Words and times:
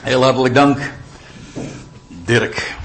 Heel 0.00 0.22
hartelijk 0.22 0.54
dank, 0.54 0.92
Dirk. 2.08 2.76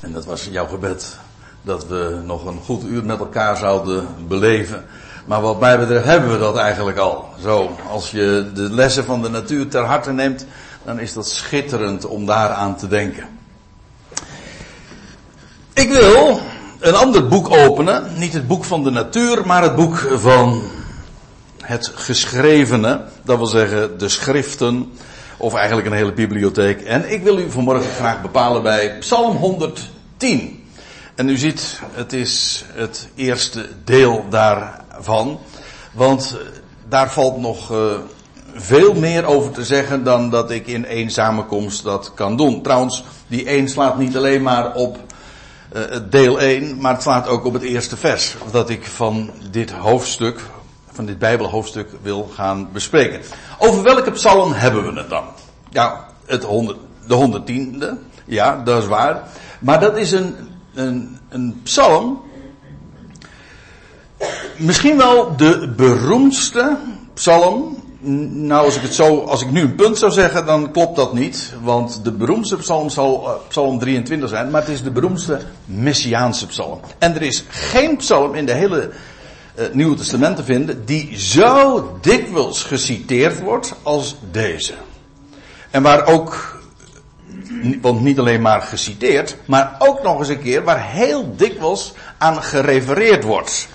En 0.00 0.12
dat 0.12 0.24
was 0.24 0.48
jouw 0.50 0.66
gebed 0.66 1.16
dat 1.62 1.86
we 1.86 2.20
nog 2.24 2.44
een 2.44 2.60
goed 2.64 2.84
uur 2.84 3.04
met 3.04 3.18
elkaar 3.18 3.56
zouden 3.56 4.06
beleven. 4.28 4.84
Maar 5.24 5.40
wat 5.40 5.60
mij 5.60 5.78
betreft 5.78 6.04
hebben 6.04 6.32
we 6.32 6.38
dat 6.38 6.56
eigenlijk 6.56 6.98
al. 6.98 7.28
Zo, 7.42 7.76
als 7.90 8.10
je 8.10 8.50
de 8.54 8.70
lessen 8.70 9.04
van 9.04 9.22
de 9.22 9.28
natuur 9.28 9.68
ter 9.68 9.84
harte 9.84 10.12
neemt, 10.12 10.46
dan 10.84 10.98
is 10.98 11.12
dat 11.12 11.28
schitterend 11.28 12.06
om 12.06 12.26
daaraan 12.26 12.76
te 12.76 12.88
denken. 12.88 13.28
Ik 15.72 15.88
wil 15.88 16.40
een 16.78 16.94
ander 16.94 17.28
boek 17.28 17.50
openen. 17.50 18.18
Niet 18.18 18.32
het 18.32 18.46
boek 18.46 18.64
van 18.64 18.84
de 18.84 18.90
natuur, 18.90 19.46
maar 19.46 19.62
het 19.62 19.76
boek 19.76 19.96
van 20.14 20.62
het 21.66 21.92
geschrevene. 21.94 23.00
Dat 23.22 23.36
wil 23.36 23.46
zeggen 23.46 23.98
de 23.98 24.08
schriften. 24.08 24.92
Of 25.36 25.54
eigenlijk 25.54 25.86
een 25.86 25.92
hele 25.92 26.12
bibliotheek. 26.12 26.80
En 26.80 27.12
ik 27.12 27.22
wil 27.22 27.38
u 27.38 27.50
vanmorgen 27.50 27.90
graag 27.90 28.22
bepalen 28.22 28.62
bij 28.62 28.98
Psalm 28.98 29.36
110. 29.36 30.64
En 31.14 31.28
u 31.28 31.36
ziet, 31.36 31.80
het 31.92 32.12
is 32.12 32.64
het 32.72 33.08
eerste 33.14 33.68
deel 33.84 34.24
daarvan. 34.30 35.40
Want 35.92 36.36
daar 36.88 37.10
valt 37.10 37.38
nog 37.38 37.72
uh, 37.72 37.94
veel 38.54 38.94
meer 38.94 39.24
over 39.24 39.50
te 39.50 39.64
zeggen 39.64 40.04
dan 40.04 40.30
dat 40.30 40.50
ik 40.50 40.66
in 40.66 40.86
één 40.86 41.10
samenkomst 41.10 41.82
dat 41.82 42.14
kan 42.14 42.36
doen. 42.36 42.62
Trouwens, 42.62 43.04
die 43.26 43.44
één 43.44 43.68
slaat 43.68 43.98
niet 43.98 44.16
alleen 44.16 44.42
maar 44.42 44.74
op 44.74 44.98
uh, 45.76 45.82
deel 46.10 46.40
1, 46.40 46.80
maar 46.80 46.92
het 46.92 47.02
slaat 47.02 47.28
ook 47.28 47.44
op 47.44 47.52
het 47.52 47.62
eerste 47.62 47.96
vers. 47.96 48.34
Dat 48.50 48.70
ik 48.70 48.86
van 48.86 49.30
dit 49.50 49.70
hoofdstuk, 49.70 50.40
van 50.96 51.06
dit 51.06 51.18
Bijbelhoofdstuk 51.18 51.88
wil 52.02 52.30
gaan 52.34 52.68
bespreken. 52.72 53.20
Over 53.58 53.82
welke 53.82 54.10
psalm 54.10 54.52
hebben 54.52 54.92
we 54.92 55.00
het 55.00 55.10
dan? 55.10 55.24
Ja, 55.70 56.06
het 56.26 56.42
100, 56.42 56.78
de 57.06 57.42
110e. 57.46 57.86
Ja, 58.24 58.62
dat 58.64 58.82
is 58.82 58.88
waar. 58.88 59.22
Maar 59.60 59.80
dat 59.80 59.96
is 59.96 60.12
een, 60.12 60.34
een, 60.74 61.18
een 61.28 61.60
psalm. 61.62 62.20
Misschien 64.56 64.96
wel 64.96 65.36
de 65.36 65.72
beroemdste 65.76 66.76
psalm. 67.14 67.84
Nou, 68.30 68.64
als 68.64 68.76
ik 68.76 68.82
het 68.82 68.94
zo, 68.94 69.20
als 69.20 69.42
ik 69.42 69.50
nu 69.50 69.60
een 69.60 69.74
punt 69.74 69.98
zou 69.98 70.12
zeggen, 70.12 70.46
dan 70.46 70.70
klopt 70.70 70.96
dat 70.96 71.12
niet. 71.12 71.54
Want 71.62 72.04
de 72.04 72.12
beroemdste 72.12 72.56
psalm 72.56 72.90
zal 72.90 73.22
uh, 73.24 73.48
psalm 73.48 73.78
23 73.78 74.28
zijn, 74.28 74.50
maar 74.50 74.60
het 74.60 74.70
is 74.70 74.82
de 74.82 74.90
beroemdste 74.90 75.40
Messiaanse 75.64 76.46
psalm. 76.46 76.80
En 76.98 77.14
er 77.14 77.22
is 77.22 77.44
geen 77.48 77.96
psalm 77.96 78.34
in 78.34 78.46
de 78.46 78.52
hele 78.52 78.90
uh, 79.58 79.64
Nieuwe 79.72 79.96
Testament 79.96 80.36
te 80.36 80.44
vinden 80.44 80.84
die 80.84 81.18
zo 81.18 81.98
dikwijls 82.00 82.62
geciteerd 82.62 83.40
wordt 83.40 83.74
als 83.82 84.16
deze. 84.30 84.74
En 85.70 85.82
waar 85.82 86.06
ook, 86.06 86.60
want 87.80 88.00
niet 88.00 88.18
alleen 88.18 88.42
maar 88.42 88.62
geciteerd, 88.62 89.36
maar 89.44 89.76
ook 89.78 90.02
nog 90.02 90.18
eens 90.18 90.28
een 90.28 90.42
keer 90.42 90.64
waar 90.64 90.90
heel 90.90 91.36
dikwijls 91.36 91.92
aan 92.18 92.42
gerefereerd 92.42 93.24
wordt. 93.24 93.68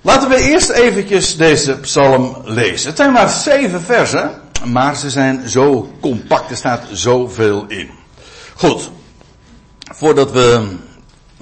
Laten 0.00 0.28
we 0.28 0.36
eerst 0.36 0.70
eventjes 0.70 1.36
deze 1.36 1.78
psalm 1.78 2.36
lezen. 2.44 2.88
Het 2.88 2.96
zijn 2.96 3.12
maar 3.12 3.28
zeven 3.28 3.82
versen, 3.82 4.30
maar 4.64 4.96
ze 4.96 5.10
zijn 5.10 5.48
zo 5.48 5.92
compact, 6.00 6.50
er 6.50 6.56
staat 6.56 6.82
zoveel 6.92 7.64
in. 7.68 7.90
Goed, 8.54 8.90
voordat 9.78 10.32
we, 10.32 10.76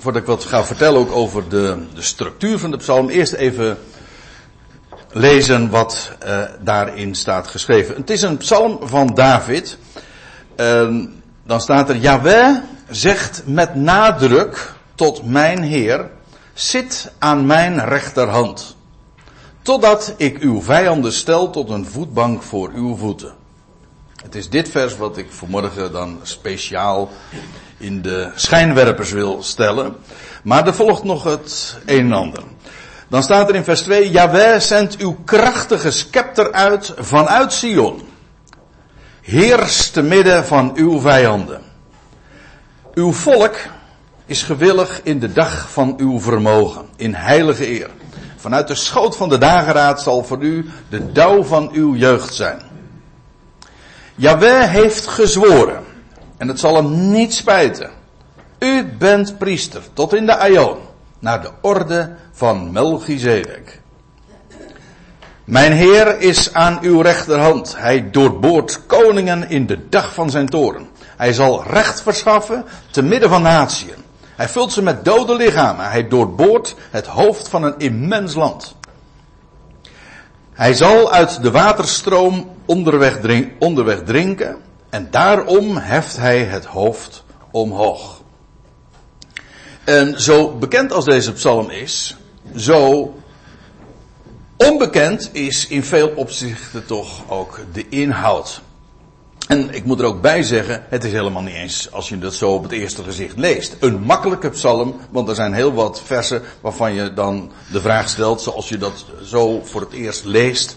voordat 0.04 0.22
ik 0.22 0.28
wat 0.28 0.44
ga 0.44 0.64
vertellen 0.64 1.00
ook 1.00 1.12
over 1.12 1.48
de, 1.48 1.78
de 1.94 2.02
structuur 2.02 2.58
van 2.58 2.70
de 2.70 2.76
psalm, 2.76 3.08
eerst 3.08 3.32
even 3.32 3.78
lezen 5.12 5.70
wat 5.70 6.12
uh, 6.26 6.42
daarin 6.60 7.14
staat 7.14 7.46
geschreven. 7.46 7.94
Het 7.96 8.10
is 8.10 8.22
een 8.22 8.36
psalm 8.36 8.78
van 8.82 9.06
David. 9.06 9.78
Uh, 10.56 11.04
dan 11.46 11.60
staat 11.60 11.88
er, 11.88 11.96
Yahweh 11.96 12.56
zegt 12.90 13.42
met 13.46 13.74
nadruk 13.74 14.72
tot 14.94 15.26
mijn 15.26 15.62
Heer, 15.62 16.10
zit 16.54 17.12
aan 17.18 17.46
mijn 17.46 17.84
rechterhand. 17.84 18.76
Totdat 19.62 20.14
ik 20.16 20.38
uw 20.38 20.62
vijanden 20.62 21.12
stel 21.12 21.50
tot 21.50 21.70
een 21.70 21.86
voetbank 21.86 22.42
voor 22.42 22.70
uw 22.74 22.96
voeten. 22.96 23.34
Het 24.22 24.34
is 24.34 24.50
dit 24.50 24.68
vers 24.68 24.96
wat 24.96 25.16
ik 25.16 25.26
vanmorgen 25.30 25.92
dan 25.92 26.18
speciaal 26.22 27.10
in 27.78 28.02
de 28.02 28.30
schijnwerpers 28.34 29.10
wil 29.10 29.42
stellen. 29.42 29.96
Maar 30.42 30.66
er 30.66 30.74
volgt 30.74 31.04
nog 31.04 31.24
het 31.24 31.76
een 31.86 31.98
en 31.98 32.12
ander. 32.12 32.42
Dan 33.08 33.22
staat 33.22 33.48
er 33.48 33.54
in 33.54 33.64
vers 33.64 33.80
2, 33.80 34.10
Jaweh 34.10 34.60
zendt 34.60 34.96
uw 34.96 35.16
krachtige 35.24 35.90
scepter 35.90 36.52
uit 36.52 36.94
vanuit 36.98 37.52
Sion. 37.52 38.02
Heers 39.20 39.90
te 39.90 40.02
midden 40.02 40.44
van 40.44 40.72
uw 40.74 41.00
vijanden. 41.00 41.62
Uw 42.94 43.12
volk 43.12 43.56
is 44.26 44.42
gewillig 44.42 45.00
in 45.02 45.18
de 45.18 45.32
dag 45.32 45.70
van 45.70 45.94
uw 45.96 46.20
vermogen, 46.20 46.86
in 46.96 47.14
heilige 47.14 47.68
eer. 47.68 47.90
Vanuit 48.36 48.68
de 48.68 48.74
schoot 48.74 49.16
van 49.16 49.28
de 49.28 49.38
dageraad 49.38 50.02
zal 50.02 50.24
voor 50.24 50.42
u 50.42 50.70
de 50.88 51.12
dauw 51.12 51.42
van 51.42 51.70
uw 51.72 51.94
jeugd 51.94 52.34
zijn. 52.34 52.62
Jaweh 54.14 54.70
heeft 54.70 55.06
gezworen, 55.06 55.83
en 56.36 56.48
het 56.48 56.60
zal 56.60 56.74
hem 56.74 57.10
niet 57.10 57.34
spijten. 57.34 57.90
U 58.58 58.84
bent 58.98 59.38
priester 59.38 59.82
tot 59.92 60.14
in 60.14 60.26
de 60.26 60.36
aion, 60.36 60.78
naar 61.18 61.42
de 61.42 61.50
orde 61.60 62.16
van 62.32 62.72
Melchizedek. 62.72 63.82
Mijn 65.44 65.72
Heer 65.72 66.20
is 66.20 66.54
aan 66.54 66.78
uw 66.82 67.00
rechterhand. 67.00 67.76
Hij 67.76 68.10
doorboort 68.10 68.86
koningen 68.86 69.48
in 69.48 69.66
de 69.66 69.88
dag 69.88 70.14
van 70.14 70.30
zijn 70.30 70.48
toren. 70.48 70.88
Hij 71.16 71.32
zal 71.32 71.64
recht 71.66 72.02
verschaffen 72.02 72.64
te 72.90 73.02
midden 73.02 73.28
van 73.28 73.42
natieën. 73.42 74.04
Hij 74.36 74.48
vult 74.48 74.72
ze 74.72 74.82
met 74.82 75.04
dode 75.04 75.34
lichamen. 75.34 75.90
Hij 75.90 76.08
doorboort 76.08 76.74
het 76.90 77.06
hoofd 77.06 77.48
van 77.48 77.62
een 77.62 77.74
immens 77.78 78.34
land. 78.34 78.74
Hij 80.52 80.74
zal 80.74 81.12
uit 81.12 81.42
de 81.42 81.50
waterstroom 81.50 82.50
onderweg, 82.64 83.18
onderweg 83.58 84.02
drinken. 84.02 84.56
En 84.94 85.08
daarom 85.10 85.76
heft 85.76 86.16
hij 86.16 86.44
het 86.44 86.64
hoofd 86.64 87.24
omhoog. 87.50 88.22
En 89.84 90.20
zo 90.20 90.50
bekend 90.50 90.92
als 90.92 91.04
deze 91.04 91.32
psalm 91.32 91.70
is, 91.70 92.16
zo 92.56 93.14
onbekend 94.56 95.30
is 95.32 95.66
in 95.66 95.84
veel 95.84 96.12
opzichten 96.16 96.86
toch 96.86 97.22
ook 97.28 97.60
de 97.72 97.88
inhoud. 97.88 98.60
En 99.48 99.74
ik 99.74 99.84
moet 99.84 100.00
er 100.00 100.06
ook 100.06 100.20
bij 100.20 100.42
zeggen, 100.42 100.84
het 100.88 101.04
is 101.04 101.12
helemaal 101.12 101.42
niet 101.42 101.54
eens, 101.54 101.92
als 101.92 102.08
je 102.08 102.18
dat 102.18 102.34
zo 102.34 102.50
op 102.50 102.62
het 102.62 102.72
eerste 102.72 103.02
gezicht 103.02 103.38
leest, 103.38 103.76
een 103.80 104.00
makkelijke 104.00 104.50
psalm, 104.50 104.96
want 105.10 105.28
er 105.28 105.34
zijn 105.34 105.52
heel 105.52 105.72
wat 105.72 106.02
versen 106.04 106.42
waarvan 106.60 106.94
je 106.94 107.14
dan 107.14 107.52
de 107.72 107.80
vraag 107.80 108.08
stelt, 108.08 108.42
zoals 108.42 108.68
je 108.68 108.78
dat 108.78 109.04
zo 109.24 109.60
voor 109.64 109.80
het 109.80 109.92
eerst 109.92 110.24
leest, 110.24 110.76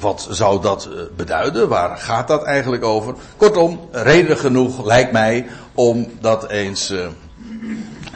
wat 0.00 0.28
zou 0.30 0.62
dat 0.62 0.88
eh, 0.92 1.00
beduiden? 1.16 1.68
Waar 1.68 1.96
gaat 1.96 2.28
dat 2.28 2.42
eigenlijk 2.44 2.84
over? 2.84 3.14
Kortom, 3.36 3.88
reden 3.90 4.36
genoeg 4.36 4.84
lijkt 4.84 5.12
mij 5.12 5.46
om 5.74 6.06
dat 6.20 6.48
eens 6.48 6.90
eh, 6.90 7.06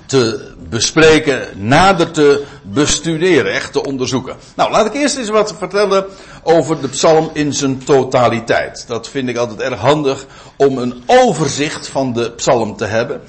te 0.06 0.52
bespreken, 0.68 1.48
nader 1.54 2.10
te 2.10 2.44
bestuderen, 2.62 3.52
echt 3.52 3.72
te 3.72 3.84
onderzoeken. 3.84 4.36
Nou, 4.56 4.70
laat 4.70 4.86
ik 4.86 4.94
eerst 4.94 5.16
eens 5.16 5.28
wat 5.28 5.54
vertellen 5.58 6.04
over 6.42 6.80
de 6.80 6.88
psalm 6.88 7.30
in 7.32 7.52
zijn 7.52 7.84
totaliteit. 7.84 8.84
Dat 8.86 9.08
vind 9.08 9.28
ik 9.28 9.36
altijd 9.36 9.60
erg 9.60 9.80
handig 9.80 10.26
om 10.56 10.78
een 10.78 11.02
overzicht 11.06 11.88
van 11.88 12.12
de 12.12 12.30
psalm 12.30 12.76
te 12.76 12.84
hebben, 12.84 13.20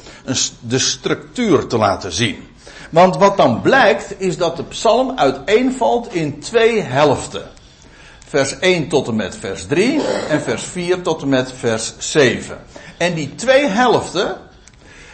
de 0.60 0.80
structuur 0.80 1.68
te 1.68 1.78
laten 1.78 2.12
zien. 2.12 2.50
Want 2.90 3.18
wat 3.18 3.38
dan 3.38 3.62
blijkt 3.62 4.20
is 4.22 4.38
dat 4.38 4.58
de 4.58 4.64
psalm 4.64 5.18
uiteenvalt 5.18 6.14
in 6.14 6.40
twee 6.40 6.82
helften. 6.82 7.44
Vers 8.32 8.60
1 8.60 8.88
tot 8.88 9.08
en 9.08 9.16
met 9.16 9.36
vers 9.36 9.66
3 9.68 10.02
en 10.30 10.42
vers 10.42 10.64
4 10.64 11.02
tot 11.02 11.22
en 11.22 11.30
met 11.30 11.52
vers 11.52 11.94
7. 11.98 12.58
En 12.98 13.14
die 13.14 13.36
twee 13.36 13.66
helften, 13.68 14.38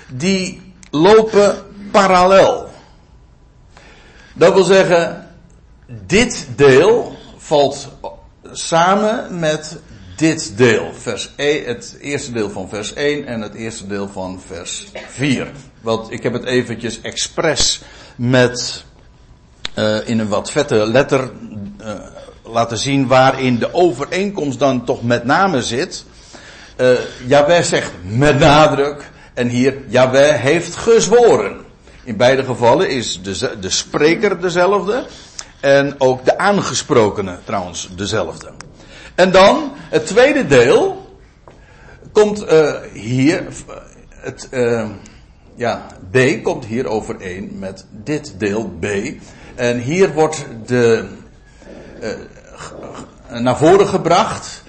die 0.07 0.61
lopen 0.91 1.55
parallel. 1.91 2.69
Dat 4.33 4.53
wil 4.53 4.63
zeggen, 4.63 5.27
dit 6.05 6.47
deel 6.55 7.15
valt 7.37 7.87
samen 8.51 9.39
met 9.39 9.77
dit 10.15 10.57
deel. 10.57 10.93
Vers 10.93 11.31
1, 11.35 11.63
e, 11.63 11.67
het 11.67 11.97
eerste 12.01 12.31
deel 12.31 12.49
van 12.49 12.69
vers 12.69 12.93
1 12.93 13.25
en 13.25 13.41
het 13.41 13.53
eerste 13.53 13.87
deel 13.87 14.07
van 14.07 14.41
vers 14.47 14.87
4. 15.07 15.51
Want 15.81 16.11
ik 16.11 16.23
heb 16.23 16.33
het 16.33 16.45
eventjes 16.45 17.01
expres 17.01 17.81
met 18.15 18.85
uh, 19.75 20.07
in 20.07 20.19
een 20.19 20.27
wat 20.27 20.51
vette 20.51 20.87
letter 20.87 21.31
uh, 21.81 21.93
laten 22.49 22.77
zien 22.77 23.07
waarin 23.07 23.59
de 23.59 23.73
overeenkomst 23.73 24.59
dan 24.59 24.85
toch 24.85 25.03
met 25.03 25.23
name 25.23 25.63
zit. 25.63 26.05
Uh, 26.77 26.97
Jawel 27.25 27.63
zegt 27.63 27.91
met 28.03 28.39
nadruk 28.39 29.11
en 29.33 29.47
hier 29.47 29.75
Jawel 29.87 30.31
heeft 30.31 30.75
gezworen. 30.75 31.65
In 32.03 32.17
beide 32.17 32.43
gevallen 32.43 32.89
is 32.89 33.21
de, 33.21 33.57
de 33.59 33.69
spreker 33.69 34.41
dezelfde. 34.41 35.05
En 35.59 35.95
ook 35.97 36.25
de 36.25 36.37
aangesprokene 36.37 37.37
trouwens 37.45 37.89
dezelfde. 37.95 38.51
En 39.15 39.31
dan 39.31 39.71
Het 39.89 40.05
tweede 40.05 40.45
deel 40.47 41.09
komt 42.11 42.51
uh, 42.51 42.73
hier, 42.93 43.47
het, 44.09 44.47
uh, 44.51 44.89
ja, 45.55 45.85
B 46.11 46.17
komt 46.43 46.65
hier 46.65 46.87
overeen 46.87 47.55
met 47.59 47.85
dit 47.91 48.33
deel 48.37 48.77
B. 48.79 48.85
En 49.55 49.79
hier 49.79 50.13
wordt 50.13 50.45
de, 50.65 51.07
uh, 52.01 52.09
naar 53.29 53.57
voren 53.57 53.87
gebracht, 53.87 54.63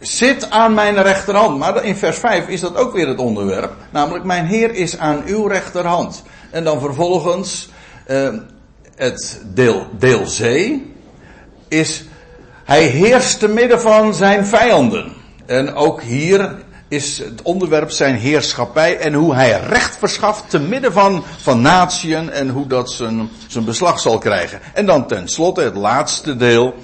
zit 0.00 0.50
aan 0.50 0.74
mijn 0.74 1.02
rechterhand. 1.02 1.58
Maar 1.58 1.84
in 1.84 1.96
vers 1.96 2.18
5 2.18 2.48
is 2.48 2.60
dat 2.60 2.76
ook 2.76 2.92
weer 2.92 3.08
het 3.08 3.18
onderwerp. 3.18 3.72
Namelijk, 3.90 4.24
mijn 4.24 4.46
Heer 4.46 4.74
is 4.74 4.98
aan 4.98 5.22
uw 5.26 5.46
rechterhand. 5.46 6.22
En 6.50 6.64
dan 6.64 6.80
vervolgens 6.80 7.68
het 8.96 9.40
deel, 9.54 9.86
deel 9.98 10.22
C 10.22 10.70
is, 11.68 12.04
hij 12.64 12.84
heerst 12.84 13.38
te 13.38 13.48
midden 13.48 13.80
van 13.80 14.14
zijn 14.14 14.46
vijanden. 14.46 15.12
En 15.46 15.74
ook 15.74 16.02
hier 16.02 16.54
is 16.88 17.18
het 17.18 17.42
onderwerp 17.42 17.90
zijn 17.90 18.14
heerschappij 18.14 18.98
en 18.98 19.12
hoe 19.12 19.34
hij 19.34 19.60
recht 19.60 19.96
verschaft 19.96 20.50
te 20.50 20.58
midden 20.58 20.92
van, 20.92 21.24
van 21.42 21.60
natieën 21.60 22.30
en 22.30 22.48
hoe 22.48 22.66
dat 22.66 22.90
zijn, 22.90 23.28
zijn 23.46 23.64
beslag 23.64 24.00
zal 24.00 24.18
krijgen. 24.18 24.60
En 24.74 24.86
dan 24.86 25.06
tenslotte 25.06 25.60
het 25.60 25.74
laatste 25.74 26.36
deel. 26.36 26.74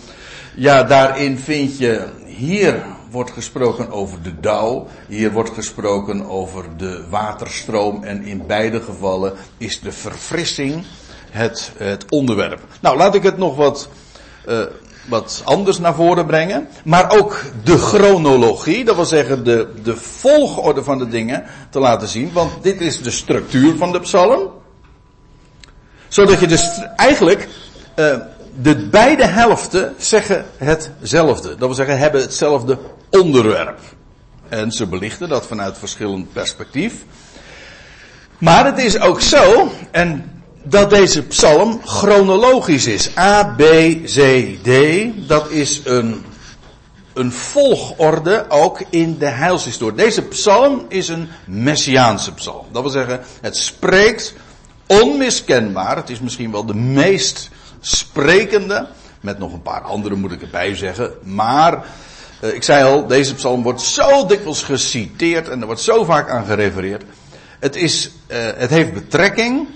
Ja, 0.58 0.82
daarin 0.82 1.38
vind 1.38 1.79
je, 1.79 2.05
hier 2.25 2.82
wordt 3.11 3.31
gesproken 3.31 3.91
over 3.91 4.23
de 4.23 4.41
dauw, 4.41 4.87
hier 5.08 5.32
wordt 5.32 5.50
gesproken 5.50 6.29
over 6.29 6.64
de 6.76 7.05
waterstroom 7.11 8.05
en 8.05 8.25
in 8.25 8.47
beide 8.47 8.81
gevallen 8.81 9.32
is 9.58 9.81
de 9.81 9.93
verfrissing 9.93 10.85
het, 11.31 11.73
het 11.76 12.05
onderwerp. 12.11 12.61
Nou, 12.81 12.97
laat 12.97 13.14
ik 13.14 13.23
het 13.23 13.38
nog 13.38 13.56
wat, 13.56 13.88
uh, 14.49 14.61
wat 15.08 15.43
anders 15.44 15.79
naar 15.79 15.94
voren 15.94 16.26
brengen. 16.26 16.69
Maar 16.85 17.11
ook 17.19 17.43
de 17.64 17.79
chronologie, 17.79 18.85
dat 18.85 18.94
wil 18.94 19.05
zeggen 19.05 19.44
de, 19.44 19.69
de 19.82 19.97
volgorde 19.97 20.85
van 20.85 20.99
de 20.99 21.09
dingen 21.09 21.44
te 21.70 21.79
laten 21.79 22.09
zien. 22.09 22.32
Want 22.32 22.62
dit 22.62 22.81
is 22.81 23.02
de 23.02 23.11
structuur 23.11 23.76
van 23.76 23.93
de 23.93 24.00
psalm. 24.00 24.50
Zodat 26.09 26.41
je 26.41 26.47
dus 26.47 26.81
eigenlijk, 26.97 27.49
uh, 27.97 28.17
de 28.62 28.76
beide 28.76 29.25
helften 29.25 29.94
zeggen 29.99 30.47
hetzelfde. 30.56 31.49
Dat 31.49 31.58
wil 31.58 31.75
zeggen, 31.75 31.99
hebben 31.99 32.20
hetzelfde 32.20 32.79
onderwerp. 33.11 33.79
En 34.49 34.73
ze 34.73 34.87
belichten 34.87 35.29
dat 35.29 35.47
vanuit 35.47 35.79
verschillend 35.79 36.32
perspectief. 36.32 36.94
Maar 38.38 38.64
het 38.64 38.79
is 38.79 39.00
ook 39.00 39.20
zo, 39.20 39.70
en 39.91 40.31
dat 40.62 40.91
deze 40.91 41.23
psalm 41.23 41.81
chronologisch 41.85 42.87
is. 42.87 43.19
A, 43.19 43.55
B, 43.56 43.62
C, 44.05 44.47
D. 44.62 44.70
Dat 45.29 45.50
is 45.50 45.81
een, 45.85 46.25
een 47.14 47.32
volgorde 47.32 48.47
ook 48.49 48.82
in 48.91 49.19
de 49.19 49.29
heilshistorie. 49.29 49.97
Deze 49.97 50.23
psalm 50.23 50.85
is 50.88 51.09
een 51.09 51.29
messiaanse 51.47 52.32
psalm. 52.32 52.67
Dat 52.73 52.82
wil 52.82 52.91
zeggen, 52.91 53.20
het 53.41 53.56
spreekt 53.56 54.35
onmiskenbaar. 54.87 55.97
Het 55.97 56.11
is 56.11 56.20
misschien 56.20 56.52
wel 56.52 56.67
de 56.67 56.75
meest 56.75 57.50
sprekende. 57.87 58.87
Met 59.21 59.38
nog 59.38 59.53
een 59.53 59.62
paar 59.62 59.81
andere 59.81 60.15
moet 60.15 60.33
ik 60.33 60.43
erbij 60.43 60.77
zeggen. 60.77 61.12
Maar, 61.23 61.85
eh, 62.41 62.55
ik 62.55 62.62
zei 62.62 62.85
al, 62.85 63.06
deze 63.06 63.35
psalm 63.35 63.62
wordt 63.62 63.81
zo 63.81 64.27
dikwijls 64.27 64.62
geciteerd 64.62 65.49
en 65.49 65.61
er 65.61 65.67
wordt 65.67 65.81
zo 65.81 66.05
vaak 66.05 66.31
aan 66.31 66.44
gerefereerd. 66.44 67.05
Het 67.59 67.77
is, 67.77 68.11
uh, 68.29 68.37
het 68.56 68.71
heeft 68.71 68.93
betrekking 68.93 69.69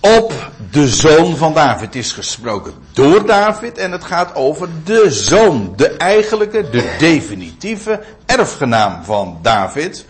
op 0.00 0.50
de 0.70 0.88
zoon 0.88 1.36
van 1.36 1.54
David. 1.54 1.80
Het 1.80 1.94
is 1.94 2.12
gesproken 2.12 2.72
door 2.92 3.26
David 3.26 3.78
en 3.78 3.92
het 3.92 4.04
gaat 4.04 4.34
over 4.34 4.68
de 4.84 5.10
zoon, 5.10 5.72
de 5.76 5.88
eigenlijke, 5.88 6.70
de 6.70 6.94
definitieve 6.98 8.00
erfgenaam 8.26 9.04
van 9.04 9.38
David. 9.42 10.06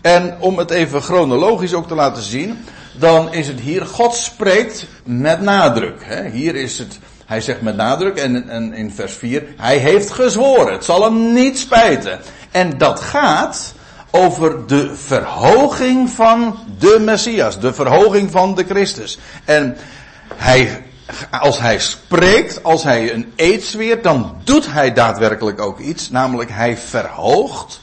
En 0.00 0.36
om 0.40 0.58
het 0.58 0.70
even 0.70 1.02
chronologisch 1.02 1.74
ook 1.74 1.88
te 1.88 1.94
laten 1.94 2.22
zien, 2.22 2.64
dan 2.98 3.32
is 3.32 3.46
het 3.46 3.60
hier, 3.60 3.86
God 3.86 4.14
spreekt 4.14 4.86
met 5.04 5.40
nadruk. 5.40 6.06
Hier 6.32 6.54
is 6.54 6.78
het, 6.78 6.98
hij 7.26 7.40
zegt 7.40 7.62
met 7.62 7.76
nadruk 7.76 8.16
en, 8.16 8.48
en 8.48 8.72
in 8.72 8.90
vers 8.90 9.12
4, 9.12 9.44
hij 9.56 9.76
heeft 9.76 10.10
gezworen, 10.10 10.72
het 10.72 10.84
zal 10.84 11.02
hem 11.02 11.32
niet 11.32 11.58
spijten. 11.58 12.20
En 12.50 12.78
dat 12.78 13.00
gaat 13.00 13.74
over 14.10 14.66
de 14.66 14.96
verhoging 14.96 16.10
van 16.10 16.58
de 16.78 16.98
Messias, 17.00 17.60
de 17.60 17.72
verhoging 17.72 18.30
van 18.30 18.54
de 18.54 18.64
Christus. 18.64 19.18
En 19.44 19.76
hij, 20.34 20.84
als 21.30 21.60
hij 21.60 21.78
spreekt, 21.78 22.62
als 22.62 22.82
hij 22.82 23.12
een 23.12 23.32
eed 23.36 23.64
zweert, 23.64 24.02
dan 24.02 24.36
doet 24.44 24.72
hij 24.72 24.92
daadwerkelijk 24.92 25.60
ook 25.60 25.78
iets, 25.78 26.10
namelijk 26.10 26.50
hij 26.50 26.76
verhoogt 26.76 27.80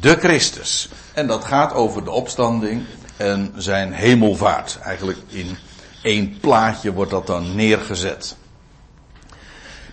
de 0.00 0.16
Christus. 0.16 0.88
En 1.14 1.26
dat 1.26 1.44
gaat 1.44 1.74
over 1.74 2.04
de 2.04 2.10
opstanding 2.10 2.82
en 3.20 3.52
zijn 3.56 3.92
hemelvaart. 3.92 4.78
Eigenlijk 4.82 5.18
in 5.28 5.58
één 6.02 6.38
plaatje 6.40 6.92
wordt 6.92 7.10
dat 7.10 7.26
dan 7.26 7.54
neergezet. 7.54 8.36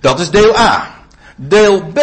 Dat 0.01 0.19
is 0.19 0.29
deel 0.29 0.57
A. 0.57 0.95
Deel 1.35 1.81
B 1.81 2.00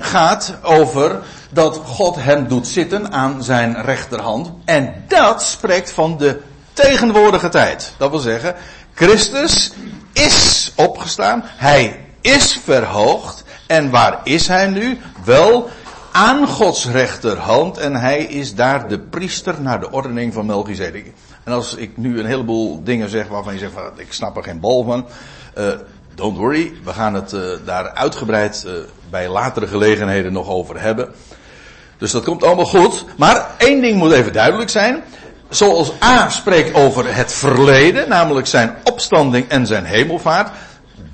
gaat 0.00 0.54
over 0.62 1.20
dat 1.50 1.76
God 1.76 2.16
hem 2.16 2.48
doet 2.48 2.66
zitten 2.66 3.12
aan 3.12 3.42
zijn 3.42 3.82
rechterhand. 3.82 4.52
En 4.64 5.04
dat 5.08 5.42
spreekt 5.42 5.90
van 5.90 6.16
de 6.16 6.40
tegenwoordige 6.72 7.48
tijd. 7.48 7.92
Dat 7.96 8.10
wil 8.10 8.18
zeggen, 8.18 8.54
Christus 8.94 9.72
is 10.12 10.72
opgestaan. 10.74 11.42
Hij 11.44 12.00
is 12.20 12.60
verhoogd. 12.64 13.44
En 13.66 13.90
waar 13.90 14.20
is 14.24 14.48
hij 14.48 14.66
nu? 14.66 14.98
Wel 15.24 15.70
aan 16.14 16.46
Gods 16.46 16.86
rechterhand. 16.86 17.78
En 17.78 17.94
hij 17.94 18.18
is 18.18 18.54
daar 18.54 18.88
de 18.88 18.98
priester 18.98 19.60
naar 19.60 19.80
de 19.80 19.90
ordening 19.90 20.32
van 20.32 20.46
Melchizedek. 20.46 21.12
En 21.44 21.52
als 21.52 21.74
ik 21.74 21.96
nu 21.96 22.18
een 22.18 22.26
heleboel 22.26 22.84
dingen 22.84 23.08
zeg 23.08 23.28
waarvan 23.28 23.52
je 23.52 23.58
zegt, 23.58 23.72
van, 23.72 23.90
ik 23.96 24.12
snap 24.12 24.36
er 24.36 24.42
geen 24.42 24.60
bal 24.60 24.84
van. 24.84 25.06
Uh, 25.58 25.72
don't 26.14 26.36
worry, 26.36 26.72
we 26.84 26.92
gaan 26.92 27.14
het 27.14 27.32
uh, 27.32 27.40
daar 27.64 27.90
uitgebreid 27.90 28.64
uh, 28.66 28.72
bij 29.10 29.28
latere 29.28 29.66
gelegenheden 29.66 30.32
nog 30.32 30.48
over 30.48 30.80
hebben. 30.80 31.08
Dus 31.98 32.10
dat 32.10 32.24
komt 32.24 32.44
allemaal 32.44 32.66
goed. 32.66 33.04
Maar 33.16 33.46
één 33.58 33.82
ding 33.82 33.96
moet 33.96 34.12
even 34.12 34.32
duidelijk 34.32 34.70
zijn. 34.70 35.02
Zoals 35.48 35.92
A 36.02 36.28
spreekt 36.28 36.74
over 36.74 37.14
het 37.14 37.32
verleden, 37.32 38.08
namelijk 38.08 38.46
zijn 38.46 38.76
opstanding 38.84 39.48
en 39.48 39.66
zijn 39.66 39.84
hemelvaart. 39.84 40.50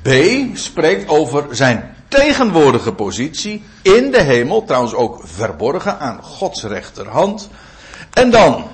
B 0.03 0.09
spreekt 0.55 1.09
over 1.09 1.47
zijn 1.51 1.95
tegenwoordige 2.11 2.93
positie 2.93 3.65
in 3.83 4.11
de 4.11 4.21
hemel, 4.21 4.65
trouwens 4.65 4.95
ook 4.95 5.21
verborgen 5.25 5.99
aan 5.99 6.23
Gods 6.23 6.63
rechterhand. 6.63 7.49
En 8.13 8.31
dan 8.31 8.65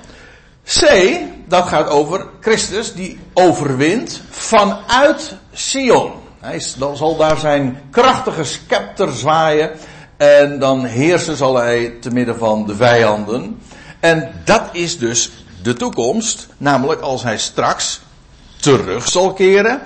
C, 0.63 1.09
dat 1.47 1.67
gaat 1.67 1.89
over 1.89 2.27
Christus 2.39 2.93
die 2.93 3.19
overwint 3.33 4.21
vanuit 4.29 5.35
Sion. 5.51 6.11
Hij 6.39 6.59
zal 6.93 7.17
daar 7.17 7.37
zijn 7.37 7.81
krachtige 7.91 8.43
scepter 8.43 9.11
zwaaien 9.11 9.71
en 10.17 10.59
dan 10.59 10.85
heersen 10.85 11.35
zal 11.35 11.55
hij 11.55 11.97
te 12.01 12.09
midden 12.09 12.37
van 12.37 12.65
de 12.65 12.75
vijanden. 12.75 13.61
En 13.99 14.31
dat 14.45 14.63
is 14.71 14.97
dus 14.97 15.31
de 15.61 15.73
toekomst. 15.73 16.47
Namelijk 16.57 17.01
als 17.01 17.23
hij 17.23 17.37
straks 17.37 18.01
terug 18.59 19.07
zal 19.07 19.33
keren. 19.33 19.81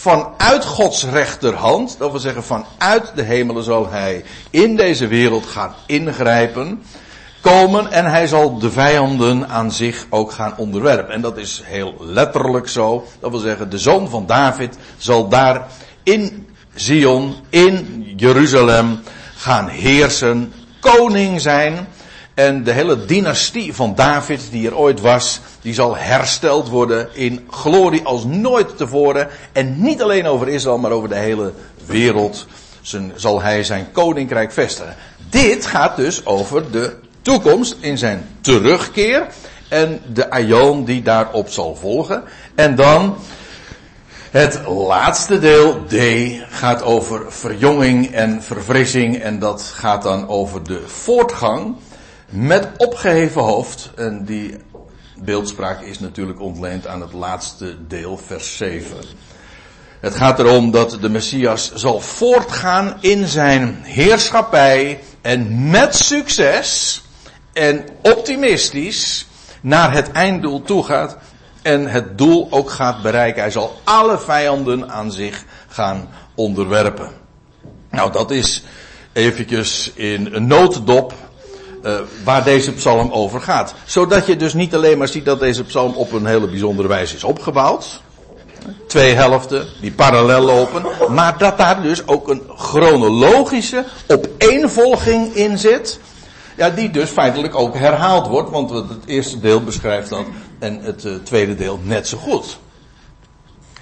Vanuit 0.00 0.64
Gods 0.64 1.04
rechterhand. 1.04 1.96
Dat 1.98 2.10
wil 2.10 2.20
zeggen 2.20 2.44
vanuit 2.44 3.12
de 3.14 3.22
hemelen 3.22 3.64
zal 3.64 3.88
hij 3.90 4.24
in 4.50 4.76
deze 4.76 5.06
wereld 5.06 5.46
gaan 5.46 5.74
ingrijpen. 5.86 6.82
Komen 7.40 7.90
en 7.90 8.04
hij 8.04 8.26
zal 8.26 8.58
de 8.58 8.70
vijanden 8.70 9.48
aan 9.48 9.72
zich 9.72 10.06
ook 10.10 10.32
gaan 10.32 10.54
onderwerpen. 10.56 11.14
En 11.14 11.20
dat 11.20 11.36
is 11.36 11.62
heel 11.64 11.94
letterlijk 12.00 12.68
zo. 12.68 13.04
Dat 13.20 13.30
wil 13.30 13.40
zeggen 13.40 13.70
de 13.70 13.78
zoon 13.78 14.08
van 14.08 14.26
David 14.26 14.78
zal 14.96 15.28
daar 15.28 15.66
in 16.02 16.48
Zion, 16.74 17.34
in 17.48 18.04
Jeruzalem 18.16 19.00
gaan 19.36 19.68
heersen, 19.68 20.52
koning 20.80 21.40
zijn. 21.40 21.88
En 22.38 22.64
de 22.64 22.72
hele 22.72 23.04
dynastie 23.04 23.74
van 23.74 23.94
David 23.94 24.40
die 24.50 24.66
er 24.66 24.76
ooit 24.76 25.00
was, 25.00 25.40
die 25.60 25.74
zal 25.74 25.96
hersteld 25.96 26.68
worden 26.68 27.08
in 27.12 27.46
glorie 27.50 28.04
als 28.04 28.24
nooit 28.24 28.76
tevoren. 28.76 29.28
En 29.52 29.82
niet 29.82 30.02
alleen 30.02 30.26
over 30.26 30.48
Israël, 30.48 30.78
maar 30.78 30.90
over 30.90 31.08
de 31.08 31.14
hele 31.14 31.52
wereld 31.86 32.46
zal 33.14 33.42
hij 33.42 33.64
zijn 33.64 33.92
koninkrijk 33.92 34.52
vestigen. 34.52 34.94
Dit 35.30 35.66
gaat 35.66 35.96
dus 35.96 36.26
over 36.26 36.70
de 36.70 36.94
toekomst 37.22 37.76
in 37.80 37.98
zijn 37.98 38.28
terugkeer 38.40 39.26
en 39.68 40.00
de 40.12 40.30
aion 40.30 40.84
die 40.84 41.02
daarop 41.02 41.48
zal 41.48 41.74
volgen. 41.74 42.22
En 42.54 42.74
dan 42.74 43.16
het 44.30 44.60
laatste 44.66 45.38
deel, 45.38 45.84
D, 45.86 45.94
gaat 46.48 46.82
over 46.82 47.32
verjonging 47.32 48.12
en 48.12 48.42
verfrissing. 48.42 49.16
En 49.16 49.38
dat 49.38 49.62
gaat 49.62 50.02
dan 50.02 50.28
over 50.28 50.62
de 50.62 50.82
voortgang 50.86 51.74
met 52.28 52.68
opgeheven 52.76 53.42
hoofd. 53.42 53.90
En 53.96 54.24
die 54.24 54.56
beeldspraak 55.16 55.80
is 55.80 55.98
natuurlijk 55.98 56.40
ontleend 56.40 56.86
aan 56.86 57.00
het 57.00 57.12
laatste 57.12 57.86
deel, 57.86 58.18
vers 58.18 58.56
7. 58.56 58.96
Het 60.00 60.14
gaat 60.14 60.38
erom 60.38 60.70
dat 60.70 60.98
de 61.00 61.08
Messias 61.08 61.74
zal 61.74 62.00
voortgaan 62.00 62.96
in 63.00 63.26
zijn 63.26 63.80
heerschappij 63.82 65.00
en 65.20 65.70
met 65.70 65.94
succes 65.94 67.02
en 67.52 67.84
optimistisch 68.02 69.26
naar 69.60 69.92
het 69.92 70.12
einddoel 70.12 70.62
toe 70.62 70.84
gaat 70.84 71.16
en 71.62 71.86
het 71.86 72.18
doel 72.18 72.46
ook 72.50 72.70
gaat 72.70 73.02
bereiken. 73.02 73.42
Hij 73.42 73.50
zal 73.50 73.80
alle 73.84 74.18
vijanden 74.18 74.90
aan 74.90 75.12
zich 75.12 75.44
gaan 75.68 76.08
onderwerpen. 76.34 77.10
Nou, 77.90 78.12
dat 78.12 78.30
is 78.30 78.62
eventjes 79.12 79.92
in 79.94 80.34
een 80.34 80.46
notendop 80.46 81.14
uh, 81.84 81.98
waar 82.24 82.44
deze 82.44 82.72
psalm 82.72 83.12
over 83.12 83.40
gaat. 83.40 83.74
Zodat 83.84 84.26
je 84.26 84.36
dus 84.36 84.54
niet 84.54 84.74
alleen 84.74 84.98
maar 84.98 85.08
ziet 85.08 85.24
dat 85.24 85.40
deze 85.40 85.64
psalm 85.64 85.94
op 85.94 86.12
een 86.12 86.26
hele 86.26 86.48
bijzondere 86.48 86.88
wijze 86.88 87.14
is 87.14 87.24
opgebouwd. 87.24 88.02
Twee 88.86 89.14
helften 89.14 89.66
die 89.80 89.92
parallel 89.92 90.40
lopen. 90.40 90.82
Maar 91.14 91.38
dat 91.38 91.58
daar 91.58 91.82
dus 91.82 92.06
ook 92.06 92.28
een 92.28 92.42
chronologische 92.56 93.84
opeenvolging 94.06 95.34
in 95.34 95.58
zit. 95.58 96.00
Ja, 96.56 96.70
die 96.70 96.90
dus 96.90 97.10
feitelijk 97.10 97.54
ook 97.54 97.74
herhaald 97.74 98.26
wordt. 98.26 98.50
Want 98.50 98.70
het 98.70 99.06
eerste 99.06 99.40
deel 99.40 99.62
beschrijft 99.62 100.08
dat 100.08 100.24
en 100.58 100.80
het 100.82 101.04
uh, 101.04 101.14
tweede 101.14 101.54
deel 101.54 101.80
net 101.82 102.08
zo 102.08 102.18
goed. 102.18 102.58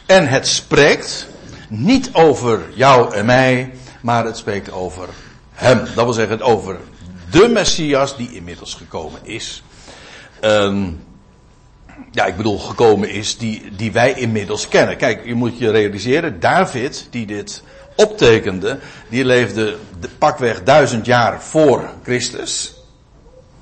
En 0.07 0.29
het 0.29 0.47
spreekt 0.47 1.27
niet 1.69 2.11
over 2.13 2.65
jou 2.75 3.15
en 3.15 3.27
mij, 3.27 3.73
maar 4.01 4.25
het 4.25 4.37
spreekt 4.37 4.73
over 4.73 5.09
hem. 5.53 5.85
Dat 5.95 6.05
wil 6.05 6.13
zeggen, 6.13 6.43
over 6.43 6.79
de 7.41 7.49
Messias 7.49 8.17
die 8.17 8.33
inmiddels 8.33 8.75
gekomen 8.75 9.21
is. 9.23 9.63
Um, 10.41 11.05
ja, 12.11 12.25
ik 12.25 12.37
bedoel, 12.37 12.59
gekomen 12.59 13.11
is 13.11 13.39
die, 13.39 13.63
die 13.77 13.93
wij 13.93 14.13
inmiddels 14.13 14.69
kennen. 14.69 14.97
Kijk, 14.97 15.27
je 15.27 15.35
moet 15.35 15.59
je 15.59 15.71
realiseren, 15.71 16.41
David, 16.41 17.07
die 17.11 17.27
dit 17.27 17.63
optekende, 17.95 18.79
die 19.11 19.25
leefde 19.25 19.77
de 20.01 20.09
pakweg 20.19 20.63
duizend 20.63 21.07
jaar 21.07 21.43
voor 21.43 21.91
Christus. 22.03 22.75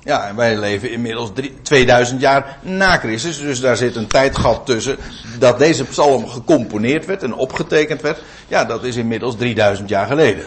Ja, 0.03 0.27
en 0.27 0.35
wij 0.35 0.57
leven 0.57 0.91
inmiddels 0.91 1.31
drie, 1.33 1.61
2000 1.61 2.21
jaar 2.21 2.57
na 2.61 2.97
Christus. 2.97 3.39
Dus 3.39 3.59
daar 3.59 3.77
zit 3.77 3.95
een 3.95 4.07
tijdgat 4.07 4.65
tussen 4.65 4.97
dat 5.39 5.59
deze 5.59 5.83
psalm 5.83 6.27
gecomponeerd 6.27 7.05
werd 7.05 7.23
en 7.23 7.33
opgetekend 7.33 8.01
werd. 8.01 8.21
Ja, 8.47 8.65
dat 8.65 8.83
is 8.83 8.95
inmiddels 8.95 9.35
3000 9.35 9.89
jaar 9.89 10.07
geleden. 10.07 10.45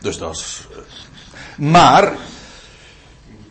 Dus 0.00 0.18
dat 0.18 0.34
is. 0.34 0.66
Maar. 1.56 2.12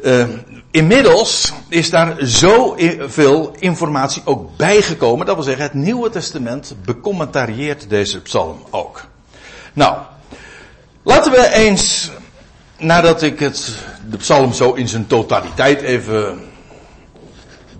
Uh, 0.02 0.28
inmiddels 0.72 1.54
is 1.68 1.90
daar 1.90 2.16
zoveel 2.20 3.56
informatie 3.60 4.22
ook 4.26 4.58
bijgekomen. 4.58 5.26
Dat 5.26 5.36
wil 5.36 5.44
zeggen, 5.44 5.64
het 5.64 5.74
Nieuwe 5.74 6.10
Testament 6.10 6.76
becommentarieert 6.86 7.90
deze 7.90 8.22
psalm 8.22 8.64
ook. 8.70 9.06
Nou, 9.74 9.98
laten 11.04 11.32
we 11.32 11.50
eens 11.54 12.12
nadat 12.78 13.22
ik 13.22 13.40
het, 13.40 13.76
de 14.10 14.18
psalm 14.18 14.54
zo 14.54 14.74
in 14.74 14.88
zijn 14.88 15.08
totaliteit 15.08 15.82
even 15.82 16.42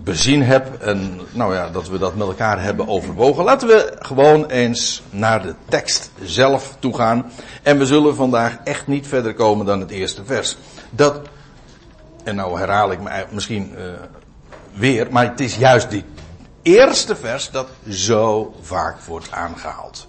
bezien 0.04 0.42
heb 0.42 0.82
en 0.82 1.20
nou 1.30 1.54
ja, 1.54 1.68
dat 1.70 1.88
we 1.88 1.98
dat 1.98 2.14
met 2.14 2.26
elkaar 2.26 2.62
hebben 2.62 2.88
overwogen, 2.88 3.44
laten 3.44 3.68
we 3.68 3.96
gewoon 3.98 4.46
eens 4.46 5.02
naar 5.10 5.42
de 5.42 5.54
tekst 5.68 6.10
zelf 6.22 6.76
toe 6.78 6.96
gaan. 6.96 7.32
En 7.62 7.78
we 7.78 7.86
zullen 7.86 8.14
vandaag 8.14 8.56
echt 8.64 8.86
niet 8.86 9.06
verder 9.06 9.34
komen 9.34 9.66
dan 9.66 9.80
het 9.80 9.90
eerste 9.90 10.24
vers. 10.24 10.56
Dat, 10.90 11.20
en 12.24 12.36
nou 12.36 12.58
herhaal 12.58 12.92
ik 12.92 13.00
me 13.00 13.26
misschien 13.30 13.74
uh, 13.76 13.84
weer, 14.72 15.06
maar 15.10 15.24
het 15.24 15.40
is 15.40 15.56
juist 15.56 15.90
dit 15.90 16.04
eerste 16.62 17.16
vers 17.16 17.50
dat 17.50 17.68
zo 17.88 18.54
vaak 18.60 19.00
wordt 19.00 19.30
aangehaald. 19.30 20.06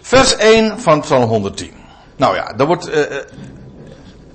Vers 0.00 0.36
1 0.36 0.80
van 0.80 1.00
Psalm 1.00 1.28
110. 1.28 1.72
Nou 2.16 2.34
ja, 2.36 2.52
daar 2.52 2.66
wordt 2.66 2.88
uh, 2.88 3.02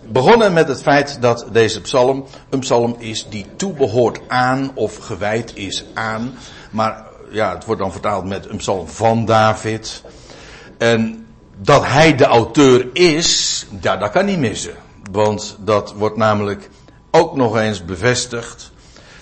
begonnen 0.07 0.53
met 0.53 0.67
het 0.67 0.81
feit 0.81 1.21
dat 1.21 1.45
deze 1.51 1.81
psalm 1.81 2.25
een 2.49 2.59
psalm 2.59 2.95
is 2.99 3.27
die 3.29 3.45
toebehoort 3.55 4.19
aan 4.27 4.71
of 4.73 4.97
gewijd 4.97 5.51
is 5.55 5.85
aan. 5.93 6.33
Maar 6.71 7.05
ja, 7.31 7.53
het 7.53 7.65
wordt 7.65 7.81
dan 7.81 7.91
vertaald 7.91 8.25
met 8.25 8.49
een 8.49 8.57
psalm 8.57 8.87
van 8.87 9.25
David. 9.25 10.03
En 10.77 11.25
dat 11.61 11.85
hij 11.85 12.15
de 12.15 12.25
auteur 12.25 12.87
is, 12.93 13.65
ja, 13.81 13.97
dat 13.97 14.11
kan 14.11 14.25
niet 14.25 14.39
missen. 14.39 14.73
Want 15.11 15.57
dat 15.59 15.93
wordt 15.93 16.17
namelijk 16.17 16.69
ook 17.11 17.35
nog 17.35 17.57
eens 17.57 17.85
bevestigd. 17.85 18.71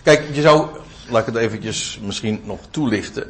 Kijk, 0.03 0.23
je 0.33 0.41
zou, 0.41 0.67
laat 1.09 1.27
ik 1.27 1.33
het 1.33 1.43
eventjes 1.43 1.99
misschien 2.03 2.41
nog 2.43 2.59
toelichten. 2.69 3.27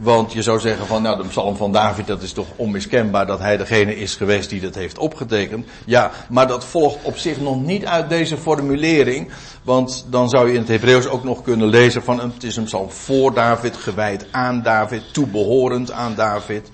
Want 0.00 0.32
je 0.32 0.42
zou 0.42 0.60
zeggen 0.60 0.86
van, 0.86 1.02
nou, 1.02 1.22
de 1.22 1.28
psalm 1.28 1.56
van 1.56 1.72
David, 1.72 2.06
dat 2.06 2.22
is 2.22 2.32
toch 2.32 2.46
onmiskenbaar 2.56 3.26
dat 3.26 3.38
hij 3.38 3.56
degene 3.56 3.96
is 3.96 4.14
geweest 4.14 4.50
die 4.50 4.60
dat 4.60 4.74
heeft 4.74 4.98
opgetekend. 4.98 5.66
Ja, 5.84 6.10
maar 6.28 6.46
dat 6.46 6.64
volgt 6.64 6.98
op 7.02 7.16
zich 7.16 7.40
nog 7.40 7.60
niet 7.60 7.86
uit 7.86 8.08
deze 8.08 8.36
formulering. 8.36 9.30
Want 9.62 10.06
dan 10.10 10.28
zou 10.28 10.46
je 10.46 10.52
in 10.52 10.60
het 10.60 10.68
Hebreeuws 10.68 11.06
ook 11.06 11.24
nog 11.24 11.42
kunnen 11.42 11.68
lezen 11.68 12.02
van, 12.02 12.20
het 12.20 12.44
is 12.44 12.56
een 12.56 12.64
psalm 12.64 12.90
voor 12.90 13.34
David, 13.34 13.76
gewijd 13.76 14.26
aan 14.30 14.62
David, 14.62 15.12
toebehorend 15.12 15.90
aan 15.90 16.14
David. 16.14 16.70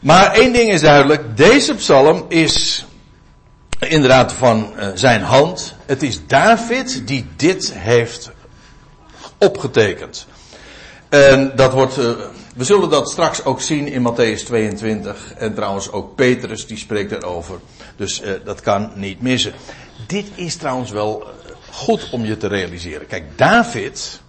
Maar 0.00 0.32
één 0.32 0.52
ding 0.52 0.70
is 0.70 0.80
duidelijk, 0.80 1.36
deze 1.36 1.74
psalm 1.74 2.24
is 2.28 2.86
inderdaad 3.78 4.32
van 4.32 4.72
uh, 4.76 4.88
zijn 4.94 5.22
hand. 5.22 5.74
Het 5.86 6.02
is 6.02 6.26
David 6.26 7.02
die 7.06 7.26
dit 7.36 7.72
heeft 7.74 8.30
opgetekend. 9.38 10.26
En 11.10 11.52
dat 11.56 11.72
wordt, 11.72 11.98
uh, 11.98 12.10
we 12.54 12.64
zullen 12.64 12.90
dat 12.90 13.10
straks 13.10 13.44
ook 13.44 13.60
zien 13.60 13.86
in 13.86 14.12
Matthäus 14.12 14.44
22. 14.44 15.32
En 15.34 15.54
trouwens 15.54 15.92
ook 15.92 16.14
Petrus 16.14 16.66
die 16.66 16.76
spreekt 16.76 17.12
erover. 17.12 17.58
Dus 17.96 18.22
uh, 18.22 18.32
dat 18.44 18.60
kan 18.60 18.92
niet 18.94 19.22
missen. 19.22 19.52
Dit 20.06 20.26
is 20.34 20.56
trouwens 20.56 20.90
wel 20.90 21.22
eh, 21.22 21.52
goed 21.70 22.08
om 22.10 22.24
je 22.24 22.36
te 22.36 22.46
realiseren. 22.46 23.06
Kijk, 23.06 23.38
David, 23.38 24.20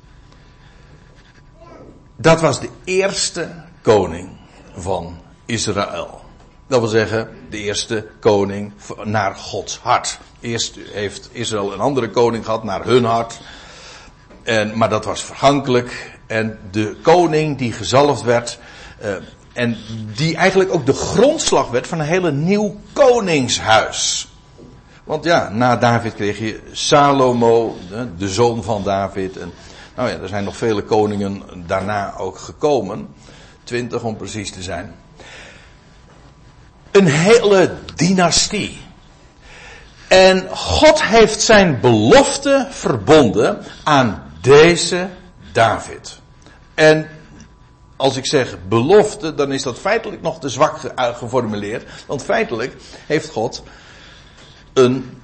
dat 2.15 2.41
was 2.41 2.59
de 2.59 2.69
eerste 2.83 3.50
koning 3.81 4.29
van 4.75 5.19
Israël. 5.45 6.21
Dat 6.67 6.79
wil 6.79 6.89
zeggen, 6.89 7.29
de 7.50 7.57
eerste 7.57 8.07
koning 8.19 8.73
naar 9.03 9.35
Gods 9.35 9.77
hart. 9.77 10.19
Eerst 10.39 10.75
heeft 10.91 11.29
Israël 11.31 11.73
een 11.73 11.79
andere 11.79 12.09
koning 12.09 12.45
gehad 12.45 12.63
naar 12.63 12.85
hun 12.85 13.03
hart. 13.03 13.39
En, 14.43 14.77
maar 14.77 14.89
dat 14.89 15.05
was 15.05 15.23
vergankelijk. 15.23 16.19
En 16.31 16.59
de 16.71 16.95
koning 17.01 17.57
die 17.57 17.71
gezalfd 17.71 18.21
werd. 18.21 18.59
Uh, 19.03 19.15
en 19.53 19.77
die 20.15 20.35
eigenlijk 20.35 20.73
ook 20.73 20.85
de 20.85 20.93
grondslag 20.93 21.69
werd 21.69 21.88
van 21.88 22.00
een 22.00 22.05
hele 22.05 22.31
nieuw 22.31 22.75
koningshuis. 22.93 24.27
Want 25.03 25.23
ja, 25.23 25.50
na 25.50 25.77
David 25.77 26.13
kreeg 26.15 26.39
je 26.39 26.59
Salomo, 26.71 27.77
de, 27.89 28.07
de 28.17 28.29
zoon 28.29 28.63
van 28.63 28.83
David. 28.83 29.38
En 29.38 29.51
nou 29.95 30.09
ja, 30.09 30.17
er 30.17 30.27
zijn 30.27 30.43
nog 30.43 30.57
vele 30.57 30.83
koningen 30.83 31.43
daarna 31.65 32.13
ook 32.17 32.38
gekomen. 32.38 33.07
Twintig 33.63 34.03
om 34.03 34.17
precies 34.17 34.51
te 34.51 34.61
zijn. 34.61 34.95
Een 36.91 37.07
hele 37.07 37.73
dynastie. 37.95 38.81
En 40.07 40.47
God 40.50 41.03
heeft 41.03 41.41
zijn 41.41 41.79
belofte 41.79 42.67
verbonden 42.69 43.65
aan 43.83 44.23
deze 44.41 45.07
David. 45.51 46.21
En 46.74 47.08
als 47.96 48.18
ik 48.18 48.25
zeg 48.25 48.58
belofte, 48.68 49.34
dan 49.34 49.51
is 49.51 49.63
dat 49.63 49.80
feitelijk 49.80 50.22
nog 50.22 50.40
te 50.40 50.50
zwak 50.50 50.80
geformuleerd. 50.96 51.90
Want 52.08 52.24
feitelijk 52.24 52.75
heeft 53.08 53.30
God 53.30 53.63
een 54.74 55.22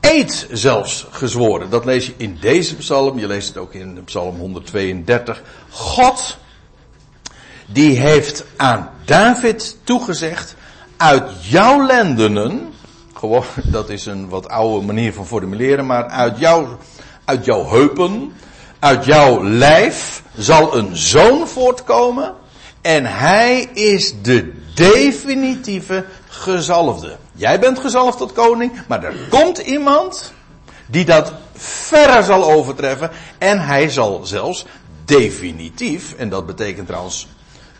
eed 0.00 0.46
zelfs 0.50 1.06
gezworen. 1.10 1.70
Dat 1.70 1.84
lees 1.84 2.06
je 2.06 2.14
in 2.16 2.38
deze 2.40 2.76
psalm. 2.76 3.18
Je 3.18 3.26
leest 3.26 3.48
het 3.48 3.56
ook 3.56 3.74
in 3.74 4.04
psalm 4.04 4.36
132. 4.36 5.42
God, 5.70 6.38
die 7.66 7.98
heeft 7.98 8.44
aan 8.56 8.90
David 9.04 9.76
toegezegd, 9.84 10.54
uit 10.96 11.46
jouw 11.46 11.86
lendenen, 11.86 12.72
gewoon, 13.14 13.44
dat 13.64 13.90
is 13.90 14.06
een 14.06 14.28
wat 14.28 14.48
oude 14.48 14.86
manier 14.86 15.12
van 15.12 15.26
formuleren, 15.26 15.86
maar 15.86 16.04
uit 16.04 16.38
jouw, 16.38 16.78
uit 17.24 17.44
jouw 17.44 17.68
heupen, 17.68 18.32
uit 18.82 19.04
jouw 19.04 19.44
lijf 19.44 20.22
zal 20.36 20.76
een 20.76 20.96
zoon 20.96 21.48
voortkomen 21.48 22.34
en 22.80 23.06
hij 23.06 23.60
is 23.72 24.14
de 24.22 24.52
definitieve 24.74 26.04
gezalfde. 26.28 27.16
Jij 27.32 27.60
bent 27.60 27.78
gezalfd 27.78 28.18
tot 28.18 28.32
koning, 28.32 28.72
maar 28.88 29.04
er 29.04 29.14
komt 29.28 29.58
iemand 29.58 30.32
die 30.86 31.04
dat 31.04 31.32
verre 31.56 32.22
zal 32.22 32.52
overtreffen 32.52 33.10
en 33.38 33.60
hij 33.60 33.88
zal 33.88 34.20
zelfs 34.24 34.64
definitief, 35.04 36.14
en 36.14 36.28
dat 36.28 36.46
betekent 36.46 36.86
trouwens 36.86 37.28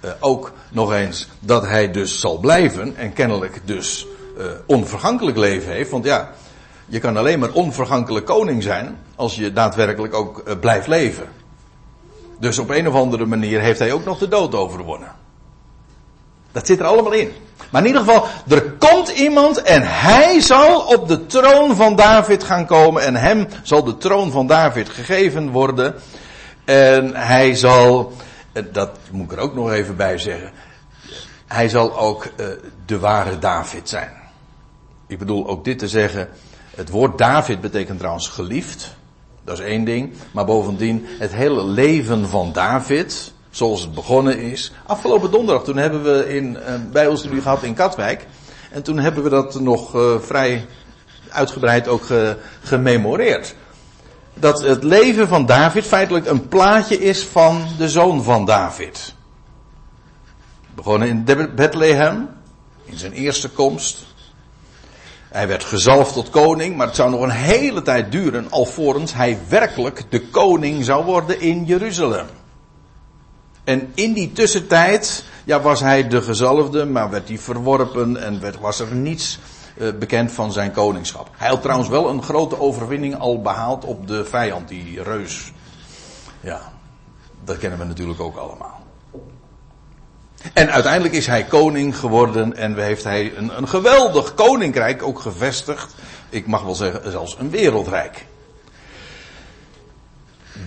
uh, 0.04 0.10
ook 0.20 0.52
nog 0.70 0.92
eens 0.92 1.28
dat 1.40 1.62
hij 1.62 1.90
dus 1.90 2.20
zal 2.20 2.38
blijven 2.38 2.96
en 2.96 3.12
kennelijk 3.12 3.60
dus 3.64 4.06
uh, 4.38 4.44
onvergankelijk 4.66 5.36
leven 5.36 5.72
heeft, 5.72 5.90
want 5.90 6.04
ja, 6.04 6.32
je 6.92 6.98
kan 6.98 7.16
alleen 7.16 7.38
maar 7.38 7.52
onvergankelijk 7.52 8.26
koning 8.26 8.62
zijn 8.62 8.98
als 9.16 9.36
je 9.36 9.52
daadwerkelijk 9.52 10.14
ook 10.14 10.42
uh, 10.48 10.54
blijft 10.60 10.86
leven. 10.86 11.26
Dus 12.38 12.58
op 12.58 12.70
een 12.70 12.88
of 12.88 12.94
andere 12.94 13.26
manier 13.26 13.60
heeft 13.60 13.78
hij 13.78 13.92
ook 13.92 14.04
nog 14.04 14.18
de 14.18 14.28
dood 14.28 14.54
overwonnen. 14.54 15.12
Dat 16.50 16.66
zit 16.66 16.78
er 16.78 16.84
allemaal 16.84 17.12
in. 17.12 17.32
Maar 17.70 17.80
in 17.80 17.86
ieder 17.86 18.02
geval, 18.02 18.26
er 18.48 18.62
komt 18.62 19.08
iemand 19.08 19.62
en 19.62 19.82
hij 19.84 20.40
zal 20.40 20.80
op 20.80 21.08
de 21.08 21.26
troon 21.26 21.76
van 21.76 21.96
David 21.96 22.44
gaan 22.44 22.66
komen 22.66 23.02
en 23.02 23.16
hem 23.16 23.46
zal 23.62 23.84
de 23.84 23.96
troon 23.96 24.30
van 24.30 24.46
David 24.46 24.88
gegeven 24.88 25.50
worden. 25.50 25.94
En 26.64 27.14
hij 27.14 27.54
zal, 27.54 28.12
dat 28.72 28.98
moet 29.10 29.32
ik 29.32 29.38
er 29.38 29.42
ook 29.42 29.54
nog 29.54 29.70
even 29.70 29.96
bij 29.96 30.18
zeggen, 30.18 30.50
hij 31.46 31.68
zal 31.68 31.98
ook 31.98 32.24
uh, 32.24 32.46
de 32.86 32.98
ware 32.98 33.38
David 33.38 33.88
zijn. 33.88 34.12
Ik 35.06 35.18
bedoel 35.18 35.48
ook 35.48 35.64
dit 35.64 35.78
te 35.78 35.88
zeggen, 35.88 36.28
het 36.74 36.88
woord 36.88 37.18
David 37.18 37.60
betekent 37.60 37.98
trouwens 37.98 38.28
geliefd. 38.28 38.94
Dat 39.44 39.58
is 39.58 39.64
één 39.64 39.84
ding. 39.84 40.12
Maar 40.32 40.44
bovendien, 40.44 41.06
het 41.18 41.32
hele 41.32 41.64
leven 41.64 42.28
van 42.28 42.52
David, 42.52 43.32
zoals 43.50 43.80
het 43.80 43.94
begonnen 43.94 44.38
is. 44.38 44.72
Afgelopen 44.86 45.30
donderdag, 45.30 45.64
toen 45.64 45.76
hebben 45.76 46.02
we 46.02 46.34
in 46.34 46.56
eh, 46.56 46.74
bijbelstudie 46.92 47.40
gehad 47.40 47.62
in 47.62 47.74
Katwijk. 47.74 48.26
En 48.70 48.82
toen 48.82 48.98
hebben 48.98 49.22
we 49.22 49.30
dat 49.30 49.60
nog 49.60 49.94
uh, 49.94 50.18
vrij 50.18 50.66
uitgebreid 51.28 51.88
ook 51.88 52.02
ge, 52.02 52.36
gememoreerd. 52.62 53.54
Dat 54.34 54.62
het 54.62 54.84
leven 54.84 55.28
van 55.28 55.46
David 55.46 55.84
feitelijk 55.84 56.26
een 56.26 56.48
plaatje 56.48 56.98
is 56.98 57.24
van 57.24 57.64
de 57.78 57.88
zoon 57.88 58.22
van 58.22 58.44
David. 58.44 59.14
Begonnen 60.74 61.08
in 61.08 61.24
Bethlehem, 61.54 62.28
in 62.84 62.98
zijn 62.98 63.12
eerste 63.12 63.48
komst. 63.48 64.04
Hij 65.32 65.48
werd 65.48 65.64
gezalfd 65.64 66.12
tot 66.12 66.30
koning, 66.30 66.76
maar 66.76 66.86
het 66.86 66.96
zou 66.96 67.10
nog 67.10 67.20
een 67.20 67.30
hele 67.30 67.82
tijd 67.82 68.12
duren 68.12 68.50
alvorens 68.50 69.14
hij 69.14 69.38
werkelijk 69.48 70.04
de 70.08 70.20
koning 70.20 70.84
zou 70.84 71.04
worden 71.04 71.40
in 71.40 71.64
Jeruzalem. 71.64 72.26
En 73.64 73.90
in 73.94 74.12
die 74.12 74.32
tussentijd, 74.32 75.24
ja, 75.44 75.60
was 75.60 75.80
hij 75.80 76.08
de 76.08 76.22
gezalfde, 76.22 76.84
maar 76.84 77.10
werd 77.10 77.28
hij 77.28 77.38
verworpen 77.38 78.22
en 78.22 78.40
werd, 78.40 78.60
was 78.60 78.80
er 78.80 78.94
niets 78.94 79.38
uh, 79.76 79.92
bekend 79.98 80.32
van 80.32 80.52
zijn 80.52 80.72
koningschap. 80.72 81.28
Hij 81.36 81.48
had 81.48 81.62
trouwens 81.62 81.88
wel 81.88 82.08
een 82.08 82.22
grote 82.22 82.60
overwinning 82.60 83.18
al 83.18 83.40
behaald 83.40 83.84
op 83.84 84.06
de 84.06 84.24
vijand, 84.24 84.68
die 84.68 85.02
reus. 85.02 85.52
Ja, 86.40 86.72
dat 87.44 87.58
kennen 87.58 87.78
we 87.78 87.84
natuurlijk 87.84 88.20
ook 88.20 88.36
allemaal. 88.36 88.81
En 90.52 90.70
uiteindelijk 90.70 91.14
is 91.14 91.26
hij 91.26 91.44
koning 91.44 91.96
geworden 91.96 92.56
en 92.56 92.78
heeft 92.78 93.04
hij 93.04 93.32
een, 93.36 93.56
een 93.56 93.68
geweldig 93.68 94.34
koninkrijk 94.34 95.02
ook 95.02 95.20
gevestigd. 95.20 95.94
Ik 96.28 96.46
mag 96.46 96.62
wel 96.62 96.74
zeggen, 96.74 97.10
zelfs 97.10 97.36
een 97.38 97.50
wereldrijk. 97.50 98.26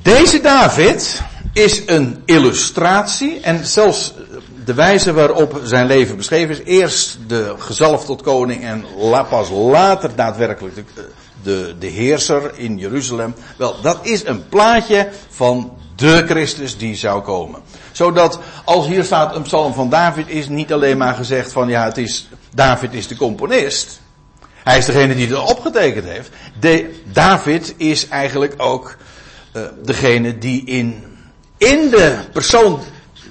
Deze 0.01 0.41
David 0.41 1.21
is 1.53 1.81
een 1.85 2.21
illustratie 2.25 3.39
en 3.39 3.65
zelfs 3.65 4.13
de 4.65 4.73
wijze 4.73 5.13
waarop 5.13 5.61
zijn 5.63 5.85
leven 5.85 6.17
beschreven 6.17 6.55
is. 6.55 6.61
Eerst 6.79 7.17
de 7.27 7.55
gezalf 7.57 8.05
tot 8.05 8.21
koning 8.21 8.63
en 8.63 8.85
pas 9.29 9.49
later 9.49 10.15
daadwerkelijk 10.15 10.75
de, 10.75 10.83
de, 11.43 11.75
de 11.79 11.87
heerser 11.87 12.51
in 12.55 12.77
Jeruzalem. 12.77 13.35
Wel, 13.57 13.81
dat 13.81 13.99
is 14.01 14.25
een 14.25 14.49
plaatje 14.49 15.09
van 15.29 15.77
de 15.95 16.23
Christus 16.27 16.77
die 16.77 16.95
zou 16.95 17.21
komen. 17.21 17.61
Zodat 17.91 18.39
als 18.63 18.87
hier 18.87 19.03
staat 19.03 19.35
een 19.35 19.41
psalm 19.41 19.73
van 19.73 19.89
David 19.89 20.29
is 20.29 20.47
niet 20.47 20.73
alleen 20.73 20.97
maar 20.97 21.15
gezegd 21.15 21.51
van 21.51 21.67
ja 21.67 21.83
het 21.83 21.97
is, 21.97 22.29
David 22.53 22.93
is 22.93 23.07
de 23.07 23.15
componist. 23.15 24.01
Hij 24.63 24.77
is 24.77 24.85
degene 24.85 25.15
die 25.15 25.27
het 25.27 25.37
opgetekend 25.37 26.05
heeft. 26.05 26.29
De, 26.59 27.01
David 27.11 27.73
is 27.77 28.07
eigenlijk 28.07 28.53
ook 28.57 28.97
uh, 29.53 29.63
degene 29.83 30.37
die 30.37 30.65
in, 30.65 31.03
in 31.57 31.89
de 31.89 32.19
persoon, 32.33 32.79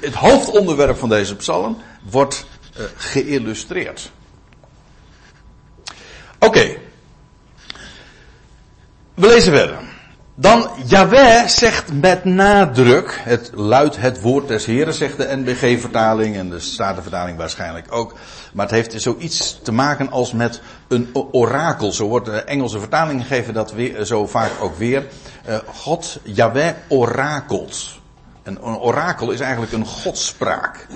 het 0.00 0.14
hoofdonderwerp 0.14 0.98
van 0.98 1.08
deze 1.08 1.36
psalm, 1.36 1.82
wordt 2.02 2.46
uh, 2.78 2.84
geïllustreerd. 2.96 4.10
Oké. 6.38 6.46
Okay. 6.46 6.78
We 9.14 9.26
lezen 9.26 9.52
verder. 9.52 9.83
Dan 10.36 10.68
Yahweh 10.86 11.46
zegt 11.46 11.92
met 11.92 12.24
nadruk, 12.24 13.20
het 13.22 13.50
luidt 13.54 13.96
het 13.96 14.20
woord 14.20 14.48
des 14.48 14.66
Heren, 14.66 14.94
zegt 14.94 15.16
de 15.16 15.36
NBG-vertaling 15.36 16.36
en 16.36 16.50
de 16.50 16.60
Statenvertaling 16.60 17.38
waarschijnlijk 17.38 17.86
ook. 17.90 18.14
Maar 18.52 18.66
het 18.66 18.74
heeft 18.74 19.02
zoiets 19.02 19.60
te 19.62 19.72
maken 19.72 20.10
als 20.10 20.32
met 20.32 20.60
een 20.88 21.08
orakel. 21.32 21.92
Zo 21.92 22.08
wordt 22.08 22.26
de 22.26 22.42
Engelse 22.42 22.78
vertalingen 22.78 23.24
geven 23.24 23.54
dat 23.54 23.72
weer, 23.72 24.04
zo 24.04 24.26
vaak 24.26 24.50
ook 24.60 24.78
weer. 24.78 25.06
Uh, 25.48 25.56
God, 25.66 26.18
Yahweh, 26.22 26.74
orakelt. 26.88 27.88
En 28.42 28.58
een 28.62 28.78
orakel 28.78 29.30
is 29.30 29.40
eigenlijk 29.40 29.72
een 29.72 29.86
godspraak. 29.86 30.86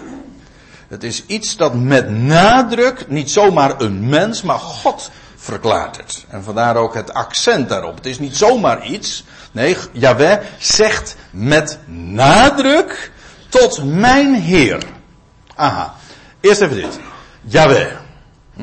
Het 0.88 1.04
is 1.04 1.26
iets 1.26 1.56
dat 1.56 1.74
met 1.74 2.10
nadruk, 2.10 3.08
niet 3.08 3.30
zomaar 3.30 3.80
een 3.80 4.08
mens, 4.08 4.42
maar 4.42 4.58
God 4.58 5.10
verklaart 5.48 5.96
het. 5.96 6.24
En 6.28 6.42
vandaar 6.42 6.76
ook 6.76 6.94
het 6.94 7.14
accent 7.14 7.68
daarop. 7.68 7.96
Het 7.96 8.06
is 8.06 8.18
niet 8.18 8.36
zomaar 8.36 8.86
iets. 8.86 9.24
Nee, 9.52 9.76
Yahweh 9.92 10.38
zegt 10.58 11.16
met 11.30 11.78
nadruk 11.86 13.12
tot 13.48 13.84
mijn 13.84 14.34
Heer. 14.34 14.82
Aha. 15.54 15.94
Eerst 16.40 16.60
even 16.60 16.76
dit. 16.76 16.98
Yahweh. 17.40 17.92
Hm? 18.54 18.62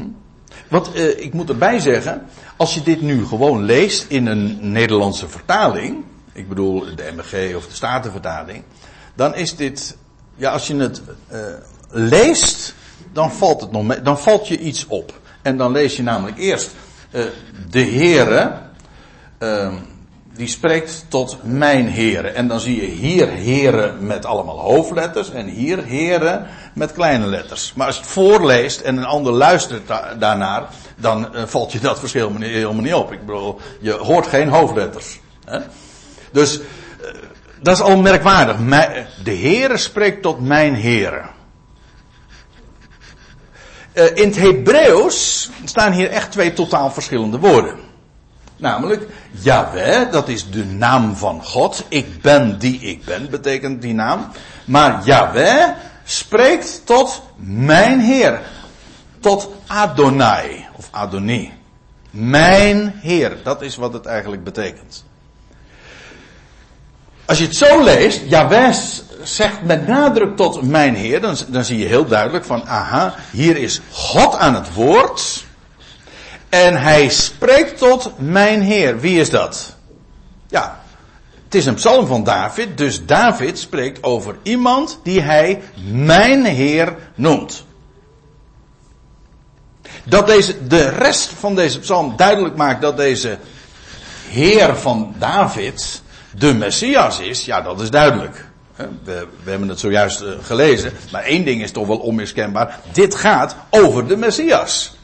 Want 0.67 0.95
uh, 0.95 1.19
ik 1.19 1.33
moet 1.33 1.49
erbij 1.49 1.79
zeggen, 1.79 2.25
als 2.55 2.73
je 2.73 2.81
dit 2.81 3.01
nu 3.01 3.25
gewoon 3.25 3.63
leest 3.63 4.05
in 4.07 4.25
een 4.25 4.71
Nederlandse 4.71 5.29
vertaling, 5.29 6.03
ik 6.33 6.49
bedoel 6.49 6.95
de 6.95 7.13
MG 7.15 7.55
of 7.55 7.67
de 7.67 7.73
Statenvertaling, 7.73 8.63
dan 9.15 9.35
is 9.35 9.55
dit, 9.55 9.97
ja, 10.35 10.51
als 10.51 10.67
je 10.67 10.75
het 10.75 11.01
uh, 11.31 11.39
leest, 11.89 12.73
dan 13.13 13.31
valt 13.31 13.61
het 13.61 13.71
nog 13.71 14.01
dan 14.01 14.19
valt 14.19 14.47
je 14.47 14.59
iets 14.59 14.87
op. 14.87 15.23
En 15.45 15.57
dan 15.57 15.71
lees 15.71 15.95
je 15.95 16.03
namelijk 16.03 16.37
eerst 16.37 16.71
uh, 17.11 17.23
de 17.69 17.83
Heere, 17.83 18.51
uh, 19.39 19.73
die 20.33 20.47
spreekt 20.47 21.05
tot 21.07 21.37
mijn 21.43 21.91
Heere. 21.91 22.27
En 22.27 22.47
dan 22.47 22.59
zie 22.59 22.81
je 22.81 22.87
hier 22.87 23.27
Heere 23.27 23.93
met 23.99 24.25
allemaal 24.25 24.59
hoofdletters 24.59 25.31
en 25.31 25.47
hier 25.47 25.87
Heere 25.87 26.45
met 26.73 26.91
kleine 26.91 27.25
letters. 27.25 27.73
Maar 27.75 27.87
als 27.87 27.95
je 27.95 28.01
het 28.01 28.11
voorleest 28.11 28.81
en 28.81 28.97
een 28.97 29.05
ander 29.05 29.33
luistert 29.33 29.87
da 29.87 30.13
daarnaar, 30.13 30.63
dan 30.95 31.27
uh, 31.35 31.43
valt 31.45 31.71
je 31.71 31.79
dat 31.79 31.99
verschil 31.99 32.31
helemaal 32.39 32.83
niet 32.83 32.93
op. 32.93 33.11
Ik 33.11 33.25
bedoel, 33.25 33.59
je 33.79 33.91
hoort 33.91 34.27
geen 34.27 34.47
hoofdletters. 34.47 35.19
Hè? 35.45 35.59
Dus 36.31 36.59
dat 37.61 37.75
is 37.75 37.81
al 37.81 37.97
merkwaardig. 37.97 38.57
De 39.23 39.35
Heere 39.35 39.77
spreekt 39.77 40.21
tot 40.21 40.39
mijn 40.39 40.75
Heere. 40.75 41.33
Uh, 43.95 44.05
in 44.13 44.27
het 44.27 44.35
Hebreeuws 44.35 45.49
staan 45.63 45.91
hier 45.91 46.09
echt 46.09 46.31
twee 46.31 46.53
totaal 46.53 46.91
verschillende 46.91 47.39
woorden. 47.39 47.79
Namelijk, 48.57 49.07
Yahweh, 49.31 50.11
dat 50.11 50.29
is 50.29 50.49
de 50.49 50.65
naam 50.65 51.15
van 51.15 51.43
God. 51.43 51.85
Ik 51.89 52.21
ben 52.21 52.59
die 52.59 52.79
ik 52.79 53.05
ben, 53.05 53.29
betekent 53.29 53.81
die 53.81 53.93
naam. 53.93 54.31
Maar 54.65 55.01
Yahweh 55.05 55.69
spreekt 56.03 56.81
tot 56.85 57.21
mijn 57.35 57.99
Heer. 57.99 58.41
Tot 59.19 59.49
Adonai, 59.67 60.65
of 60.75 60.87
Adonai. 60.91 61.53
Mijn 62.09 62.99
Heer, 63.01 63.37
dat 63.43 63.61
is 63.61 63.75
wat 63.75 63.93
het 63.93 64.05
eigenlijk 64.05 64.43
betekent. 64.43 65.05
Als 67.25 67.37
je 67.37 67.43
het 67.43 67.55
zo 67.55 67.83
leest, 67.83 68.21
Yahweh 68.27 68.73
zegt 69.23 69.61
met 69.63 69.87
nadruk 69.87 70.35
tot 70.35 70.61
mijn 70.61 70.95
Heer, 70.95 71.21
dan, 71.21 71.37
dan 71.47 71.63
zie 71.63 71.77
je 71.77 71.85
heel 71.85 72.05
duidelijk 72.05 72.45
van, 72.45 72.67
aha, 72.67 73.15
hier 73.31 73.57
is 73.57 73.81
God 73.91 74.35
aan 74.35 74.55
het 74.55 74.73
woord. 74.73 75.45
En 76.49 76.81
hij 76.81 77.09
spreekt 77.09 77.77
tot 77.77 78.11
mijn 78.17 78.61
Heer. 78.61 78.99
Wie 78.99 79.19
is 79.19 79.29
dat? 79.29 79.75
Ja, 80.47 80.79
het 81.43 81.55
is 81.55 81.65
een 81.65 81.73
psalm 81.73 82.07
van 82.07 82.23
David, 82.23 82.77
dus 82.77 83.05
David 83.05 83.59
spreekt 83.59 84.03
over 84.03 84.37
iemand 84.43 84.99
die 85.03 85.21
hij 85.21 85.61
mijn 85.91 86.45
Heer 86.45 86.95
noemt. 87.15 87.65
Dat 90.03 90.27
deze, 90.27 90.67
de 90.67 90.89
rest 90.89 91.29
van 91.39 91.55
deze 91.55 91.79
psalm 91.79 92.13
duidelijk 92.17 92.55
maakt 92.55 92.81
dat 92.81 92.97
deze 92.97 93.37
Heer 94.29 94.75
van 94.75 95.15
David 95.17 96.01
de 96.37 96.53
Messias 96.53 97.19
is, 97.19 97.45
ja 97.45 97.61
dat 97.61 97.81
is 97.81 97.89
duidelijk. 97.89 98.45
We, 98.75 99.27
we, 99.43 99.49
hebben 99.49 99.69
het 99.69 99.79
zojuist 99.79 100.21
uh, 100.21 100.29
gelezen. 100.41 100.93
Maar 101.11 101.23
één 101.23 101.45
ding 101.45 101.61
is 101.61 101.71
toch 101.71 101.87
wel 101.87 101.97
onmiskenbaar. 101.97 102.79
Dit 102.91 103.15
gaat 103.15 103.55
over 103.69 104.07
de 104.07 104.17
Messias. 104.17 104.95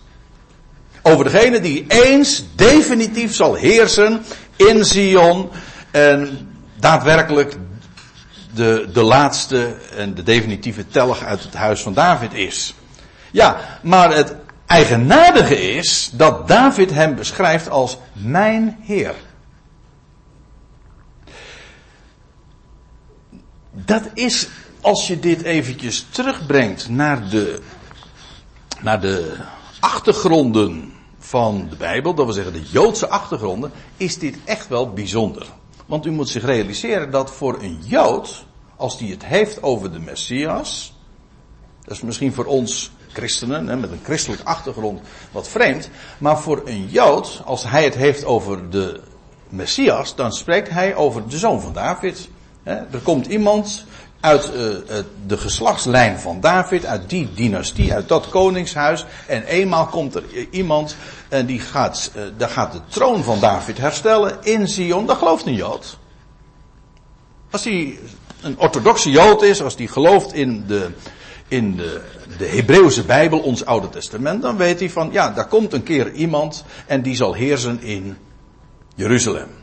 Over 1.01 1.23
degene 1.23 1.59
die 1.59 1.85
eens 1.87 2.43
definitief 2.55 3.35
zal 3.35 3.55
heersen 3.55 4.23
in 4.55 4.85
Zion. 4.85 5.49
En 5.91 6.49
daadwerkelijk 6.79 7.57
de, 8.53 8.89
de 8.93 9.01
laatste 9.01 9.75
en 9.97 10.13
de 10.13 10.23
definitieve 10.23 10.87
telg 10.87 11.23
uit 11.23 11.43
het 11.43 11.53
huis 11.53 11.81
van 11.81 11.93
David 11.93 12.33
is. 12.33 12.73
Ja, 13.31 13.57
maar 13.81 14.15
het 14.15 14.35
eigenaardige 14.65 15.75
is 15.75 16.09
dat 16.13 16.47
David 16.47 16.91
hem 16.91 17.15
beschrijft 17.15 17.69
als 17.69 17.97
mijn 18.13 18.77
Heer. 18.81 19.13
Dat 23.71 24.09
is, 24.13 24.47
als 24.81 25.07
je 25.07 25.19
dit 25.19 25.41
eventjes 25.41 26.05
terugbrengt 26.09 26.89
naar 26.89 27.29
de 27.29 27.61
naar 28.81 29.01
de 29.01 29.37
achtergronden 29.79 30.93
van 31.19 31.67
de 31.69 31.75
Bijbel, 31.75 32.13
dat 32.13 32.25
wil 32.25 32.33
zeggen 32.33 32.53
de 32.53 32.69
Joodse 32.71 33.09
achtergronden, 33.09 33.71
is 33.97 34.17
dit 34.17 34.37
echt 34.45 34.67
wel 34.67 34.93
bijzonder. 34.93 35.47
Want 35.85 36.05
u 36.05 36.11
moet 36.11 36.29
zich 36.29 36.45
realiseren 36.45 37.11
dat 37.11 37.31
voor 37.31 37.61
een 37.61 37.79
Jood, 37.83 38.45
als 38.75 38.97
die 38.97 39.11
het 39.11 39.25
heeft 39.25 39.63
over 39.63 39.91
de 39.91 39.99
Messias, 39.99 40.93
dat 41.83 41.93
is 41.93 42.01
misschien 42.01 42.33
voor 42.33 42.45
ons 42.45 42.91
christenen 43.13 43.79
met 43.79 43.91
een 43.91 43.99
christelijke 44.03 44.45
achtergrond 44.45 45.01
wat 45.31 45.47
vreemd, 45.47 45.89
maar 46.17 46.39
voor 46.39 46.61
een 46.65 46.87
Jood, 46.87 47.41
als 47.45 47.63
hij 47.63 47.83
het 47.83 47.95
heeft 47.95 48.25
over 48.25 48.69
de 48.69 49.01
Messias, 49.49 50.15
dan 50.15 50.31
spreekt 50.31 50.69
hij 50.69 50.95
over 50.95 51.29
de 51.29 51.37
zoon 51.37 51.61
van 51.61 51.73
David. 51.73 52.29
Er 52.63 52.99
komt 53.03 53.25
iemand 53.25 53.85
uit 54.19 54.51
uh, 54.55 54.97
de 55.27 55.37
geslachtslijn 55.37 56.19
van 56.19 56.39
David, 56.41 56.85
uit 56.85 57.09
die 57.09 57.29
dynastie, 57.33 57.93
uit 57.93 58.07
dat 58.07 58.29
koningshuis. 58.29 59.05
En 59.27 59.43
eenmaal 59.43 59.85
komt 59.85 60.15
er 60.15 60.23
iemand 60.49 60.95
en 61.29 61.45
die 61.45 61.59
gaat, 61.59 62.11
uh, 62.15 62.23
daar 62.37 62.49
gaat 62.49 62.71
de 62.71 62.81
troon 62.87 63.23
van 63.23 63.39
David 63.39 63.77
herstellen 63.77 64.37
in 64.41 64.67
Zion. 64.67 65.05
Dat 65.05 65.17
gelooft 65.17 65.45
een 65.45 65.55
Jood. 65.55 65.97
Als 67.51 67.63
hij 67.63 67.99
een 68.41 68.59
orthodoxe 68.59 69.09
Jood 69.09 69.41
is, 69.41 69.61
als 69.61 69.75
hij 69.75 69.87
gelooft 69.87 70.33
in 70.33 70.63
de, 70.67 70.89
in 71.47 71.75
de, 71.75 72.01
de 72.37 72.45
Hebreeuwse 72.45 73.03
Bijbel, 73.03 73.39
ons 73.39 73.65
Oude 73.65 73.89
Testament, 73.89 74.41
dan 74.41 74.57
weet 74.57 74.79
hij 74.79 74.89
van, 74.89 75.09
ja, 75.11 75.29
daar 75.29 75.47
komt 75.47 75.73
een 75.73 75.83
keer 75.83 76.11
iemand 76.11 76.63
en 76.87 77.01
die 77.01 77.15
zal 77.15 77.33
heersen 77.33 77.81
in 77.81 78.17
Jeruzalem. 78.95 79.60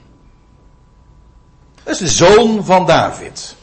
Dat 1.89 2.01
is 2.01 2.17
de 2.17 2.25
zoon 2.25 2.65
van 2.65 2.87
David. 2.87 3.57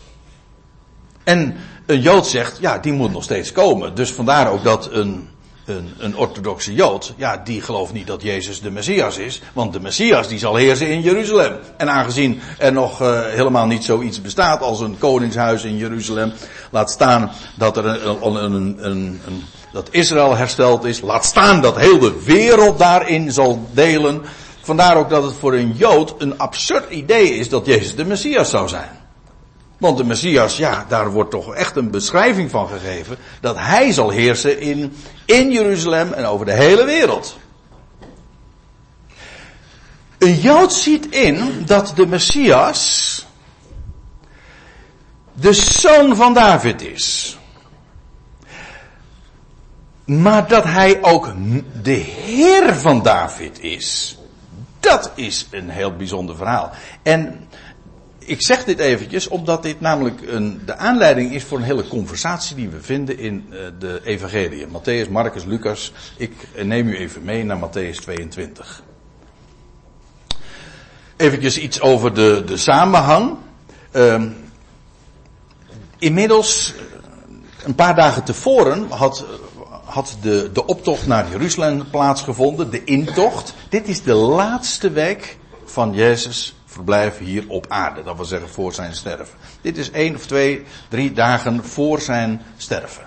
En 1.23 1.55
een 1.85 2.01
Jood 2.01 2.27
zegt, 2.27 2.57
ja, 2.59 2.77
die 2.77 2.93
moet 2.93 3.11
nog 3.11 3.23
steeds 3.23 3.51
komen. 3.51 3.95
Dus 3.95 4.11
vandaar 4.11 4.51
ook 4.51 4.63
dat 4.63 4.91
een, 4.91 5.29
een, 5.65 5.93
een 5.97 6.17
orthodoxe 6.17 6.73
Jood, 6.73 7.13
ja, 7.17 7.37
die 7.37 7.61
gelooft 7.61 7.93
niet 7.93 8.07
dat 8.07 8.21
Jezus 8.21 8.61
de 8.61 8.71
Messias 8.71 9.17
is. 9.17 9.41
Want 9.53 9.73
de 9.73 9.79
Messias 9.79 10.27
die 10.27 10.39
zal 10.39 10.55
heersen 10.55 10.87
in 10.87 11.01
Jeruzalem. 11.01 11.59
En 11.77 11.89
aangezien 11.89 12.39
er 12.57 12.73
nog 12.73 13.01
uh, 13.01 13.25
helemaal 13.25 13.65
niet 13.65 13.83
zoiets 13.83 14.21
bestaat 14.21 14.61
als 14.61 14.79
een 14.79 14.97
koningshuis 14.97 15.63
in 15.63 15.77
Jeruzalem. 15.77 16.33
Laat 16.69 16.91
staan 16.91 17.31
dat 17.55 17.77
er 17.77 17.85
een, 17.85 18.25
een, 18.25 18.85
een, 18.85 19.21
een 19.25 19.43
dat 19.71 19.87
Israël 19.91 20.35
hersteld 20.35 20.83
is. 20.83 21.01
Laat 21.01 21.25
staan 21.25 21.61
dat 21.61 21.79
heel 21.79 21.99
de 21.99 22.23
wereld 22.25 22.79
daarin 22.79 23.31
zal 23.31 23.69
delen. 23.71 24.21
Vandaar 24.65 24.97
ook 24.97 25.09
dat 25.09 25.23
het 25.23 25.33
voor 25.33 25.53
een 25.53 25.71
Jood 25.71 26.15
een 26.17 26.37
absurd 26.37 26.89
idee 26.89 27.35
is 27.35 27.49
dat 27.49 27.65
Jezus 27.65 27.95
de 27.95 28.05
Messias 28.05 28.49
zou 28.49 28.67
zijn. 28.67 28.89
Want 29.77 29.97
de 29.97 30.03
Messias, 30.03 30.57
ja, 30.57 30.85
daar 30.87 31.11
wordt 31.11 31.31
toch 31.31 31.53
echt 31.53 31.75
een 31.75 31.91
beschrijving 31.91 32.51
van 32.51 32.67
gegeven. 32.67 33.17
Dat 33.41 33.55
hij 33.57 33.91
zal 33.91 34.09
heersen 34.09 34.59
in, 34.59 34.95
in 35.25 35.51
Jeruzalem 35.51 36.13
en 36.13 36.25
over 36.25 36.45
de 36.45 36.53
hele 36.53 36.85
wereld. 36.85 37.37
Een 40.17 40.35
Jood 40.35 40.73
ziet 40.73 41.05
in 41.05 41.63
dat 41.65 41.93
de 41.95 42.07
Messias 42.07 43.25
de 45.33 45.53
zoon 45.53 46.15
van 46.15 46.33
David 46.33 46.81
is. 46.81 47.37
Maar 50.05 50.47
dat 50.47 50.63
hij 50.63 50.97
ook 51.01 51.33
de 51.81 51.91
Heer 51.91 52.75
van 52.75 53.03
David 53.03 53.59
is. 53.59 54.17
Dat 54.85 55.11
is 55.15 55.47
een 55.51 55.69
heel 55.69 55.95
bijzonder 55.95 56.35
verhaal. 56.35 56.71
En 57.03 57.47
ik 58.19 58.45
zeg 58.45 58.63
dit 58.63 58.79
eventjes 58.79 59.27
omdat 59.27 59.63
dit 59.63 59.79
namelijk 59.79 60.21
een, 60.21 60.61
de 60.65 60.75
aanleiding 60.75 61.33
is 61.33 61.43
voor 61.43 61.57
een 61.57 61.63
hele 61.63 61.87
conversatie 61.87 62.55
die 62.55 62.69
we 62.69 62.81
vinden 62.81 63.17
in 63.17 63.47
uh, 63.49 63.59
de 63.79 64.01
evangelie. 64.03 64.67
Matthäus, 64.67 65.09
Marcus, 65.09 65.43
Lucas. 65.43 65.91
Ik 66.17 66.31
neem 66.63 66.87
u 66.87 66.97
even 66.97 67.23
mee 67.23 67.43
naar 67.43 67.57
Matthäus 67.57 67.95
22. 68.01 68.83
Eventjes 71.17 71.57
iets 71.57 71.81
over 71.81 72.13
de, 72.13 72.43
de 72.45 72.57
samenhang. 72.57 73.37
Uh, 73.93 74.23
inmiddels, 75.97 76.73
een 77.63 77.75
paar 77.75 77.95
dagen 77.95 78.23
tevoren, 78.23 78.89
had, 78.89 79.25
had 79.95 80.17
de, 80.21 80.49
de 80.53 80.65
optocht 80.65 81.07
naar 81.07 81.29
Jeruzalem 81.29 81.89
plaatsgevonden, 81.89 82.71
de 82.71 82.83
intocht. 82.83 83.53
Dit 83.69 83.87
is 83.87 84.03
de 84.03 84.13
laatste 84.13 84.91
week 84.91 85.37
van 85.65 85.93
Jezus 85.93 86.55
verblijf 86.65 87.17
hier 87.17 87.43
op 87.47 87.65
aarde. 87.69 88.03
Dat 88.03 88.15
wil 88.15 88.25
zeggen 88.25 88.49
voor 88.49 88.73
zijn 88.73 88.95
sterven. 88.95 89.37
Dit 89.61 89.77
is 89.77 89.91
één 89.91 90.15
of 90.15 90.25
twee, 90.25 90.63
drie 90.89 91.13
dagen 91.13 91.63
voor 91.63 92.01
zijn 92.01 92.41
sterven. 92.57 93.03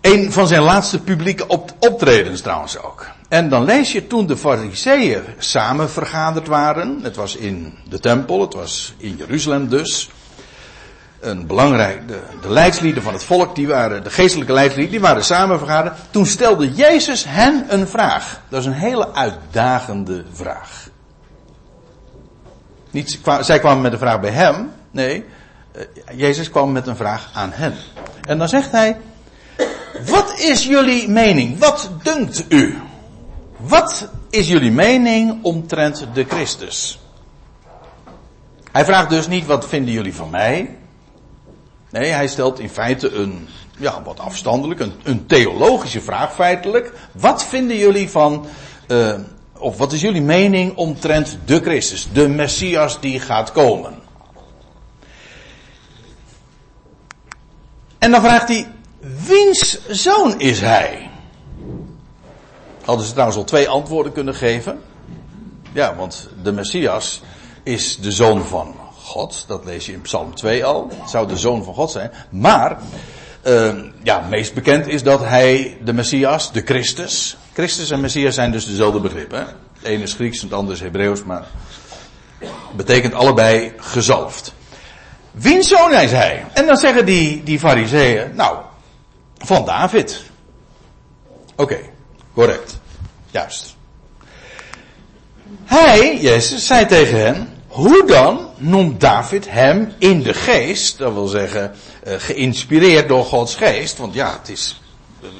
Een 0.00 0.32
van 0.32 0.46
zijn 0.46 0.62
laatste 0.62 1.00
publieke 1.00 1.46
optredens 1.78 2.40
trouwens 2.40 2.78
ook. 2.78 3.06
En 3.28 3.48
dan 3.48 3.64
lees 3.64 3.92
je 3.92 4.06
toen 4.06 4.26
de 4.26 4.36
fariseeën 4.36 5.22
samen 5.38 5.90
vergaderd 5.90 6.46
waren. 6.46 6.98
Het 7.02 7.16
was 7.16 7.36
in 7.36 7.74
de 7.88 7.98
tempel, 7.98 8.40
het 8.40 8.54
was 8.54 8.94
in 8.96 9.16
Jeruzalem 9.16 9.68
dus. 9.68 10.10
Een 11.26 11.46
belangrijk, 11.46 12.08
de, 12.08 12.20
de 12.40 12.50
leidslieden 12.50 13.02
van 13.02 13.12
het 13.12 13.24
volk, 13.24 13.54
die 13.54 13.66
waren, 13.66 14.04
de 14.04 14.10
geestelijke 14.10 14.52
leidslieden, 14.52 14.90
die 14.90 15.00
waren 15.00 15.24
samen 15.24 15.58
vergaderd. 15.58 15.96
Toen 16.10 16.26
stelde 16.26 16.74
Jezus 16.74 17.24
hen 17.28 17.64
een 17.68 17.88
vraag. 17.88 18.40
Dat 18.48 18.60
is 18.60 18.66
een 18.66 18.72
hele 18.72 19.14
uitdagende 19.14 20.24
vraag. 20.32 20.88
Niet, 22.90 23.18
zij 23.40 23.58
kwamen 23.58 23.82
met 23.82 23.92
een 23.92 23.98
vraag 23.98 24.20
bij 24.20 24.30
hem. 24.30 24.70
Nee, 24.90 25.24
eh, 25.72 25.82
Jezus 26.16 26.50
kwam 26.50 26.72
met 26.72 26.86
een 26.86 26.96
vraag 26.96 27.30
aan 27.32 27.52
hen. 27.52 27.74
En 28.26 28.38
dan 28.38 28.48
zegt 28.48 28.70
hij, 28.70 28.96
wat 30.06 30.38
is 30.38 30.64
jullie 30.64 31.08
mening? 31.08 31.58
Wat 31.58 31.90
dunkt 32.02 32.44
u? 32.48 32.78
Wat 33.56 34.08
is 34.30 34.48
jullie 34.48 34.72
mening 34.72 35.38
omtrent 35.42 36.06
de 36.12 36.24
Christus? 36.24 37.00
Hij 38.72 38.84
vraagt 38.84 39.10
dus 39.10 39.28
niet 39.28 39.46
wat 39.46 39.68
vinden 39.68 39.92
jullie 39.92 40.14
van 40.14 40.30
mij? 40.30 40.76
Nee, 41.90 42.10
hij 42.10 42.28
stelt 42.28 42.58
in 42.58 42.68
feite 42.68 43.10
een, 43.10 43.48
ja, 43.78 44.02
wat 44.02 44.20
afstandelijk, 44.20 44.80
een, 44.80 44.92
een 45.02 45.26
theologische 45.26 46.00
vraag 46.00 46.34
feitelijk. 46.34 46.92
Wat 47.12 47.44
vinden 47.44 47.76
jullie 47.76 48.10
van, 48.10 48.46
uh, 48.88 49.14
of 49.58 49.78
wat 49.78 49.92
is 49.92 50.00
jullie 50.00 50.22
mening 50.22 50.76
omtrent 50.76 51.38
de 51.44 51.60
Christus, 51.60 52.08
de 52.12 52.28
Messias 52.28 53.00
die 53.00 53.20
gaat 53.20 53.52
komen? 53.52 53.94
En 57.98 58.10
dan 58.10 58.20
vraagt 58.20 58.48
hij, 58.48 58.72
wiens 59.26 59.86
zoon 59.88 60.40
is 60.40 60.60
hij? 60.60 61.10
Hadden 62.84 63.06
ze 63.06 63.10
trouwens 63.10 63.38
al 63.38 63.44
twee 63.44 63.68
antwoorden 63.68 64.12
kunnen 64.12 64.34
geven. 64.34 64.80
Ja, 65.72 65.94
want 65.94 66.28
de 66.42 66.52
Messias 66.52 67.22
is 67.62 67.96
de 67.96 68.12
zoon 68.12 68.42
van 68.42 68.74
God. 69.06 69.44
Dat 69.46 69.64
lees 69.64 69.86
je 69.86 69.92
in 69.92 70.00
Psalm 70.00 70.34
2 70.34 70.64
al. 70.64 70.88
Het 71.00 71.10
zou 71.10 71.28
de 71.28 71.36
zoon 71.36 71.64
van 71.64 71.74
God 71.74 71.90
zijn. 71.90 72.10
Maar, 72.30 72.78
uh, 73.46 73.74
ja, 74.02 74.26
meest 74.30 74.54
bekend 74.54 74.86
is 74.86 75.02
dat 75.02 75.20
hij 75.20 75.78
de 75.84 75.92
Messias, 75.92 76.52
de 76.52 76.62
Christus. 76.64 77.36
Christus 77.52 77.90
en 77.90 78.00
Messias 78.00 78.34
zijn 78.34 78.52
dus 78.52 78.66
dezelfde 78.66 79.00
begrippen. 79.00 79.46
Het 79.72 79.84
ene 79.84 80.02
is 80.02 80.14
Grieks, 80.14 80.42
het 80.42 80.52
andere 80.52 80.76
is 80.76 80.80
Hebreeuws, 80.80 81.22
maar 81.22 81.46
betekent 82.76 83.14
allebei 83.14 83.72
gezalfd. 83.76 84.54
Wiens 85.30 85.68
zoon 85.68 85.92
is 85.92 86.12
hij? 86.12 86.44
En 86.52 86.66
dan 86.66 86.76
zeggen 86.76 87.04
die, 87.04 87.42
die 87.42 87.58
fariseeën, 87.58 88.34
nou, 88.34 88.56
van 89.38 89.64
David. 89.64 90.22
Oké, 91.56 91.78
correct. 92.34 92.78
Juist. 93.30 93.76
Hij, 95.64 96.18
Jezus, 96.20 96.66
zei 96.66 96.86
tegen 96.86 97.20
hen, 97.20 97.55
hoe 97.76 98.06
dan 98.06 98.48
noemt 98.56 99.00
David 99.00 99.50
hem 99.50 99.92
in 99.98 100.22
de 100.22 100.34
geest, 100.34 100.98
dat 100.98 101.12
wil 101.12 101.26
zeggen 101.26 101.72
uh, 102.06 102.14
geïnspireerd 102.18 103.08
door 103.08 103.24
Gods 103.24 103.54
geest, 103.54 103.98
want 103.98 104.14
ja, 104.14 104.38
het 104.38 104.48
is, 104.48 104.80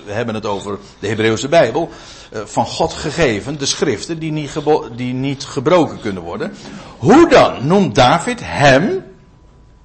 we 0.05 0.12
hebben 0.12 0.35
het 0.35 0.46
over 0.46 0.79
de 0.99 1.09
Hebreeuwse 1.09 1.49
Bijbel, 1.49 1.90
uh, 2.33 2.40
van 2.44 2.66
God 2.66 2.92
gegeven, 2.92 3.59
de 3.59 3.66
schriften 3.66 4.18
die 4.18 4.33
niet, 4.33 4.51
die 4.96 5.14
niet 5.14 5.44
gebroken 5.44 6.01
kunnen 6.01 6.22
worden. 6.22 6.55
Hoe 6.99 7.29
dan 7.29 7.66
noemt 7.66 7.94
David 7.94 8.40
hem, 8.42 9.05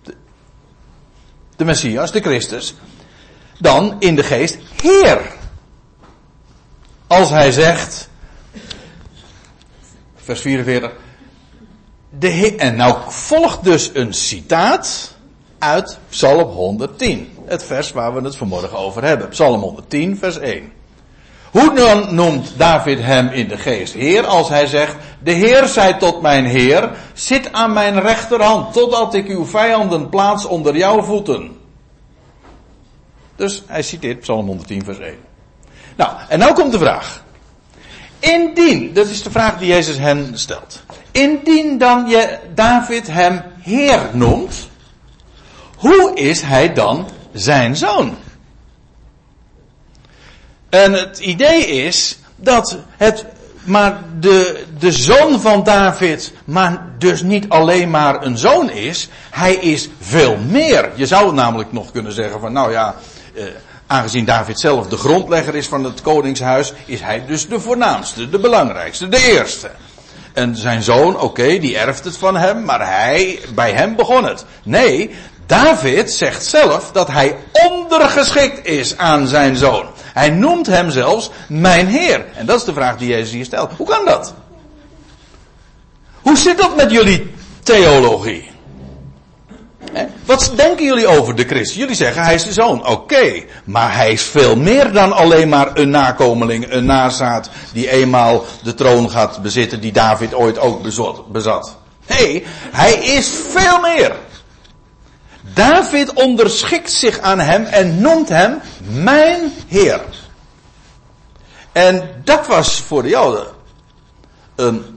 de, 0.04 0.14
de 1.56 1.66
Messias, 1.66 2.12
de 2.12 2.22
Christus, 2.22 2.76
dan 3.60 3.96
in 4.00 4.16
de 4.16 4.24
geest 4.24 4.58
Heer? 4.82 5.36
Als 7.08 7.30
hij 7.30 7.52
zegt, 7.52 8.10
vers 10.16 10.42
44, 10.42 10.92
de 12.20 12.56
en 12.56 12.76
nou 12.76 12.98
volgt 13.08 13.64
dus 13.64 13.92
een 13.94 14.14
citaat 14.14 15.16
uit 15.60 16.00
Psalm 16.10 16.50
110. 16.50 17.38
Het 17.46 17.64
vers 17.64 17.92
waar 17.92 18.14
we 18.14 18.22
het 18.22 18.36
vanmorgen 18.36 18.78
over 18.78 19.04
hebben. 19.04 19.30
Psalm 19.30 19.62
110, 19.62 20.18
vers 20.18 20.38
1. 20.38 20.72
Hoe 21.52 21.74
dan 21.76 22.16
noemt 22.16 22.54
David 22.58 23.00
hem 23.00 23.28
in 23.28 23.48
de 23.48 23.58
geest 23.58 23.94
Heer 23.94 24.26
als 24.26 24.50
hij 24.50 24.68
zegt, 24.68 24.96
de 25.20 25.32
Heer 25.32 25.68
zei 25.68 25.98
tot 25.98 26.22
mijn 26.22 26.46
Heer, 26.46 26.92
zit 27.14 27.54
aan 27.54 27.74
mijn 27.74 28.00
rechterhand 28.00 28.74
totdat 28.74 29.14
ik 29.14 29.28
uw 29.28 29.46
vijanden 29.46 30.10
plaats 30.10 30.46
onder 30.46 30.78
jouw 30.78 31.04
voeten. 31.04 31.60
Dus 33.36 33.64
hij 33.68 33.82
citeert 33.82 34.20
Psalm 34.20 34.46
110 34.46 34.84
vers 34.84 35.00
1. 35.00 35.16
Nou, 35.96 36.12
en 36.30 36.40
nou 36.40 36.54
komt 36.54 36.72
de 36.72 36.80
vraag. 36.80 37.24
Indien, 38.22 38.94
dat 38.94 39.08
is 39.08 39.24
de 39.24 39.32
vraag 39.32 39.58
die 39.58 39.68
Jezus 39.68 39.98
hen 39.98 40.32
stelt. 40.34 40.84
Indien 41.12 41.78
dan 41.78 42.08
je 42.08 42.40
David 42.54 43.08
hem 43.08 43.42
Heer 43.60 44.10
noemt, 44.14 44.70
hoe 45.76 46.12
is 46.14 46.42
hij 46.42 46.74
dan 46.74 47.10
zijn 47.34 47.76
zoon? 47.76 48.18
En 50.70 50.94
het 50.94 51.20
idee 51.20 51.66
is 51.68 52.18
dat 52.36 52.78
het 52.98 53.26
maar 53.64 54.04
de, 54.20 54.64
de 54.80 54.92
zoon 54.92 55.40
van 55.40 55.64
David, 55.64 56.34
maar 56.46 56.86
dus 56.98 57.22
niet 57.22 57.50
alleen 57.50 57.90
maar 57.90 58.26
een 58.26 58.38
zoon 58.38 58.70
is, 58.70 59.10
hij 59.30 59.56
is 59.56 59.90
veel 60.00 60.38
meer. 60.38 60.90
Je 60.96 61.06
zou 61.06 61.34
namelijk 61.34 61.72
nog 61.72 61.92
kunnen 61.92 62.12
zeggen 62.12 62.40
van 62.40 62.54
nou 62.54 62.72
ja, 62.72 62.96
eh, 63.36 63.44
aangezien 63.92 64.26
David 64.26 64.60
zelf 64.60 64.88
de 64.88 64.98
grondlegger 64.98 65.56
is 65.56 65.68
van 65.68 65.84
het 65.84 66.02
koningshuis, 66.02 66.74
is 66.86 67.02
hij 67.02 67.26
dus 67.26 67.48
de 67.48 67.60
voornaamste, 67.60 68.30
de 68.30 68.40
belangrijkste, 68.40 69.10
de 69.10 69.32
eerste. 69.32 69.72
En 70.34 70.56
zijn 70.56 70.84
zoon, 70.84 71.20
oké, 71.20 71.58
die 71.58 71.78
erft 71.78 72.04
het 72.04 72.18
van 72.18 72.38
hem, 72.38 72.64
maar 72.66 72.88
hij, 72.88 73.40
bij 73.56 73.72
hem 73.72 73.96
begon 73.96 74.24
het. 74.24 74.46
Nee, 74.64 75.16
David 75.46 76.12
zegt 76.12 76.46
zelf 76.46 76.92
dat 76.92 77.08
hij 77.08 77.38
ondergeschikt 77.70 78.66
is 78.66 78.98
aan 78.98 79.28
zijn 79.28 79.56
zoon. 79.56 79.86
Hij 80.14 80.30
noemt 80.30 80.68
hem 80.68 80.90
zelfs 80.90 81.30
mijn 81.48 81.88
Heer. 81.88 82.26
En 82.36 82.46
dat 82.46 82.60
is 82.60 82.66
de 82.66 82.74
vraag 82.74 82.98
die 82.98 83.10
Jezus 83.10 83.32
hier 83.32 83.46
stelt. 83.46 83.72
Hoe 83.78 83.88
kan 83.88 84.06
dat? 84.06 84.34
Hoe 86.22 86.38
zit 86.38 86.58
dat 86.58 86.76
met 86.76 86.92
jullie 86.92 87.34
theologie? 87.64 88.51
Wat 90.26 90.52
denken 90.56 90.86
jullie 90.86 91.08
over 91.08 91.36
de 91.36 91.44
Christus? 91.44 91.76
Jullie 91.78 91.96
zeggen 91.96 92.24
hij 92.24 92.34
is 92.34 92.44
de 92.44 92.54
zoon. 92.54 92.88
Oké, 92.88 93.44
maar 93.64 93.96
hij 93.96 94.12
is 94.12 94.22
veel 94.22 94.56
meer 94.56 94.92
dan 94.92 95.12
alleen 95.12 95.50
maar 95.50 95.78
een 95.78 95.90
nakomeling, 95.90 96.72
een 96.72 96.86
nazaat 96.86 97.50
die 97.74 97.90
eenmaal 97.90 98.44
de 98.64 98.74
troon 98.74 99.10
gaat 99.10 99.42
bezitten 99.42 99.82
die 99.82 99.92
David 99.92 100.34
ooit 100.34 100.60
ook 100.60 100.82
bezat. 101.32 101.78
Nee, 102.08 102.44
hij 102.72 102.94
is 102.94 103.32
veel 103.50 103.80
meer. 103.80 104.16
David 105.54 106.14
onderschikt 106.14 106.92
zich 106.92 107.20
aan 107.20 107.40
hem 107.40 107.66
en 107.66 108.02
noemt 108.02 108.30
hem 108.30 108.60
mijn 108.88 109.54
Heer. 109.68 110.02
En 111.72 112.22
dat 112.24 112.48
was 112.48 112.82
voor 112.82 113.04
de 113.04 113.10
Joden 113.10 113.48
een 114.56 114.91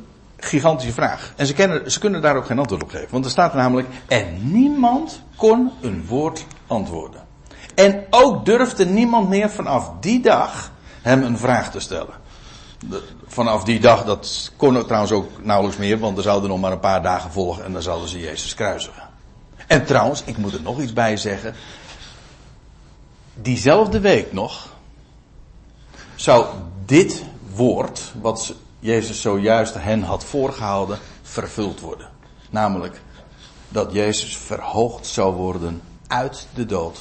gigantische 0.45 0.93
vraag. 0.93 1.33
En 1.37 1.47
ze, 1.47 1.53
kennen, 1.53 1.91
ze 1.91 1.99
kunnen 1.99 2.23
daar 2.23 2.37
ook 2.37 2.47
geen 2.47 2.59
antwoord 2.59 2.83
op 2.83 2.91
geven. 2.91 3.11
Want 3.11 3.25
er 3.25 3.31
staat 3.31 3.55
namelijk, 3.55 3.89
en 4.07 4.53
niemand 4.53 5.23
kon 5.37 5.71
een 5.81 6.07
woord 6.07 6.47
antwoorden. 6.67 7.21
En 7.75 8.05
ook 8.11 8.45
durfde 8.45 8.87
niemand 8.87 9.29
meer 9.29 9.51
vanaf 9.51 9.93
die 10.01 10.21
dag 10.21 10.73
hem 11.03 11.23
een 11.23 11.39
vraag 11.39 11.71
te 11.71 11.81
stellen. 11.81 12.23
vanaf 13.27 13.65
die 13.65 13.81
dag, 13.81 14.05
dat 14.05 14.53
kon 14.57 14.77
ook 14.77 14.87
trouwens 14.87 15.13
ook 15.13 15.31
nauwelijks 15.43 15.79
meer, 15.79 15.99
want 15.99 16.17
er 16.17 16.23
zouden 16.23 16.49
nog 16.49 16.61
maar 16.61 16.73
een 16.73 16.81
paar 16.81 17.03
dagen 17.03 17.31
volgen 17.31 17.65
en 17.65 17.73
dan 17.73 17.83
zouden 17.83 18.09
ze 18.09 18.21
Jezus 18.21 18.55
kruisigen. 18.55 19.03
En 19.67 19.85
trouwens, 19.85 20.23
ik 20.25 20.37
moet 20.37 20.55
er 20.55 20.63
nog 20.63 20.81
iets 20.81 20.93
bij 20.93 21.17
zeggen. 21.17 21.55
Diezelfde 23.35 24.01
week 24.01 24.33
nog 24.33 24.69
zou 26.15 26.47
dit 26.85 27.25
woord, 27.55 28.13
wat 28.21 28.55
Jezus 28.85 29.21
zojuist 29.21 29.75
hen 29.75 30.03
had 30.03 30.25
voorgehouden, 30.25 30.99
vervuld 31.23 31.81
worden. 31.81 32.09
Namelijk 32.51 33.01
dat 33.69 33.93
Jezus 33.93 34.37
verhoogd 34.37 35.07
zou 35.07 35.35
worden 35.35 35.83
uit 36.07 36.47
de 36.55 36.67
dood 36.67 36.99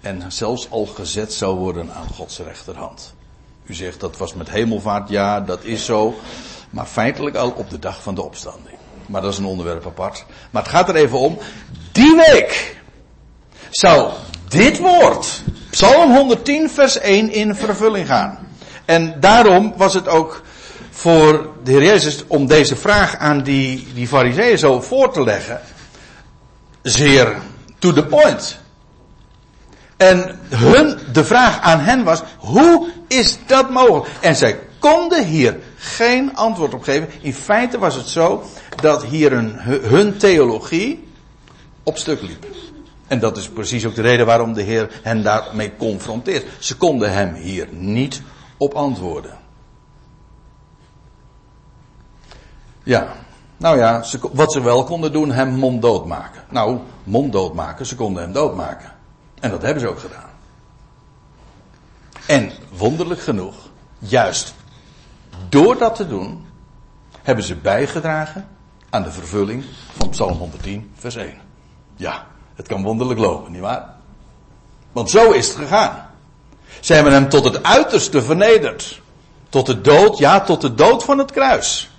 en 0.00 0.32
zelfs 0.32 0.70
al 0.70 0.86
gezet 0.86 1.32
zou 1.32 1.58
worden 1.58 1.92
aan 1.94 2.06
Gods 2.14 2.38
rechterhand. 2.38 3.14
U 3.66 3.74
zegt 3.74 4.00
dat 4.00 4.16
was 4.16 4.34
met 4.34 4.50
hemelvaart, 4.50 5.08
ja, 5.08 5.40
dat 5.40 5.64
is 5.64 5.84
zo, 5.84 6.14
maar 6.70 6.86
feitelijk 6.86 7.36
al 7.36 7.50
op 7.50 7.70
de 7.70 7.78
dag 7.78 8.02
van 8.02 8.14
de 8.14 8.22
opstanding. 8.22 8.76
Maar 9.06 9.22
dat 9.22 9.32
is 9.32 9.38
een 9.38 9.44
onderwerp 9.44 9.86
apart. 9.86 10.24
Maar 10.50 10.62
het 10.62 10.70
gaat 10.70 10.88
er 10.88 10.96
even 10.96 11.18
om, 11.18 11.38
die 11.92 12.16
week 12.16 12.80
zou 13.70 14.12
dit 14.48 14.78
woord, 14.78 15.42
Psalm 15.70 16.14
110 16.14 16.70
vers 16.70 16.98
1, 16.98 17.30
in 17.30 17.54
vervulling 17.54 18.06
gaan. 18.06 18.48
En 18.84 19.20
daarom 19.20 19.74
was 19.76 19.94
het 19.94 20.08
ook 20.08 20.42
voor 21.02 21.48
de 21.62 21.70
Heer 21.70 21.82
Jezus 21.82 22.24
om 22.26 22.46
deze 22.46 22.76
vraag 22.76 23.16
aan 23.16 23.42
die, 23.42 23.86
die 23.94 24.06
fariseeën 24.06 24.58
zo 24.58 24.80
voor 24.80 25.12
te 25.12 25.24
leggen, 25.24 25.60
zeer 26.82 27.36
to 27.78 27.92
the 27.92 28.04
point. 28.04 28.58
En 29.96 30.38
hun, 30.48 30.98
de 31.12 31.24
vraag 31.24 31.60
aan 31.60 31.80
hen 31.80 32.04
was, 32.04 32.22
hoe 32.38 32.88
is 33.08 33.38
dat 33.46 33.70
mogelijk? 33.70 34.10
En 34.20 34.36
zij 34.36 34.58
konden 34.78 35.26
hier 35.26 35.58
geen 35.76 36.36
antwoord 36.36 36.74
op 36.74 36.82
geven. 36.82 37.08
In 37.20 37.34
feite 37.34 37.78
was 37.78 37.94
het 37.94 38.08
zo 38.08 38.42
dat 38.80 39.04
hier 39.04 39.32
een, 39.32 39.52
hun 39.82 40.16
theologie 40.16 41.08
op 41.82 41.98
stuk 41.98 42.22
liep. 42.22 42.46
En 43.06 43.18
dat 43.18 43.36
is 43.36 43.48
precies 43.48 43.86
ook 43.86 43.94
de 43.94 44.02
reden 44.02 44.26
waarom 44.26 44.52
de 44.52 44.62
Heer 44.62 44.90
hen 45.02 45.22
daarmee 45.22 45.72
confronteert. 45.76 46.44
Ze 46.58 46.76
konden 46.76 47.12
hem 47.12 47.34
hier 47.34 47.68
niet 47.70 48.22
op 48.56 48.74
antwoorden. 48.74 49.41
Ja, 52.82 53.12
nou 53.56 53.78
ja, 53.78 54.02
ze, 54.02 54.18
wat 54.32 54.52
ze 54.52 54.62
wel 54.62 54.84
konden 54.84 55.12
doen, 55.12 55.30
hem 55.30 55.48
monddood 55.48 56.06
maken. 56.06 56.42
Nou, 56.48 56.78
monddood 57.04 57.54
maken, 57.54 57.86
ze 57.86 57.96
konden 57.96 58.22
hem 58.22 58.32
doodmaken. 58.32 58.92
En 59.40 59.50
dat 59.50 59.62
hebben 59.62 59.80
ze 59.80 59.88
ook 59.88 60.00
gedaan. 60.00 60.30
En 62.26 62.52
wonderlijk 62.76 63.20
genoeg, 63.20 63.54
juist 63.98 64.54
door 65.48 65.78
dat 65.78 65.94
te 65.94 66.08
doen, 66.08 66.46
hebben 67.22 67.44
ze 67.44 67.56
bijgedragen 67.56 68.48
aan 68.90 69.02
de 69.02 69.10
vervulling 69.10 69.64
van 69.98 70.08
Psalm 70.08 70.38
110, 70.38 70.92
vers 70.94 71.16
1. 71.16 71.34
Ja, 71.96 72.26
het 72.54 72.68
kan 72.68 72.82
wonderlijk 72.82 73.20
lopen, 73.20 73.52
nietwaar? 73.52 73.94
Want 74.92 75.10
zo 75.10 75.30
is 75.30 75.48
het 75.48 75.56
gegaan. 75.56 76.10
Ze 76.80 76.94
hebben 76.94 77.12
hem 77.12 77.28
tot 77.28 77.44
het 77.44 77.62
uiterste 77.62 78.22
vernederd. 78.22 79.00
Tot 79.48 79.66
de 79.66 79.80
dood, 79.80 80.18
ja, 80.18 80.40
tot 80.40 80.60
de 80.60 80.74
dood 80.74 81.04
van 81.04 81.18
het 81.18 81.30
kruis. 81.30 81.91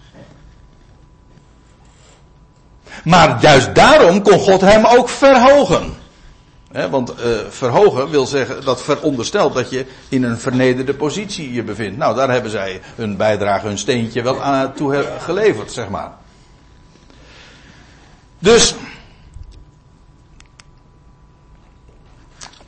Maar 3.03 3.41
juist 3.41 3.75
daarom 3.75 4.21
kon 4.21 4.39
God 4.39 4.61
hem 4.61 4.85
ook 4.85 5.09
verhogen. 5.09 5.93
want 6.89 7.09
uh, 7.09 7.15
verhogen 7.49 8.09
wil 8.09 8.25
zeggen, 8.25 8.65
dat 8.65 8.81
veronderstelt 8.81 9.53
dat 9.53 9.69
je 9.69 9.85
in 10.09 10.23
een 10.23 10.37
vernederde 10.37 10.93
positie 10.93 11.53
je 11.53 11.63
bevindt. 11.63 11.97
Nou, 11.97 12.15
daar 12.15 12.29
hebben 12.29 12.51
zij 12.51 12.81
hun 12.95 13.17
bijdrage, 13.17 13.67
hun 13.67 13.77
steentje 13.77 14.21
wel 14.21 14.41
aan 14.41 14.73
toe 14.73 15.05
geleverd, 15.19 15.71
zeg 15.71 15.89
maar. 15.89 16.11
Dus, 18.39 18.75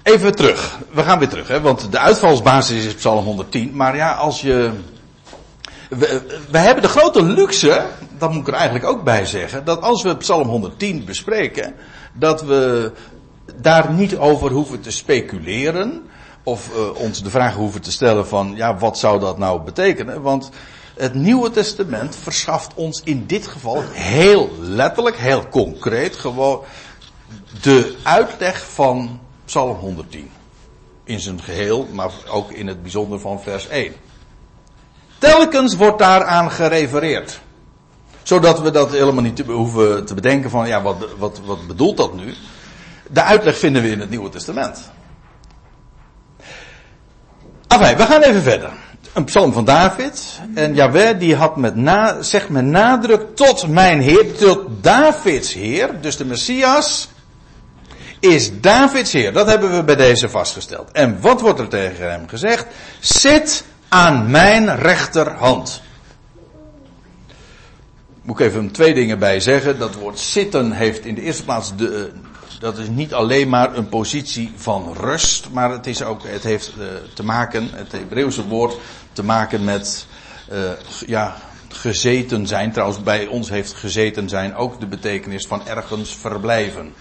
Even 0.05 0.35
terug. 0.35 0.77
We 0.91 1.03
gaan 1.03 1.19
weer 1.19 1.29
terug, 1.29 1.47
hè, 1.47 1.61
want 1.61 1.91
de 1.91 1.99
uitvalsbasis 1.99 2.85
is 2.85 2.93
Psalm 2.93 3.23
110. 3.25 3.71
Maar 3.75 3.95
ja, 3.95 4.11
als 4.11 4.41
je. 4.41 4.71
We, 5.89 6.57
hebben 6.57 6.83
de 6.83 6.89
grote 6.89 7.23
luxe, 7.23 7.85
dat 8.17 8.31
moet 8.31 8.41
ik 8.41 8.47
er 8.47 8.53
eigenlijk 8.53 8.85
ook 8.85 9.03
bij 9.03 9.25
zeggen, 9.25 9.65
dat 9.65 9.81
als 9.81 10.03
we 10.03 10.17
Psalm 10.17 10.47
110 10.47 11.05
bespreken, 11.05 11.75
dat 12.13 12.41
we 12.41 12.91
daar 13.61 13.91
niet 13.91 14.17
over 14.17 14.51
hoeven 14.51 14.81
te 14.81 14.91
speculeren. 14.91 16.03
Of 16.43 16.69
uh, 16.75 17.01
ons 17.01 17.23
de 17.23 17.29
vraag 17.29 17.55
hoeven 17.55 17.81
te 17.81 17.91
stellen 17.91 18.27
van, 18.27 18.53
ja, 18.55 18.77
wat 18.77 18.97
zou 18.97 19.19
dat 19.19 19.37
nou 19.37 19.61
betekenen? 19.61 20.21
Want 20.21 20.49
het 20.95 21.13
Nieuwe 21.13 21.51
Testament 21.51 22.15
verschaft 22.15 22.73
ons 22.75 23.01
in 23.03 23.25
dit 23.25 23.47
geval 23.47 23.83
heel 23.91 24.49
letterlijk, 24.59 25.17
heel 25.17 25.47
concreet, 25.49 26.15
gewoon 26.15 26.61
de 27.61 27.95
uitleg 28.03 28.65
van 28.71 29.19
Psalm 29.45 29.77
110. 29.77 30.29
In 31.03 31.19
zijn 31.19 31.41
geheel, 31.41 31.87
maar 31.91 32.11
ook 32.29 32.51
in 32.51 32.67
het 32.67 32.81
bijzonder 32.81 33.19
van 33.19 33.41
vers 33.41 33.67
1. 33.67 33.93
Telkens 35.17 35.75
wordt 35.75 35.99
daaraan 35.99 36.51
gerefereerd. 36.51 37.39
Zodat 38.25 38.59
we 38.59 38.71
dat 38.71 38.91
helemaal 38.91 39.23
niet 39.23 39.39
hoeven 39.39 40.05
te 40.05 40.13
bedenken 40.13 40.49
van, 40.49 40.67
ja, 40.67 40.81
wat, 40.81 41.07
wat, 41.17 41.41
wat 41.45 41.67
bedoelt 41.67 41.97
dat 41.97 42.13
nu? 42.13 42.33
De 43.09 43.21
uitleg 43.21 43.57
vinden 43.57 43.81
we 43.81 43.89
in 43.89 43.99
het 43.99 44.09
Nieuwe 44.09 44.29
Testament. 44.29 44.91
Enfin, 47.67 47.97
we 47.97 48.03
gaan 48.03 48.21
even 48.21 48.41
verder. 48.41 48.69
Een 49.13 49.23
psalm 49.23 49.53
van 49.53 49.65
David. 49.65 50.39
En 50.55 50.75
Jaweh 50.75 51.19
die 51.19 51.35
had 51.35 51.55
met 51.55 51.75
na, 51.75 52.21
zegt 52.21 52.49
met 52.49 52.65
nadruk 52.65 53.35
tot 53.35 53.67
mijn 53.67 54.01
Heer, 54.01 54.33
tot 54.33 54.67
Davids 54.81 55.53
Heer, 55.53 56.01
dus 56.01 56.17
de 56.17 56.25
Messias, 56.25 57.09
is 58.19 58.61
Davids 58.61 59.11
Heer. 59.11 59.33
Dat 59.33 59.47
hebben 59.47 59.75
we 59.75 59.83
bij 59.83 59.95
deze 59.95 60.29
vastgesteld. 60.29 60.91
En 60.91 61.21
wat 61.21 61.41
wordt 61.41 61.59
er 61.59 61.67
tegen 61.67 62.11
hem 62.11 62.27
gezegd? 62.27 62.65
Zit 62.99 63.63
aan 63.89 64.31
mijn 64.31 64.75
rechterhand. 64.75 65.81
Moet 68.25 68.39
ik 68.39 68.45
even 68.45 68.71
twee 68.71 68.93
dingen 68.93 69.19
bij 69.19 69.39
zeggen. 69.39 69.79
Dat 69.79 69.95
woord 69.95 70.19
zitten 70.19 70.71
heeft 70.71 71.05
in 71.05 71.15
de 71.15 71.21
eerste 71.21 71.43
plaats 71.43 71.75
de, 71.75 72.11
dat 72.59 72.77
is 72.77 72.87
niet 72.87 73.13
alleen 73.13 73.49
maar 73.49 73.77
een 73.77 73.89
positie 73.89 74.51
van 74.55 74.93
rust, 74.93 75.49
maar 75.51 75.71
het, 75.71 75.87
is 75.87 76.03
ook, 76.03 76.23
het 76.23 76.43
heeft 76.43 76.73
uh, 76.79 76.85
te 77.13 77.23
maken, 77.23 77.69
het 77.71 77.91
Hebreeuwse 77.91 78.47
woord, 78.47 78.77
te 79.13 79.23
maken 79.23 79.63
met 79.63 80.05
uh, 80.51 80.59
ja, 81.05 81.35
gezeten 81.67 82.47
zijn. 82.47 82.71
Trouwens, 82.71 83.03
bij 83.03 83.27
ons 83.27 83.49
heeft 83.49 83.73
gezeten 83.73 84.29
zijn 84.29 84.55
ook 84.55 84.79
de 84.79 84.87
betekenis 84.87 85.47
van 85.47 85.67
ergens 85.67 86.15
verblijven. 86.15 86.93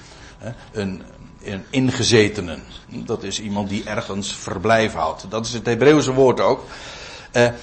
Een, 0.72 1.02
een 1.44 1.64
ingezetenen. 1.70 2.62
Dat 2.88 3.22
is 3.22 3.40
iemand 3.40 3.68
die 3.68 3.84
ergens 3.84 4.34
verblijf 4.34 4.92
houdt. 4.92 5.26
Dat 5.28 5.46
is 5.46 5.52
het 5.52 5.66
Hebreeuwse 5.66 6.12
woord 6.12 6.40
ook. 6.40 6.64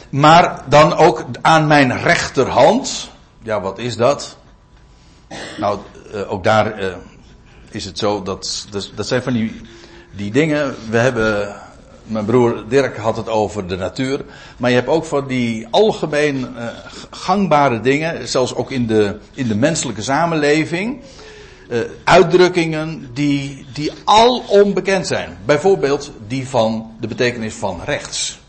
Maar 0.10 0.63
dan 0.69 0.93
ook 0.93 1.26
aan 1.41 1.67
mijn 1.67 2.02
rechterhand. 2.02 3.11
Ja, 3.43 3.62
wat 3.62 3.77
is 3.77 3.97
dat? 3.97 4.38
Nou, 5.58 5.80
uh, 6.13 6.32
ook 6.32 6.43
daar 6.43 6.84
uh, 6.84 6.95
is 7.71 7.86
het 7.86 7.97
zo 7.97 8.23
dat, 8.23 8.67
dat, 8.69 8.91
dat 8.95 9.08
zijn 9.08 9.23
van 9.23 9.34
die, 9.34 9.62
die 10.15 10.32
dingen. 10.32 10.75
We 10.89 10.97
hebben 10.97 11.56
mijn 12.04 12.25
broer 12.25 12.63
Dirk 12.67 12.97
had 12.97 13.17
het 13.17 13.30
over 13.30 13.67
de 13.67 13.75
natuur. 13.75 14.25
Maar 14.58 14.69
je 14.69 14.75
hebt 14.75 14.88
ook 14.88 15.06
van 15.06 15.27
die 15.27 15.67
algemeen 15.69 16.38
uh, 16.56 16.67
gangbare 17.10 17.82
dingen, 17.82 18.27
zelfs 18.27 18.56
ook 18.56 18.71
in 18.71 18.88
de, 18.88 19.19
in 19.34 19.47
de 19.47 19.56
menselijke 19.56 20.01
samenleving. 20.01 21.01
Uitdrukkingen 22.04 23.10
die, 23.13 23.65
die 23.73 23.91
al 24.04 24.43
onbekend 24.47 25.08
zijn. 25.08 25.38
Bijvoorbeeld 25.45 26.12
die 26.27 26.47
van 26.47 26.91
de 26.99 27.08
betekenis 27.08 27.54
van 27.54 27.82
rechts. 27.86 28.40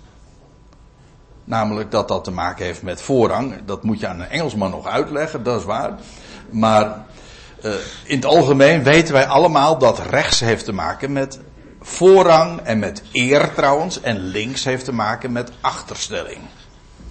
Namelijk 1.53 1.91
dat 1.91 2.09
dat 2.09 2.25
te 2.25 2.31
maken 2.31 2.65
heeft 2.65 2.83
met 2.83 3.03
voorrang. 3.03 3.65
Dat 3.65 3.83
moet 3.83 4.01
je 4.01 4.07
aan 4.07 4.21
een 4.21 4.29
Engelsman 4.29 4.71
nog 4.71 4.87
uitleggen, 4.87 5.43
dat 5.43 5.61
is 5.61 5.65
waar. 5.65 5.93
Maar 6.51 7.05
uh, 7.65 7.73
in 8.05 8.17
het 8.17 8.25
algemeen 8.25 8.83
weten 8.83 9.13
wij 9.13 9.27
allemaal 9.27 9.79
dat 9.79 9.99
rechts 9.99 10.41
heeft 10.41 10.65
te 10.65 10.73
maken 10.73 11.13
met 11.13 11.41
voorrang 11.81 12.61
en 12.61 12.79
met 12.79 13.03
eer 13.13 13.55
trouwens. 13.55 14.01
En 14.01 14.19
links 14.19 14.65
heeft 14.65 14.85
te 14.85 14.93
maken 14.93 15.33
met 15.33 15.51
achterstelling. 15.61 16.39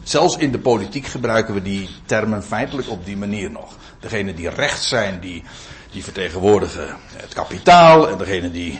Zelfs 0.03 0.37
in 0.37 0.51
de 0.51 0.59
politiek 0.59 1.05
gebruiken 1.05 1.53
we 1.53 1.61
die 1.61 1.89
termen 2.05 2.43
feitelijk 2.43 2.89
op 2.89 3.05
die 3.05 3.17
manier 3.17 3.51
nog. 3.51 3.75
Degene 3.99 4.33
die 4.33 4.49
rechts 4.49 4.87
zijn, 4.87 5.19
die, 5.19 5.43
die 5.91 6.03
vertegenwoordigen 6.03 6.95
het 7.13 7.33
kapitaal. 7.33 8.09
En 8.09 8.17
degene 8.17 8.51
die 8.51 8.79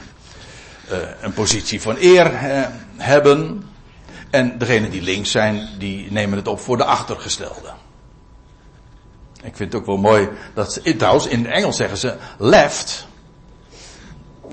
uh, 0.91 0.97
een 1.21 1.33
positie 1.33 1.81
van 1.81 1.95
eer 1.99 2.31
uh, 2.31 2.65
hebben. 2.97 3.69
En 4.31 4.57
degene 4.57 4.89
die 4.89 5.01
links 5.01 5.31
zijn, 5.31 5.69
die 5.77 6.11
nemen 6.11 6.37
het 6.37 6.47
op 6.47 6.59
voor 6.59 6.77
de 6.77 6.83
achtergestelde. 6.85 7.69
Ik 9.43 9.55
vind 9.55 9.73
het 9.73 9.81
ook 9.81 9.87
wel 9.87 9.97
mooi 9.97 10.29
dat, 10.53 10.81
trouwens 10.97 11.27
in 11.27 11.45
Engels 11.45 11.75
zeggen 11.75 11.97
ze 11.97 12.15
left 12.37 13.07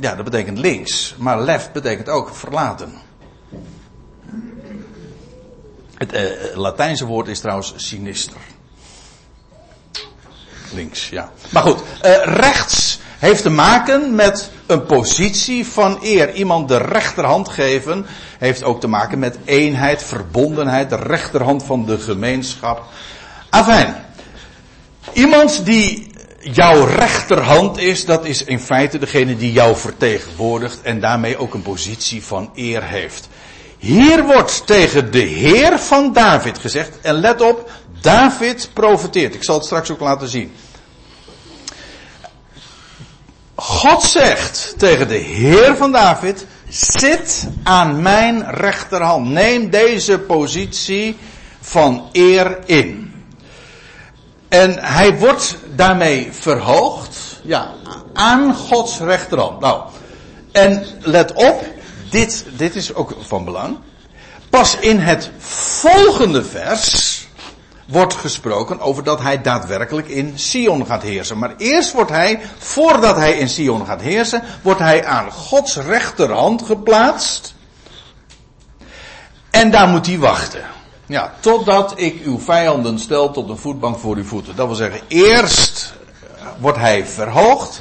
ja, 0.01 0.15
dat 0.15 0.25
betekent 0.25 0.59
links. 0.59 1.15
Maar 1.19 1.41
left 1.41 1.73
betekent 1.73 2.09
ook 2.09 2.35
verlaten. 2.35 2.93
Het 5.95 6.15
uh, 6.15 6.57
Latijnse 6.57 7.05
woord 7.05 7.29
is 7.29 7.41
trouwens 7.41 7.73
sinister. 7.77 8.41
Links, 10.73 11.09
ja. 11.09 11.33
Maar 11.51 11.63
goed, 11.63 11.81
uh, 11.81 12.25
rechts 12.25 12.98
heeft 13.19 13.43
te 13.43 13.51
maken 13.51 14.15
met 14.15 14.51
een 14.67 14.87
positie 14.87 15.67
van 15.67 15.99
eer. 16.03 16.35
Iemand 16.35 16.69
de 16.69 16.77
rechterhand 16.77 17.49
geven 17.49 18.07
heeft 18.39 18.65
ook 18.65 18.81
te 18.81 18.89
maken 18.89 19.19
met 19.19 19.39
eenheid, 19.45 20.03
verbondenheid, 20.03 20.91
de 20.91 20.97
rechterhand 20.97 21.65
van 21.65 21.87
de 21.87 21.99
gemeenschap. 21.99 22.83
Afijn. 23.51 23.95
Iemand 25.13 25.65
die 25.65 26.13
jouw 26.41 26.85
rechterhand 26.85 27.79
is, 27.79 28.05
dat 28.05 28.25
is 28.25 28.45
in 28.45 28.61
feite 28.61 28.99
degene 28.99 29.37
die 29.37 29.53
jou 29.53 29.77
vertegenwoordigt 29.77 30.83
en 30.83 31.01
daarmee 31.01 31.39
ook 31.39 31.55
een 31.55 31.63
positie 31.63 32.25
van 32.25 32.51
eer 32.55 32.83
heeft. 32.83 33.29
Hier 33.79 34.25
wordt 34.25 34.67
tegen 34.67 35.11
de 35.11 35.19
Heer 35.19 35.79
van 35.79 36.13
David 36.13 36.59
gezegd, 36.59 37.01
en 37.01 37.15
let 37.15 37.41
op, 37.41 37.71
David 38.01 38.71
profeteert. 38.73 39.35
Ik 39.35 39.45
zal 39.45 39.55
het 39.55 39.65
straks 39.65 39.91
ook 39.91 40.01
laten 40.01 40.29
zien. 40.29 40.53
God 43.61 44.03
zegt 44.03 44.75
tegen 44.77 45.09
de 45.09 45.17
Heer 45.17 45.77
van 45.77 45.93
David, 45.93 46.47
zit 46.69 47.47
aan 47.63 48.03
mijn 48.03 48.51
rechterhand. 48.51 49.29
Neem 49.29 49.71
deze 49.71 50.19
positie 50.19 51.17
van 51.61 52.09
eer 52.13 52.59
in. 52.67 53.13
En 54.49 54.79
hij 54.79 55.19
wordt 55.19 55.57
daarmee 55.75 56.29
verhoogd, 56.33 57.41
ja, 57.43 57.75
aan 58.13 58.55
Gods 58.55 58.99
rechterhand. 58.99 59.61
Nou, 59.61 59.83
en 60.53 60.87
let 61.01 61.33
op, 61.33 61.65
dit, 62.11 62.45
dit 62.57 62.75
is 62.75 62.95
ook 62.95 63.17
van 63.21 63.45
belang. 63.45 63.79
Pas 64.51 64.77
in 64.79 64.99
het 64.99 65.31
volgende 65.81 66.45
vers 66.45 67.18
wordt 67.89 68.15
gesproken 68.15 68.81
over 68.81 69.05
dat 69.05 69.21
hij 69.21 69.43
daadwerkelijk 69.43 70.09
in 70.09 70.39
Sion 70.39 70.87
gaat 70.87 71.03
heersen. 71.03 71.39
Maar 71.39 71.55
eerst 71.57 71.93
wordt 71.93 72.11
hij, 72.11 72.41
voordat 72.59 73.17
hij 73.17 73.33
in 73.33 73.49
Sion 73.49 73.87
gaat 73.87 74.01
heersen, 74.01 74.43
wordt 74.63 74.81
hij 74.81 75.05
aan 75.05 75.33
Gods 75.33 75.77
rechterhand 75.77 76.63
geplaatst. 76.63 77.55
En 79.51 79.71
daar 79.71 79.89
moet 79.89 80.07
hij 80.07 80.19
wachten. 80.19 80.63
Ja, 81.07 81.33
totdat 81.41 81.93
ik 81.97 82.23
uw 82.25 82.39
vijanden 82.39 82.99
stel 82.99 83.31
tot 83.31 83.49
een 83.49 83.59
voetbank 83.59 83.99
voor 83.99 84.17
uw 84.17 84.25
voeten. 84.25 84.57
Dat 84.57 84.67
wil 84.67 84.77
zeggen, 84.77 85.01
eerst 85.09 85.95
wordt 86.59 86.79
hij 86.79 87.07
verhoogd, 87.07 87.81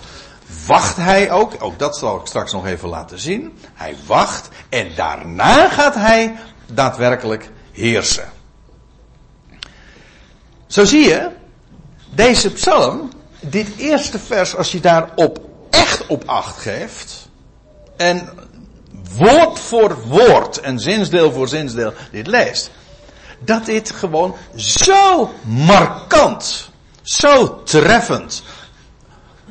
wacht 0.67 0.95
hij 0.95 1.31
ook, 1.31 1.53
ook 1.59 1.79
dat 1.79 1.97
zal 1.97 2.19
ik 2.19 2.25
straks 2.25 2.51
nog 2.51 2.65
even 2.65 2.89
laten 2.89 3.19
zien. 3.19 3.57
Hij 3.73 3.95
wacht 4.05 4.49
en 4.69 4.87
daarna 4.95 5.69
gaat 5.69 5.95
hij 5.95 6.35
daadwerkelijk 6.73 7.51
heersen. 7.71 8.35
Zo 10.67 10.85
zie 10.85 11.07
je, 11.07 11.29
deze 12.09 12.51
psalm, 12.51 13.09
dit 13.39 13.67
eerste 13.77 14.19
vers, 14.19 14.55
als 14.55 14.71
je 14.71 14.79
daarop 14.79 15.39
echt 15.69 16.07
op 16.07 16.23
acht 16.25 16.57
geeft, 16.57 17.29
en 17.97 18.29
woord 19.17 19.59
voor 19.59 19.97
woord 20.07 20.59
en 20.59 20.79
zinsdeel 20.79 21.31
voor 21.31 21.47
zinsdeel 21.47 21.93
dit 22.11 22.27
leest, 22.27 22.69
dat 23.39 23.65
dit 23.65 23.91
gewoon 23.91 24.35
zo 24.55 25.33
markant, 25.45 26.69
zo 27.01 27.63
treffend 27.63 28.43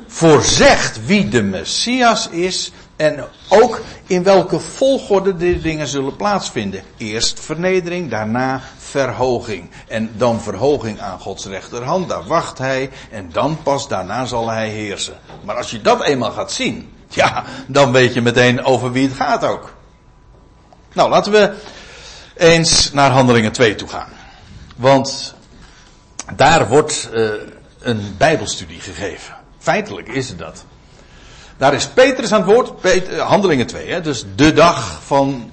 voorzegt 0.06 1.06
wie 1.06 1.28
de 1.28 1.42
Messias 1.42 2.28
is 2.28 2.72
en 2.96 3.24
ook 3.48 3.80
in 4.06 4.22
welke 4.22 4.60
volgorde 4.60 5.36
de 5.36 5.60
dingen 5.60 5.86
zullen 5.86 6.16
plaatsvinden. 6.16 6.82
Eerst 6.96 7.40
vernedering, 7.40 8.10
daarna 8.10 8.62
verhoging. 8.86 9.70
En 9.88 10.10
dan 10.16 10.40
verhoging 10.40 11.00
aan 11.00 11.20
Gods 11.20 11.44
rechterhand, 11.44 12.08
daar 12.08 12.24
wacht 12.24 12.58
hij. 12.58 12.90
En 13.10 13.30
dan 13.32 13.62
pas 13.62 13.88
daarna 13.88 14.24
zal 14.24 14.50
hij 14.50 14.68
heersen. 14.68 15.18
Maar 15.44 15.56
als 15.56 15.70
je 15.70 15.80
dat 15.80 16.02
eenmaal 16.02 16.30
gaat 16.30 16.52
zien, 16.52 16.92
ja, 17.08 17.44
dan 17.66 17.92
weet 17.92 18.14
je 18.14 18.20
meteen 18.20 18.64
over 18.64 18.92
wie 18.92 19.08
het 19.08 19.16
gaat 19.16 19.44
ook. 19.44 19.74
Nou, 20.92 21.10
laten 21.10 21.32
we 21.32 21.54
eens 22.34 22.92
naar 22.92 23.10
Handelingen 23.10 23.52
2 23.52 23.74
toe 23.74 23.88
gaan. 23.88 24.08
Want 24.76 25.34
daar 26.34 26.68
wordt 26.68 27.10
uh, 27.12 27.30
een 27.80 28.14
Bijbelstudie 28.18 28.80
gegeven. 28.80 29.34
Feitelijk 29.58 30.08
is 30.08 30.28
het 30.28 30.38
dat. 30.38 30.64
Daar 31.56 31.74
is 31.74 31.88
Petrus 31.88 32.32
aan 32.32 32.42
het 32.42 32.50
woord, 32.50 32.72
Handelingen 33.18 33.66
2, 33.66 33.88
hè, 33.88 34.00
dus 34.00 34.24
de 34.34 34.52
dag 34.52 35.00
van, 35.04 35.50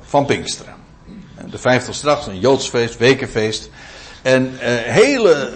van 0.00 0.24
Pinksteren. 0.24 0.71
De 1.52 1.58
vijftig 1.58 1.94
straks, 1.94 2.26
een 2.26 2.38
Joods 2.38 2.68
feest, 2.68 2.96
wekenfeest. 2.96 3.70
En 4.22 4.52
uh, 4.52 4.58
hele, 4.62 5.52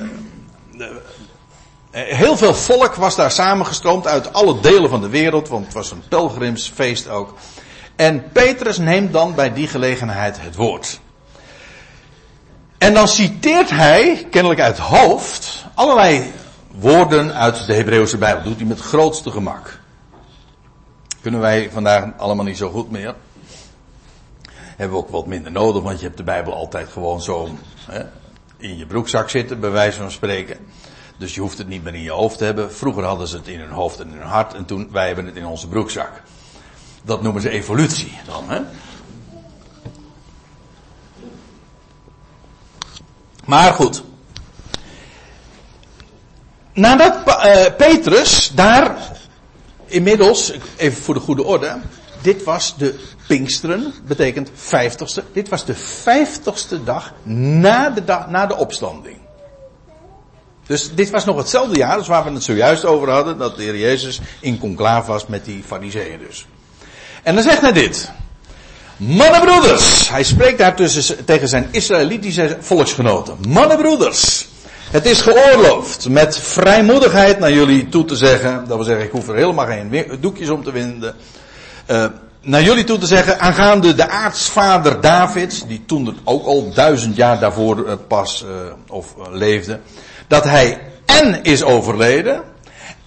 uh, 0.72 0.86
heel 1.90 2.36
veel 2.36 2.54
volk 2.54 2.94
was 2.94 3.16
daar 3.16 3.30
samengestroomd 3.30 4.06
uit 4.06 4.32
alle 4.32 4.60
delen 4.60 4.90
van 4.90 5.00
de 5.00 5.08
wereld, 5.08 5.48
want 5.48 5.64
het 5.64 5.74
was 5.74 5.90
een 5.90 6.02
pelgrimsfeest 6.08 7.08
ook. 7.08 7.34
En 7.96 8.32
Petrus 8.32 8.78
neemt 8.78 9.12
dan 9.12 9.34
bij 9.34 9.52
die 9.52 9.68
gelegenheid 9.68 10.40
het 10.40 10.56
woord. 10.56 11.00
En 12.78 12.94
dan 12.94 13.08
citeert 13.08 13.70
hij, 13.70 14.26
kennelijk 14.30 14.60
uit 14.60 14.78
hoofd, 14.78 15.64
allerlei 15.74 16.32
woorden 16.70 17.34
uit 17.34 17.66
de 17.66 17.74
Hebreeuwse 17.74 18.18
Bijbel. 18.18 18.42
Doet 18.42 18.56
hij 18.56 18.66
met 18.66 18.80
grootste 18.80 19.30
gemak. 19.30 19.80
Kunnen 21.20 21.40
wij 21.40 21.70
vandaag 21.72 22.04
allemaal 22.16 22.44
niet 22.44 22.56
zo 22.56 22.70
goed 22.70 22.90
meer. 22.90 23.14
Hebben 24.76 24.96
we 24.96 25.04
ook 25.04 25.10
wat 25.10 25.26
minder 25.26 25.52
nodig, 25.52 25.82
want 25.82 25.98
je 25.98 26.04
hebt 26.04 26.16
de 26.16 26.22
Bijbel 26.22 26.54
altijd 26.54 26.88
gewoon 26.88 27.22
zo 27.22 27.48
hè, 27.86 28.02
in 28.56 28.76
je 28.76 28.86
broekzak 28.86 29.30
zitten, 29.30 29.60
bij 29.60 29.70
wijze 29.70 29.98
van 29.98 30.10
spreken. 30.10 30.58
Dus 31.18 31.34
je 31.34 31.40
hoeft 31.40 31.58
het 31.58 31.68
niet 31.68 31.84
meer 31.84 31.94
in 31.94 32.02
je 32.02 32.10
hoofd 32.10 32.38
te 32.38 32.44
hebben. 32.44 32.72
Vroeger 32.72 33.04
hadden 33.04 33.28
ze 33.28 33.36
het 33.36 33.48
in 33.48 33.60
hun 33.60 33.70
hoofd 33.70 34.00
en 34.00 34.08
in 34.08 34.18
hun 34.18 34.26
hart 34.26 34.54
en 34.54 34.64
toen 34.64 34.88
wij 34.92 35.06
hebben 35.06 35.26
het 35.26 35.36
in 35.36 35.46
onze 35.46 35.68
broekzak. 35.68 36.22
Dat 37.02 37.22
noemen 37.22 37.42
ze 37.42 37.50
evolutie 37.50 38.18
dan, 38.26 38.50
hè? 38.50 38.60
Maar 43.44 43.72
goed. 43.72 44.02
Nadat 46.72 47.14
uh, 47.26 47.64
Petrus 47.76 48.50
daar 48.54 48.96
inmiddels, 49.84 50.52
even 50.76 51.02
voor 51.02 51.14
de 51.14 51.20
goede 51.20 51.44
orde, 51.44 51.80
dit 52.26 52.44
was 52.44 52.76
de 52.76 52.94
Pinksteren, 53.26 53.94
betekent 54.06 54.50
vijftigste. 54.54 55.22
Dit 55.32 55.48
was 55.48 55.64
de 55.64 55.74
vijftigste 55.74 56.84
dag 56.84 57.12
na 57.22 57.90
de, 57.90 58.04
dag, 58.04 58.28
na 58.28 58.46
de 58.46 58.56
opstanding. 58.56 59.16
Dus 60.66 60.94
dit 60.94 61.10
was 61.10 61.24
nog 61.24 61.36
hetzelfde 61.36 61.76
jaar 61.76 61.96
als 61.96 62.06
waar 62.06 62.24
we 62.24 62.30
het 62.30 62.44
zojuist 62.44 62.84
over 62.84 63.10
hadden, 63.10 63.38
dat 63.38 63.56
de 63.56 63.62
Heer 63.62 63.76
Jezus 63.76 64.20
in 64.40 64.58
conclave 64.58 65.10
was 65.10 65.26
met 65.26 65.44
die 65.44 65.62
fariseeën 65.66 66.18
dus. 66.28 66.46
En 67.22 67.34
dan 67.34 67.44
zegt 67.44 67.60
hij 67.60 67.72
dit. 67.72 68.10
Mannenbroeders, 68.96 70.08
hij 70.08 70.22
spreekt 70.22 70.58
daar 70.58 70.76
tussen, 70.76 71.24
tegen 71.24 71.48
zijn 71.48 71.68
Israëlitische 71.70 72.56
volksgenoten. 72.60 73.36
Mannenbroeders, 73.48 74.48
het 74.90 75.06
is 75.06 75.20
geoorloofd 75.20 76.08
met 76.08 76.38
vrijmoedigheid 76.38 77.38
naar 77.38 77.52
jullie 77.52 77.88
toe 77.88 78.04
te 78.04 78.16
zeggen, 78.16 78.64
dat 78.68 78.76
wil 78.76 78.84
zeggen 78.84 79.04
ik 79.04 79.10
hoef 79.10 79.28
er 79.28 79.34
helemaal 79.34 79.66
geen 79.66 80.18
doekjes 80.20 80.48
om 80.48 80.64
te 80.64 80.72
winden, 80.72 81.14
uh, 81.90 82.04
naar 82.40 82.62
jullie 82.62 82.84
toe 82.84 82.98
te 82.98 83.06
zeggen, 83.06 83.40
aangaande 83.40 83.94
de 83.94 84.08
aartsvader 84.08 85.00
David, 85.00 85.64
die 85.68 85.84
toen 85.86 86.18
ook 86.24 86.46
al 86.46 86.72
duizend 86.74 87.16
jaar 87.16 87.40
daarvoor 87.40 87.78
uh, 87.78 87.92
pas 88.08 88.44
uh, 88.44 88.72
of 88.88 89.14
leefde, 89.30 89.80
dat 90.26 90.44
hij 90.44 90.80
en 91.04 91.42
is 91.42 91.62
overleden, 91.62 92.42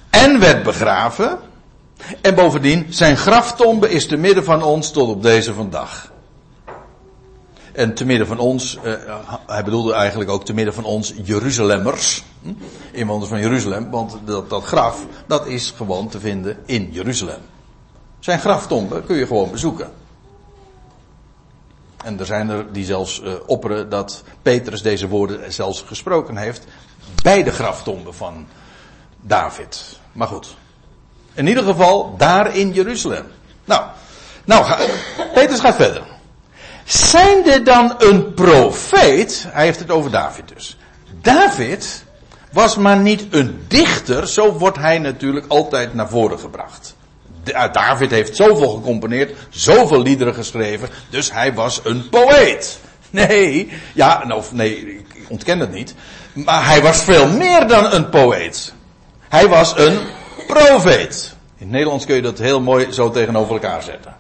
en 0.09 0.39
werd 0.39 0.63
begraven, 0.63 1.39
en 2.21 2.36
bovendien 2.36 2.86
zijn 2.89 3.17
graftombe 3.17 3.89
is 3.89 4.07
te 4.07 4.17
midden 4.17 4.43
van 4.43 4.63
ons 4.63 4.91
tot 4.91 5.09
op 5.09 5.23
deze 5.23 5.53
vandaag. 5.53 6.11
En 7.73 7.93
te 7.93 8.05
midden 8.05 8.27
van 8.27 8.39
ons, 8.39 8.77
hij 9.47 9.63
bedoelde 9.63 9.93
eigenlijk 9.93 10.30
ook 10.30 10.45
te 10.45 10.53
midden 10.53 10.73
van 10.73 10.84
ons 10.84 11.13
Jeruzalemmers, 11.23 12.23
hm? 12.41 12.49
inwoners 12.91 13.30
van 13.30 13.39
Jeruzalem, 13.39 13.89
want 13.89 14.17
dat, 14.25 14.49
dat 14.49 14.63
graf, 14.63 15.05
dat 15.27 15.47
is 15.47 15.73
gewoon 15.77 16.09
te 16.09 16.19
vinden 16.19 16.57
in 16.65 16.89
Jeruzalem. 16.91 17.39
Zijn 18.20 18.39
graftombe 18.39 19.03
kun 19.03 19.15
je 19.15 19.28
gewoon 19.28 19.51
bezoeken. 19.51 19.91
En 22.03 22.20
er 22.20 22.26
zijn 22.26 22.49
er 22.49 22.74
die 22.74 22.86
zelfs 22.86 23.22
uh, 23.22 23.34
opperen 23.45 23.89
dat 23.89 24.24
Petrus 24.41 24.82
deze 24.82 25.07
woorden 25.07 25.53
zelfs 25.53 25.84
gesproken 25.88 26.38
heeft 26.38 26.65
bij 27.24 27.43
de 27.43 27.51
graftombe 27.51 28.13
van 28.13 28.47
David. 29.22 29.99
Maar 30.11 30.28
goed. 30.28 30.55
In 31.34 31.47
ieder 31.47 31.63
geval 31.63 32.17
daar 32.17 32.55
in 32.55 32.74
Jeruzalem. 32.74 33.26
Nou, 33.65 33.84
nou 34.45 34.65
Petrus 35.34 35.59
gaat 35.59 35.76
verder. 35.76 36.03
Zijnde 36.86 37.61
dan 37.61 37.95
een 37.97 38.34
profeet, 38.34 39.45
hij 39.47 39.65
heeft 39.65 39.80
het 39.80 39.91
over 39.91 40.11
David 40.11 40.47
dus. 40.53 40.78
David 41.22 42.03
was 42.51 42.78
maar 42.78 42.97
niet 42.97 43.26
een 43.30 43.65
dichter, 43.67 44.28
zo 44.28 44.53
wordt 44.53 44.78
hij 44.78 44.99
natuurlijk 44.99 45.45
altijd 45.47 45.93
naar 45.93 46.09
voren 46.09 46.39
gebracht. 46.39 46.95
David 47.72 48.12
heeft 48.12 48.36
zoveel 48.36 48.70
gecomponeerd, 48.70 49.34
zoveel 49.50 50.02
liederen 50.02 50.34
geschreven, 50.34 50.90
dus 51.10 51.32
hij 51.32 51.54
was 51.54 51.82
een 51.84 52.10
poëet. 52.10 52.80
Nee, 53.10 53.70
ja, 53.94 54.26
nou, 54.26 54.44
nee, 54.52 54.96
ik 54.96 55.06
ontken 55.28 55.60
het 55.60 55.72
niet. 55.72 55.96
Maar 56.34 56.66
hij 56.66 56.82
was 56.82 57.04
veel 57.04 57.28
meer 57.28 57.68
dan 57.68 57.94
een 57.94 58.10
poëet. 58.10 58.74
Hij 59.30 59.48
was 59.48 59.78
een 59.78 60.00
profeet. 60.48 61.36
In 61.58 61.66
het 61.66 61.70
Nederlands 61.70 62.06
kun 62.06 62.16
je 62.16 62.22
dat 62.22 62.38
heel 62.38 62.62
mooi 62.62 62.92
zo 62.92 63.10
tegenover 63.10 63.54
elkaar 63.54 63.84
zetten. 63.84 64.16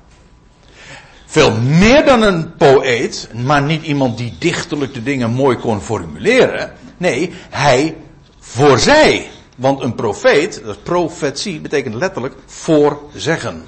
Veel 1.25 1.51
meer 1.51 2.05
dan 2.05 2.21
een 2.21 2.55
poëet, 2.55 3.29
maar 3.33 3.61
niet 3.61 3.83
iemand 3.83 4.17
die 4.17 4.35
dichterlijk 4.39 4.93
de 4.93 5.03
dingen 5.03 5.29
mooi 5.29 5.57
kon 5.57 5.81
formuleren. 5.81 6.73
Nee, 6.97 7.33
hij 7.49 7.95
voorzij. 8.39 9.29
Want 9.59 9.81
een 9.81 9.95
profeet, 9.95 10.61
dat 10.63 10.83
profetie, 10.83 11.59
betekent 11.59 11.95
letterlijk 11.95 12.35
voorzeggen. 12.45 13.65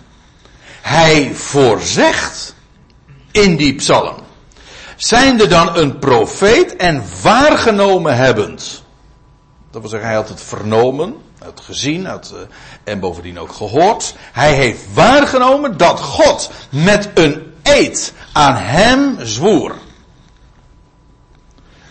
Hij 0.82 1.34
voorzegt 1.34 2.56
in 3.32 3.56
die 3.56 3.76
psalm. 3.76 4.16
Zijnde 4.96 5.48
dan 5.48 5.78
een 5.78 6.00
profeet 6.00 6.76
en 6.76 7.04
waargenomen 7.22 8.16
hebbend. 8.16 8.84
Dat 9.72 9.82
wil 9.82 9.90
zeggen, 9.90 10.10
hij 10.10 10.18
had 10.18 10.30
het 10.30 10.42
vernomen, 10.42 11.16
had 11.40 11.60
gezien, 11.60 12.06
had, 12.06 12.32
uh, 12.36 12.40
en 12.84 13.00
bovendien 13.00 13.40
ook 13.40 13.52
gehoord. 13.52 14.16
Hij 14.32 14.54
heeft 14.54 14.94
waargenomen 14.94 15.78
dat 15.78 16.00
God 16.00 16.52
met 16.70 17.10
een 17.14 17.54
eed 17.64 18.14
aan 18.34 18.56
hem 18.56 19.18
zwoer. 19.20 19.76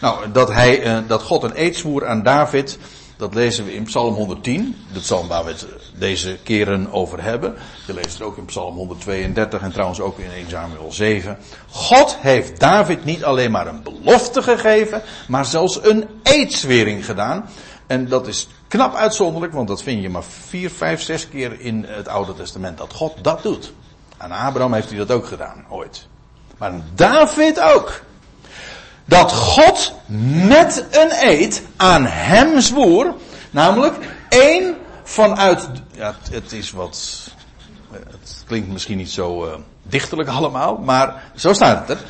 Nou, 0.00 0.30
dat, 0.32 0.48
hij, 0.48 0.86
uh, 0.86 0.98
dat 1.08 1.22
God 1.22 1.42
een 1.42 1.60
eed 1.60 1.76
zwoer 1.76 2.06
aan 2.06 2.22
David, 2.22 2.78
dat 3.20 3.34
lezen 3.34 3.64
we 3.64 3.74
in 3.74 3.82
Psalm 3.82 4.14
110, 4.14 4.76
de 4.92 5.00
psalm 5.00 5.28
waar 5.28 5.44
we 5.44 5.50
het 5.50 5.66
deze 5.94 6.38
keren 6.42 6.92
over 6.92 7.22
hebben. 7.22 7.54
Je 7.86 7.94
leest 7.94 8.12
het 8.12 8.22
ook 8.22 8.36
in 8.36 8.44
Psalm 8.44 8.74
132 8.74 9.60
en 9.60 9.72
trouwens 9.72 10.00
ook 10.00 10.18
in 10.18 10.30
1 10.30 10.48
Samuel 10.48 10.92
7. 10.92 11.38
God 11.70 12.16
heeft 12.16 12.60
David 12.60 13.04
niet 13.04 13.24
alleen 13.24 13.50
maar 13.50 13.66
een 13.66 13.82
belofte 13.82 14.42
gegeven, 14.42 15.02
maar 15.28 15.44
zelfs 15.44 15.84
een 15.84 16.08
eedswering 16.22 17.04
gedaan. 17.04 17.48
En 17.86 18.08
dat 18.08 18.26
is 18.26 18.48
knap 18.68 18.94
uitzonderlijk, 18.94 19.52
want 19.52 19.68
dat 19.68 19.82
vind 19.82 20.02
je 20.02 20.10
maar 20.10 20.24
vier, 20.24 20.70
vijf, 20.70 21.02
zes 21.02 21.28
keer 21.28 21.60
in 21.60 21.84
het 21.88 22.08
Oude 22.08 22.34
Testament 22.34 22.78
dat 22.78 22.92
God 22.92 23.14
dat 23.22 23.42
doet. 23.42 23.72
Aan 24.16 24.32
Abraham 24.32 24.72
heeft 24.72 24.88
hij 24.88 24.98
dat 24.98 25.10
ook 25.10 25.26
gedaan, 25.26 25.64
ooit. 25.68 26.06
Maar 26.58 26.72
David 26.94 27.60
ook 27.60 28.02
dat 29.04 29.32
God 29.32 29.92
met 30.46 30.84
een 30.90 31.10
eed 31.20 31.62
aan 31.76 32.06
hem 32.06 32.60
zwoer, 32.60 33.14
namelijk 33.50 33.94
één 34.28 34.76
vanuit, 35.02 35.68
ja, 35.92 36.14
het 36.30 36.52
is 36.52 36.70
wat, 36.70 37.28
het 37.92 38.44
klinkt 38.46 38.68
misschien 38.68 38.96
niet 38.96 39.10
zo 39.10 39.46
uh, 39.46 39.52
dichterlijk 39.82 40.28
allemaal, 40.28 40.76
maar 40.76 41.22
zo 41.34 41.52
staat 41.52 41.88
het 41.88 41.98
er, 41.98 42.04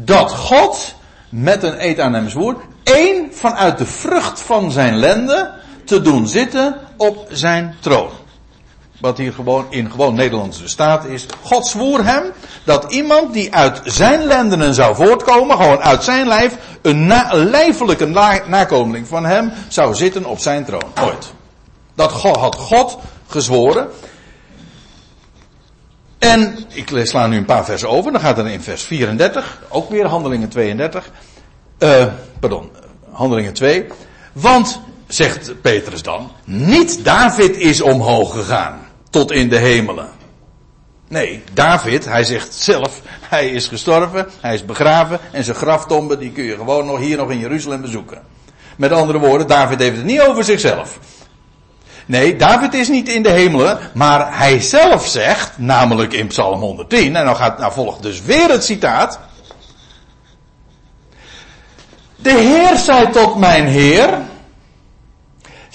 dat 0.00 0.32
God 0.32 0.94
met 1.28 1.62
een 1.62 1.84
eed 1.84 2.00
aan 2.00 2.14
hem 2.14 2.28
zwoer, 2.28 2.56
één 2.82 3.34
vanuit 3.34 3.78
de 3.78 3.86
vrucht 3.86 4.40
van 4.40 4.70
zijn 4.70 4.96
lende 4.96 5.52
te 5.84 6.00
doen 6.00 6.28
zitten 6.28 6.76
op 6.96 7.26
zijn 7.30 7.76
troon. 7.80 8.10
Wat 9.00 9.18
hier 9.18 9.32
gewoon 9.32 9.66
in 9.70 9.90
gewoon 9.90 10.14
Nederlandse 10.14 10.68
staat 10.68 11.04
is. 11.04 11.26
God 11.42 11.66
zwoer 11.66 12.04
hem 12.04 12.22
dat 12.64 12.92
iemand 12.92 13.32
die 13.32 13.54
uit 13.54 13.80
zijn 13.84 14.24
lendenen 14.24 14.74
zou 14.74 14.94
voortkomen, 14.94 15.56
gewoon 15.56 15.80
uit 15.80 16.04
zijn 16.04 16.26
lijf, 16.28 16.56
een, 16.82 17.06
lijfelijke 17.32 18.06
na, 18.06 18.42
nakomeling 18.46 19.08
van 19.08 19.24
hem 19.24 19.52
zou 19.68 19.94
zitten 19.94 20.24
op 20.24 20.38
zijn 20.38 20.64
troon. 20.64 20.92
Ooit. 21.02 21.32
Dat 21.94 22.12
God, 22.12 22.36
had 22.36 22.54
God 22.54 22.98
gezworen. 23.26 23.88
En 26.18 26.58
ik 26.68 27.00
sla 27.02 27.26
nu 27.26 27.36
een 27.36 27.44
paar 27.44 27.64
versen 27.64 27.88
over. 27.88 28.12
Dan 28.12 28.20
gaat 28.20 28.36
het 28.36 28.46
in 28.46 28.62
vers 28.62 28.82
34. 28.82 29.62
Ook 29.68 29.90
weer 29.90 30.06
handelingen 30.06 30.48
32. 30.48 31.10
Uh, 31.78 32.06
pardon, 32.40 32.70
handelingen 33.10 33.52
2. 33.52 33.86
Want, 34.32 34.80
zegt 35.06 35.60
Petrus 35.60 36.02
dan, 36.02 36.30
niet 36.44 37.04
David 37.04 37.56
is 37.56 37.80
omhoog 37.80 38.32
gegaan 38.32 38.85
tot 39.16 39.32
in 39.32 39.48
de 39.48 39.56
hemelen. 39.56 40.08
Nee, 41.08 41.42
David, 41.52 42.04
hij 42.04 42.24
zegt 42.24 42.54
zelf, 42.54 43.00
hij 43.20 43.48
is 43.48 43.68
gestorven, 43.68 44.28
hij 44.40 44.54
is 44.54 44.64
begraven 44.64 45.20
en 45.32 45.44
zijn 45.44 45.56
graftombe 45.56 46.18
die 46.18 46.30
kun 46.30 46.44
je 46.44 46.56
gewoon 46.56 46.86
nog 46.86 46.98
hier 46.98 47.16
nog 47.16 47.30
in 47.30 47.38
Jeruzalem 47.38 47.80
bezoeken. 47.80 48.22
Met 48.76 48.92
andere 48.92 49.18
woorden, 49.18 49.46
David 49.46 49.80
heeft 49.80 49.96
het 49.96 50.04
niet 50.04 50.20
over 50.20 50.44
zichzelf. 50.44 50.98
Nee, 52.06 52.36
David 52.36 52.74
is 52.74 52.88
niet 52.88 53.08
in 53.08 53.22
de 53.22 53.30
hemelen, 53.30 53.78
maar 53.94 54.38
hij 54.38 54.60
zelf 54.60 55.06
zegt, 55.06 55.58
namelijk 55.58 56.12
in 56.12 56.26
Psalm 56.26 56.60
110, 56.60 57.16
en 57.16 57.24
dan, 57.24 57.36
gaat, 57.36 57.58
nou 57.58 57.72
volgt 57.72 58.02
dus 58.02 58.22
weer 58.22 58.48
het 58.48 58.64
citaat. 58.64 59.18
De 62.16 62.32
Heer 62.32 62.76
zei 62.76 63.10
tot 63.10 63.36
mijn 63.36 63.66
Heer, 63.66 64.18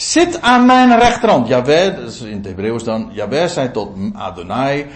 Zit 0.01 0.41
aan 0.41 0.65
mijn 0.65 0.99
rechterhand. 0.99 1.47
Jawel, 1.47 1.95
dat 1.95 2.11
is 2.11 2.21
in 2.21 2.35
het 2.35 2.45
Hebreeuws 2.45 2.83
dan. 2.83 3.09
Jawel 3.11 3.49
zei 3.49 3.71
tot 3.71 3.89
Adonai. 4.13 4.87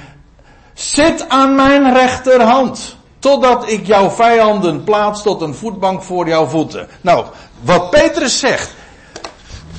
Zit 0.74 1.30
aan 1.30 1.56
mijn 1.56 1.94
rechterhand. 1.94 2.96
Totdat 3.20 3.70
ik 3.70 3.86
jouw 3.86 4.10
vijanden 4.10 4.84
plaats 4.84 5.22
tot 5.22 5.42
een 5.42 5.56
voetbank 5.56 6.04
voor 6.04 6.28
jouw 6.28 6.46
voeten. 6.46 6.88
Nou, 7.02 7.26
wat 7.62 7.90
Petrus 7.90 8.40
zegt. 8.40 8.74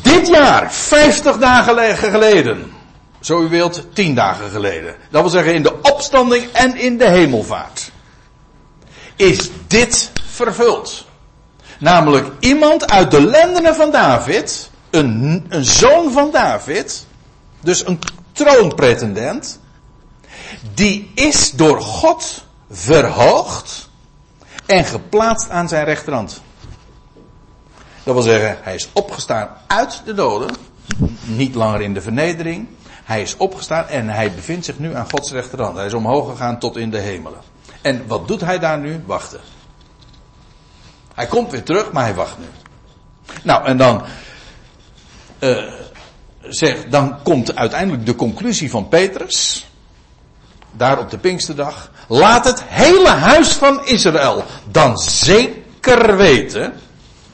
Dit 0.02 0.28
jaar, 0.28 0.72
50 0.72 1.36
dagen 1.36 1.96
geleden. 1.96 2.72
Zo 3.20 3.42
u 3.42 3.48
wilt, 3.48 3.86
10 3.92 4.14
dagen 4.14 4.50
geleden. 4.50 4.94
Dat 5.10 5.20
wil 5.20 5.30
zeggen 5.30 5.54
in 5.54 5.62
de 5.62 5.80
opstanding 5.82 6.52
en 6.52 6.76
in 6.76 6.98
de 6.98 7.08
hemelvaart. 7.08 7.90
Is 9.16 9.50
dit 9.66 10.10
vervuld. 10.26 11.06
Namelijk 11.78 12.26
iemand 12.40 12.90
uit 12.90 13.10
de 13.10 13.22
lendenen 13.22 13.74
van 13.74 13.90
David 13.90 14.70
een, 14.90 15.46
een 15.48 15.64
zoon 15.64 16.12
van 16.12 16.30
David, 16.30 17.06
dus 17.60 17.86
een 17.86 17.98
troonpretendent, 18.32 19.60
die 20.74 21.10
is 21.14 21.50
door 21.50 21.80
God 21.80 22.44
verhoogd 22.70 23.88
en 24.66 24.84
geplaatst 24.84 25.50
aan 25.50 25.68
zijn 25.68 25.84
rechterhand. 25.84 26.42
Dat 28.02 28.14
wil 28.14 28.22
zeggen, 28.22 28.58
hij 28.62 28.74
is 28.74 28.88
opgestaan 28.92 29.48
uit 29.66 30.02
de 30.04 30.14
doden, 30.14 30.56
niet 31.24 31.54
langer 31.54 31.80
in 31.80 31.94
de 31.94 32.00
vernedering, 32.00 32.68
Hij 33.06 33.22
is 33.22 33.36
opgestaan 33.36 33.88
en 33.88 34.08
hij 34.08 34.34
bevindt 34.34 34.64
zich 34.64 34.78
nu 34.78 34.94
aan 34.94 35.10
Gods 35.10 35.30
rechterhand. 35.30 35.76
Hij 35.76 35.86
is 35.86 35.94
omhoog 35.94 36.30
gegaan 36.30 36.58
tot 36.58 36.76
in 36.76 36.90
de 36.90 36.98
hemelen. 36.98 37.40
En 37.82 38.06
wat 38.06 38.28
doet 38.28 38.40
hij 38.40 38.58
daar 38.58 38.78
nu? 38.78 39.02
Wachten. 39.06 39.40
Hij 41.14 41.26
komt 41.26 41.50
weer 41.50 41.62
terug, 41.62 41.92
maar 41.92 42.04
hij 42.04 42.14
wacht 42.14 42.38
nu. 42.38 42.46
Nou, 43.42 43.64
en 43.64 43.76
dan, 43.76 44.02
uh, 45.38 45.62
zeg, 46.48 46.84
dan 46.88 47.22
komt 47.22 47.56
uiteindelijk 47.56 48.06
de 48.06 48.14
conclusie 48.14 48.70
van 48.70 48.88
Petrus. 48.88 49.66
Daar 50.72 50.98
op 50.98 51.10
de 51.10 51.18
Pinksterdag. 51.18 51.90
Laat 52.08 52.44
het 52.44 52.62
hele 52.64 53.08
huis 53.08 53.48
van 53.48 53.86
Israël 53.86 54.44
dan 54.70 54.98
zeker 54.98 56.16
weten. 56.16 56.72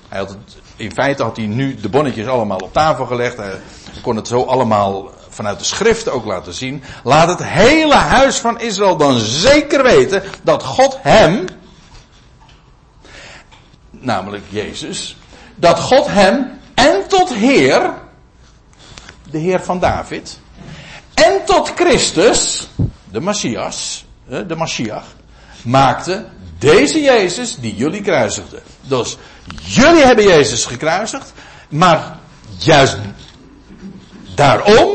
Hij 0.09 0.19
had 0.19 0.29
het, 0.29 0.57
in 0.77 0.93
feite 0.93 1.23
had 1.23 1.37
hij 1.37 1.47
nu 1.47 1.75
de 1.75 1.89
bonnetjes 1.89 2.27
allemaal 2.27 2.59
op 2.59 2.73
tafel 2.73 3.07
gelegd. 3.07 3.37
Hij 3.37 3.59
kon 4.03 4.17
het 4.17 4.29
zo 4.29 4.43
allemaal 4.43 5.11
vanuit 5.29 5.59
de 5.59 5.65
schriften 5.65 6.13
ook 6.13 6.25
laten 6.25 6.55
zien. 6.55 6.83
Laat 7.05 7.29
het 7.29 7.45
hele 7.45 7.95
huis 7.95 8.39
van 8.39 8.61
Israël 8.61 8.97
dan 8.97 9.19
zeker 9.19 9.83
weten 9.83 10.23
dat 10.43 10.63
God 10.63 10.99
hem, 11.01 11.45
namelijk 13.91 14.45
Jezus, 14.49 15.17
dat 15.55 15.81
God 15.81 16.07
hem 16.07 16.61
en 16.75 17.09
tot 17.09 17.35
Heer, 17.35 17.95
de 19.31 19.39
Heer 19.39 19.61
van 19.61 19.79
David, 19.79 20.39
en 21.15 21.45
tot 21.45 21.73
Christus, 21.75 22.69
de 23.11 23.21
Messias, 23.21 24.05
de 24.25 24.57
Mashiach, 24.57 25.07
maakte 25.63 26.27
deze 26.59 27.01
Jezus 27.01 27.57
die 27.57 27.75
jullie 27.75 28.03
kruisigden. 28.03 28.63
Dus 28.81 29.17
jullie 29.63 30.05
hebben 30.05 30.25
Jezus 30.25 30.65
gekruisigd, 30.65 31.33
maar 31.69 32.17
juist 32.59 32.99
daarom, 34.35 34.91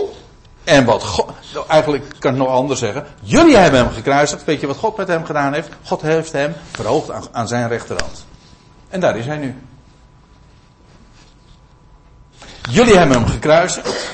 en 0.63 0.85
wat 0.85 1.03
God, 1.03 1.31
eigenlijk 1.67 2.05
kan 2.19 2.31
ik 2.31 2.37
nog 2.37 2.47
anders 2.47 2.79
zeggen, 2.79 3.05
jullie 3.21 3.57
hebben 3.57 3.79
hem 3.79 3.93
gekruisigd, 3.93 4.43
weet 4.43 4.61
je 4.61 4.67
wat 4.67 4.77
God 4.77 4.97
met 4.97 5.07
hem 5.07 5.25
gedaan 5.25 5.53
heeft? 5.53 5.69
God 5.83 6.01
heeft 6.01 6.31
hem 6.31 6.53
verhoogd 6.71 7.09
aan 7.31 7.47
zijn 7.47 7.67
rechterhand. 7.67 8.25
En 8.89 8.99
daar 8.99 9.17
is 9.17 9.25
hij 9.25 9.37
nu. 9.37 9.55
Jullie 12.69 12.97
hebben 12.97 13.17
hem 13.17 13.27
gekruisigd. 13.27 14.11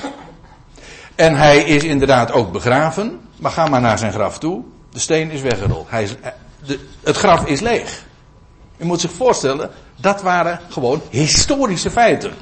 En 1.14 1.36
hij 1.36 1.58
is 1.58 1.84
inderdaad 1.84 2.32
ook 2.32 2.52
begraven. 2.52 3.20
Maar 3.36 3.52
ga 3.52 3.66
maar 3.66 3.80
naar 3.80 3.98
zijn 3.98 4.12
graf 4.12 4.38
toe. 4.38 4.62
De 4.90 4.98
steen 4.98 5.30
is 5.30 5.40
weggerold. 5.40 5.90
Hij 5.90 6.02
is, 6.02 6.14
de, 6.66 6.78
het 7.02 7.16
graf 7.16 7.46
is 7.46 7.60
leeg. 7.60 8.04
U 8.76 8.84
moet 8.84 9.00
zich 9.00 9.10
voorstellen, 9.10 9.70
dat 9.96 10.22
waren 10.22 10.60
gewoon 10.68 11.02
historische 11.10 11.90
feiten. 11.90 12.32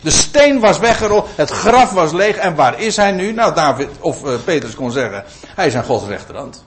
De 0.00 0.10
steen 0.10 0.60
was 0.60 0.78
weggerold, 0.78 1.28
het 1.34 1.50
graf 1.50 1.92
was 1.92 2.12
leeg. 2.12 2.36
En 2.36 2.54
waar 2.54 2.80
is 2.80 2.96
hij 2.96 3.12
nu? 3.12 3.32
Nou, 3.32 3.54
David, 3.54 3.88
of 4.00 4.24
uh, 4.24 4.32
Petrus 4.44 4.74
kon 4.74 4.90
zeggen, 4.90 5.24
hij 5.54 5.66
is 5.66 5.74
aan 5.74 5.84
Gods 5.84 6.06
rechterhand. 6.06 6.64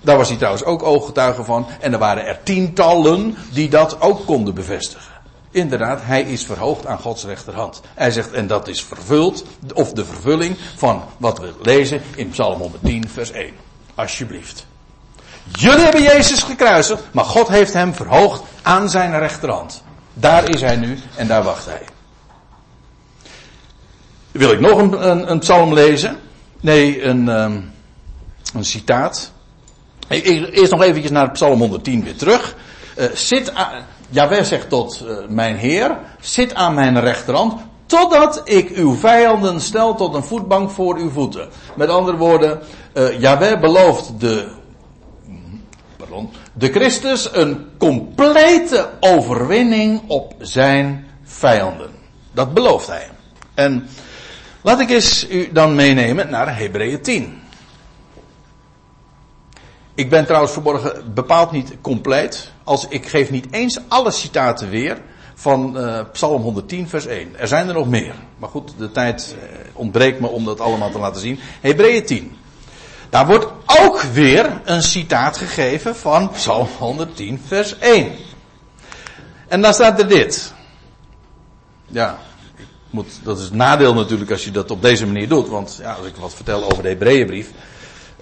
Daar 0.00 0.16
was 0.16 0.28
hij 0.28 0.36
trouwens 0.36 0.64
ook 0.64 0.82
ooggetuige 0.82 1.44
van. 1.44 1.66
En 1.80 1.92
er 1.92 1.98
waren 1.98 2.26
er 2.26 2.38
tientallen 2.42 3.36
die 3.52 3.68
dat 3.68 4.00
ook 4.00 4.26
konden 4.26 4.54
bevestigen. 4.54 5.11
Inderdaad, 5.52 6.00
hij 6.02 6.22
is 6.22 6.44
verhoogd 6.44 6.86
aan 6.86 6.98
Gods 6.98 7.24
rechterhand. 7.24 7.80
Hij 7.94 8.10
zegt, 8.10 8.32
en 8.32 8.46
dat 8.46 8.68
is 8.68 8.82
vervuld, 8.82 9.44
of 9.74 9.92
de 9.92 10.04
vervulling 10.04 10.56
van 10.76 11.04
wat 11.16 11.38
we 11.38 11.52
lezen 11.62 12.02
in 12.14 12.30
Psalm 12.30 12.58
110, 12.58 13.08
vers 13.08 13.30
1. 13.30 13.52
Alsjeblieft. 13.94 14.66
Jullie 15.52 15.84
hebben 15.84 16.02
Jezus 16.02 16.42
gekruisigd, 16.42 17.02
maar 17.10 17.24
God 17.24 17.48
heeft 17.48 17.72
hem 17.72 17.94
verhoogd 17.94 18.42
aan 18.62 18.90
zijn 18.90 19.18
rechterhand. 19.18 19.82
Daar 20.14 20.48
is 20.48 20.60
hij 20.60 20.76
nu 20.76 20.98
en 21.16 21.26
daar 21.26 21.42
wacht 21.42 21.66
hij. 21.66 21.82
Wil 24.30 24.52
ik 24.52 24.60
nog 24.60 24.78
een, 24.78 25.30
een, 25.30 25.38
psalm 25.38 25.74
lezen? 25.74 26.18
Nee, 26.60 27.02
een, 27.02 27.28
um, 27.28 27.72
een 28.54 28.64
citaat. 28.64 29.32
Eerst 30.08 30.70
nog 30.70 30.82
eventjes 30.82 31.10
naar 31.10 31.30
Psalm 31.30 31.58
110 31.58 32.04
weer 32.04 32.16
terug. 32.16 32.56
Uh, 32.98 33.04
zit 33.14 33.52
Jawel 34.12 34.44
zegt 34.44 34.68
tot 34.68 35.04
uh, 35.06 35.16
mijn 35.28 35.56
Heer, 35.56 35.98
zit 36.20 36.54
aan 36.54 36.74
mijn 36.74 37.00
rechterhand, 37.00 37.54
totdat 37.86 38.40
ik 38.44 38.70
uw 38.70 38.94
vijanden 38.94 39.60
stel 39.60 39.94
tot 39.94 40.14
een 40.14 40.24
voetbank 40.24 40.70
voor 40.70 40.96
uw 40.96 41.10
voeten. 41.10 41.48
Met 41.74 41.88
andere 41.88 42.16
woorden, 42.16 42.60
uh, 42.94 43.20
Jawel 43.20 43.58
belooft 43.58 44.20
de, 44.20 44.48
pardon, 45.96 46.30
de 46.52 46.68
Christus 46.68 47.28
een 47.32 47.66
complete 47.78 48.90
overwinning 49.00 50.00
op 50.06 50.34
zijn 50.38 51.06
vijanden. 51.22 51.90
Dat 52.32 52.54
belooft 52.54 52.86
hij. 52.86 53.08
En 53.54 53.88
laat 54.62 54.80
ik 54.80 54.90
eens 54.90 55.28
u 55.30 55.52
dan 55.52 55.74
meenemen 55.74 56.30
naar 56.30 56.58
Hebreeën 56.58 57.02
10. 57.02 57.40
Ik 59.94 60.10
ben 60.10 60.24
trouwens 60.24 60.52
verborgen 60.52 61.14
bepaald 61.14 61.50
niet 61.50 61.76
compleet. 61.80 62.51
Als, 62.64 62.86
ik 62.88 63.08
geef 63.08 63.30
niet 63.30 63.46
eens 63.50 63.78
alle 63.88 64.10
citaten 64.10 64.70
weer 64.70 65.00
van 65.34 65.76
uh, 65.76 66.00
Psalm 66.12 66.42
110 66.42 66.88
vers 66.88 67.06
1. 67.06 67.38
Er 67.38 67.48
zijn 67.48 67.68
er 67.68 67.74
nog 67.74 67.88
meer. 67.88 68.14
Maar 68.38 68.48
goed, 68.48 68.74
de 68.78 68.90
tijd 68.90 69.36
uh, 69.36 69.58
ontbreekt 69.72 70.20
me 70.20 70.26
om 70.26 70.44
dat 70.44 70.60
allemaal 70.60 70.90
te 70.90 70.98
laten 70.98 71.20
zien. 71.20 71.38
Hebreeën 71.60 72.06
10. 72.06 72.36
Daar 73.10 73.26
wordt 73.26 73.46
ook 73.80 74.00
weer 74.00 74.60
een 74.64 74.82
citaat 74.82 75.36
gegeven 75.36 75.96
van 75.96 76.30
Psalm 76.30 76.68
110 76.78 77.40
vers 77.46 77.78
1. 77.78 78.12
En 79.48 79.60
daar 79.62 79.74
staat 79.74 79.98
er 79.98 80.08
dit. 80.08 80.52
Ja, 81.86 82.18
moet, 82.90 83.20
dat 83.22 83.38
is 83.38 83.44
het 83.44 83.54
nadeel 83.54 83.94
natuurlijk 83.94 84.30
als 84.30 84.44
je 84.44 84.50
dat 84.50 84.70
op 84.70 84.82
deze 84.82 85.06
manier 85.06 85.28
doet. 85.28 85.48
Want 85.48 85.78
ja, 85.80 85.92
als 85.92 86.06
ik 86.06 86.16
wat 86.16 86.34
vertel 86.34 86.64
over 86.70 86.82
de 86.82 86.88
Hebreeënbrief 86.88 87.50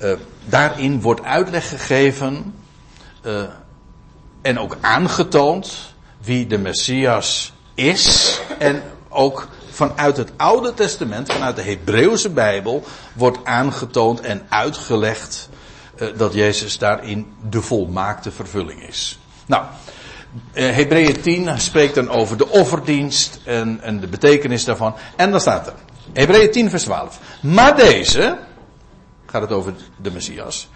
uh, 0.03 0.13
daarin 0.45 1.01
wordt 1.01 1.23
uitleg 1.23 1.69
gegeven 1.69 2.55
en 4.43 4.59
ook 4.59 4.77
aangetoond 4.81 5.95
wie 6.23 6.47
de 6.47 6.59
Messias 6.59 7.53
is. 7.75 8.41
En 8.59 8.83
ook 9.09 9.49
vanuit 9.71 10.17
het 10.17 10.33
Oude 10.37 10.75
Testament, 10.75 11.33
vanuit 11.33 11.57
de 11.57 11.63
Hebreeuwse 11.63 12.31
Bijbel, 12.31 12.85
wordt 13.13 13.39
aangetoond 13.45 14.21
en 14.21 14.47
uitgelegd 14.49 15.49
uh, 15.97 16.09
dat 16.17 16.35
Jezus 16.35 16.79
daarin 16.79 17.33
de 17.51 17.63
volmaakte 17.63 18.31
vervulling 18.31 18.83
is. 18.83 19.19
Nou, 19.47 19.65
uh, 20.53 20.75
Hebreeën 20.75 21.21
10 21.21 21.61
spreekt 21.61 21.95
dan 21.95 22.09
over 22.09 22.37
de 22.37 22.49
offerdienst 22.49 23.41
en, 23.45 23.81
en 23.83 24.01
de 24.01 24.07
betekenis 24.07 24.65
daarvan. 24.65 24.95
En 25.17 25.31
dan 25.31 25.41
staat 25.41 25.67
er, 25.67 25.75
Hebreeën 26.13 26.51
10 26.51 26.71
vers 26.71 26.83
12. 26.83 27.19
Maar 27.43 27.77
deze, 27.77 28.39
gaat 29.27 29.43
het 29.43 29.53
over 29.53 29.75
de 29.97 30.11
Messias. 30.11 30.69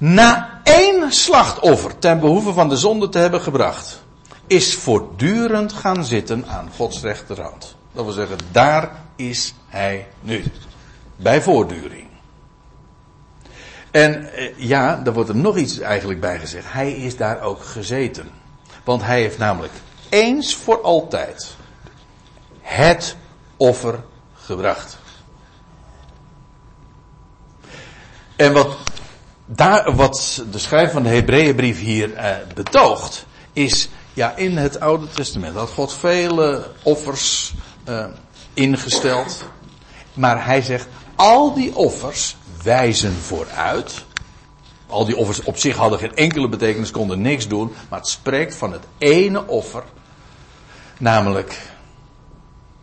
Na 0.00 0.60
één 0.62 1.12
slachtoffer 1.12 1.98
ten 1.98 2.20
behoeve 2.20 2.52
van 2.52 2.68
de 2.68 2.76
zonde 2.76 3.08
te 3.08 3.18
hebben 3.18 3.40
gebracht, 3.40 4.02
is 4.46 4.74
voortdurend 4.74 5.72
gaan 5.72 6.04
zitten 6.04 6.44
aan 6.48 6.70
Gods 6.76 7.00
rechterhand. 7.00 7.76
Dat 7.92 8.04
wil 8.04 8.12
zeggen, 8.12 8.38
daar 8.50 8.90
is 9.16 9.54
hij 9.66 10.08
nu. 10.20 10.44
Bij 11.16 11.42
voortduring. 11.42 12.06
En 13.90 14.32
eh, 14.32 14.58
ja, 14.58 14.96
daar 14.96 15.12
wordt 15.14 15.28
er 15.28 15.36
nog 15.36 15.56
iets 15.56 15.78
eigenlijk 15.78 16.20
bij 16.20 16.38
gezegd. 16.38 16.72
Hij 16.72 16.92
is 16.92 17.16
daar 17.16 17.40
ook 17.40 17.64
gezeten. 17.64 18.30
Want 18.84 19.02
hij 19.02 19.20
heeft 19.20 19.38
namelijk 19.38 19.72
eens 20.08 20.54
voor 20.56 20.80
altijd 20.80 21.56
het 22.60 23.16
offer 23.56 24.02
gebracht. 24.34 24.98
En 28.36 28.52
wat, 28.52 28.76
daar, 29.54 29.94
wat 29.94 30.44
de 30.50 30.58
schrijver 30.58 30.92
van 30.92 31.02
de 31.02 31.08
Hebreeënbrief 31.08 31.80
hier 31.80 32.14
eh, 32.14 32.36
betoogt, 32.54 33.26
is, 33.52 33.88
ja, 34.12 34.36
in 34.36 34.56
het 34.56 34.80
Oude 34.80 35.08
Testament 35.08 35.56
had 35.56 35.70
God 35.70 35.92
vele 35.92 36.66
offers 36.82 37.54
eh, 37.84 38.06
ingesteld. 38.54 39.44
Maar 40.14 40.44
hij 40.44 40.62
zegt, 40.62 40.88
al 41.14 41.54
die 41.54 41.76
offers 41.76 42.36
wijzen 42.62 43.14
vooruit. 43.14 44.04
Al 44.86 45.04
die 45.04 45.16
offers 45.16 45.42
op 45.42 45.56
zich 45.56 45.76
hadden 45.76 45.98
geen 45.98 46.14
enkele 46.14 46.48
betekenis, 46.48 46.90
konden 46.90 47.20
niks 47.20 47.48
doen. 47.48 47.72
Maar 47.88 47.98
het 47.98 48.08
spreekt 48.08 48.54
van 48.54 48.72
het 48.72 48.84
ene 48.98 49.46
offer. 49.46 49.82
Namelijk 50.98 51.58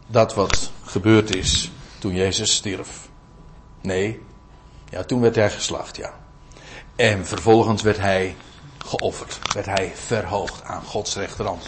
dat 0.07 0.34
wat 0.34 0.72
gebeurd 0.84 1.36
is 1.36 1.72
toen 1.99 2.15
Jezus 2.15 2.55
stierf. 2.55 3.09
Nee, 3.82 4.22
ja, 4.89 5.03
toen 5.03 5.22
werd 5.22 5.36
hij 5.36 5.49
geslacht, 5.49 5.97
ja. 5.97 6.13
En 6.97 7.25
vervolgens 7.25 7.81
werd 7.81 7.97
hij 7.97 8.35
geofferd. 8.77 9.39
Werd 9.53 9.65
hij 9.65 9.91
verhoogd 10.05 10.63
aan 10.63 10.83
Gods 10.83 11.15
rechterhand. 11.15 11.63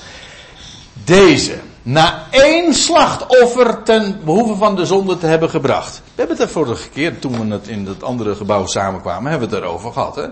Deze, 0.93 1.59
na 1.82 2.27
één 2.30 2.73
slachtoffer 2.73 3.84
ten 3.84 4.21
behoeve 4.23 4.55
van 4.55 4.75
de 4.75 4.86
zonde 4.86 5.17
te 5.17 5.25
hebben 5.25 5.49
gebracht. 5.49 5.95
We 5.95 6.11
hebben 6.15 6.38
het 6.38 6.45
er 6.45 6.51
vorige 6.51 6.89
keer, 6.89 7.19
toen 7.19 7.47
we 7.47 7.53
het 7.53 7.67
in 7.67 7.86
het 7.86 8.03
andere 8.03 8.36
gebouw 8.36 8.65
samenkwamen, 8.65 9.32
hebben 9.32 9.49
we 9.49 9.55
het 9.55 9.63
erover 9.63 9.91
gehad. 9.91 10.15
Hè? 10.15 10.27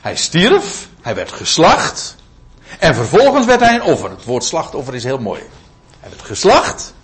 Hij 0.00 0.16
stierf, 0.16 0.88
hij 1.00 1.14
werd 1.14 1.32
geslacht. 1.32 2.16
En 2.78 2.94
vervolgens 2.94 3.46
werd 3.46 3.60
hij 3.60 3.74
een 3.74 3.82
offer. 3.82 4.10
Het 4.10 4.24
woord 4.24 4.44
slachtoffer 4.44 4.94
is 4.94 5.04
heel 5.04 5.18
mooi. 5.18 5.40
Hij 6.00 6.10
werd 6.10 6.22
geslacht. 6.22 6.94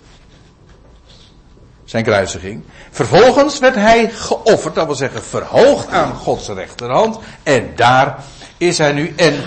zijn 1.85 2.03
kruisiging. 2.03 2.63
Vervolgens 2.89 3.59
werd 3.59 3.75
hij 3.75 4.09
geofferd, 4.09 4.75
dat 4.75 4.85
wil 4.85 4.95
zeggen 4.95 5.23
verhoogd 5.23 5.89
aan 5.89 6.13
Gods 6.15 6.47
rechterhand. 6.47 7.19
En 7.43 7.71
daar 7.75 8.23
is 8.57 8.77
hij 8.77 8.91
nu. 8.91 9.13
En 9.15 9.43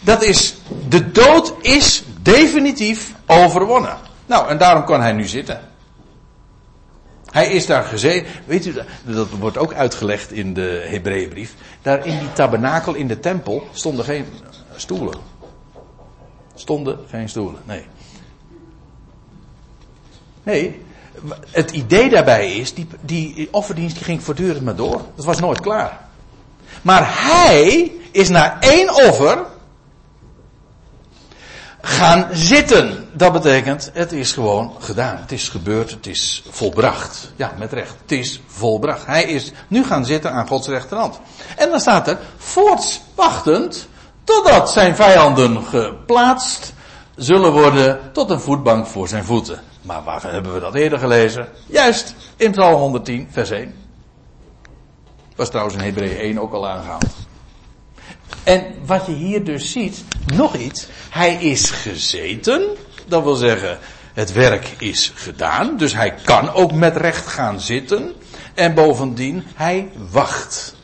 dat 0.00 0.22
is, 0.22 0.54
de 0.88 1.10
dood 1.10 1.54
is 1.60 2.04
definitief 2.22 3.12
overwonnen. 3.26 3.96
Nou, 4.26 4.48
en 4.48 4.58
daarom 4.58 4.84
kan 4.84 5.00
hij 5.00 5.12
nu 5.12 5.24
zitten. 5.24 5.60
Hij 7.30 7.46
is 7.46 7.66
daar 7.66 7.84
gezeten. 7.84 8.32
Weet 8.44 8.66
u, 8.66 8.74
dat 9.04 9.28
wordt 9.30 9.58
ook 9.58 9.74
uitgelegd 9.74 10.32
in 10.32 10.54
de 10.54 10.86
Hebreeënbrief. 10.88 11.54
Daar 11.82 12.06
in 12.06 12.18
die 12.18 12.32
tabernakel 12.32 12.94
in 12.94 13.08
de 13.08 13.20
tempel 13.20 13.68
stonden 13.72 14.04
geen 14.04 14.26
stoelen. 14.76 15.14
Stonden 16.54 16.98
geen 17.08 17.28
stoelen, 17.28 17.60
nee. 17.64 17.86
Nee, 20.42 20.84
het 21.50 21.70
idee 21.70 22.08
daarbij 22.08 22.56
is, 22.56 22.74
die, 22.74 22.86
die 23.00 23.48
offerdienst 23.50 23.94
die 23.94 24.04
ging 24.04 24.22
voortdurend 24.22 24.64
maar 24.64 24.76
door. 24.76 25.00
Dat 25.14 25.24
was 25.24 25.40
nooit 25.40 25.60
klaar. 25.60 25.98
Maar 26.82 27.02
hij 27.06 27.92
is 28.10 28.28
na 28.28 28.60
één 28.60 28.94
offer 28.94 29.44
gaan 31.80 32.28
zitten. 32.32 33.08
Dat 33.12 33.32
betekent, 33.32 33.90
het 33.92 34.12
is 34.12 34.32
gewoon 34.32 34.72
gedaan. 34.78 35.16
Het 35.16 35.32
is 35.32 35.48
gebeurd, 35.48 35.90
het 35.90 36.06
is 36.06 36.44
volbracht. 36.50 37.32
Ja, 37.36 37.52
met 37.58 37.72
recht. 37.72 37.94
Het 38.02 38.12
is 38.12 38.40
volbracht. 38.46 39.06
Hij 39.06 39.24
is 39.24 39.52
nu 39.68 39.84
gaan 39.84 40.04
zitten 40.04 40.32
aan 40.32 40.48
Gods 40.48 40.68
rechterhand. 40.68 41.20
En 41.56 41.70
dan 41.70 41.80
staat 41.80 42.08
er, 42.08 42.18
voorts 42.36 43.00
wachtend, 43.14 43.88
totdat 44.24 44.70
zijn 44.70 44.96
vijanden 44.96 45.64
geplaatst 45.64 46.72
zullen 47.16 47.52
worden 47.52 48.00
tot 48.12 48.30
een 48.30 48.40
voetbank 48.40 48.86
voor 48.86 49.08
zijn 49.08 49.24
voeten. 49.24 49.60
Maar 49.86 50.02
waar 50.02 50.22
hebben 50.22 50.54
we 50.54 50.60
dat 50.60 50.74
eerder 50.74 50.98
gelezen? 50.98 51.48
Juist, 51.66 52.14
in 52.36 52.50
Psalm 52.50 52.74
110, 52.74 53.28
vers 53.30 53.50
1. 53.50 53.74
Was 55.36 55.48
trouwens 55.48 55.76
in 55.76 55.82
Hebreeën 55.82 56.16
1 56.16 56.38
ook 56.38 56.52
al 56.52 56.68
aangehaald. 56.68 57.14
En 58.44 58.64
wat 58.84 59.06
je 59.06 59.12
hier 59.12 59.44
dus 59.44 59.72
ziet, 59.72 60.04
nog 60.34 60.56
iets. 60.56 60.86
Hij 61.10 61.34
is 61.34 61.70
gezeten. 61.70 62.62
Dat 63.06 63.22
wil 63.22 63.34
zeggen, 63.34 63.78
het 64.14 64.32
werk 64.32 64.74
is 64.78 65.12
gedaan. 65.14 65.76
Dus 65.76 65.94
hij 65.94 66.14
kan 66.24 66.52
ook 66.52 66.72
met 66.72 66.96
recht 66.96 67.26
gaan 67.26 67.60
zitten. 67.60 68.12
En 68.54 68.74
bovendien, 68.74 69.44
hij 69.54 69.90
wacht. 70.10 70.74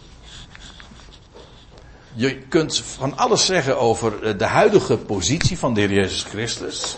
Je 2.15 2.39
kunt 2.39 2.83
van 2.97 3.17
alles 3.17 3.47
zeggen 3.47 3.79
over 3.79 4.39
de 4.39 4.45
huidige 4.45 4.97
positie 4.97 5.59
van 5.59 5.75
de 5.75 5.81
Heer 5.81 5.93
Jezus 5.93 6.23
Christus. 6.23 6.97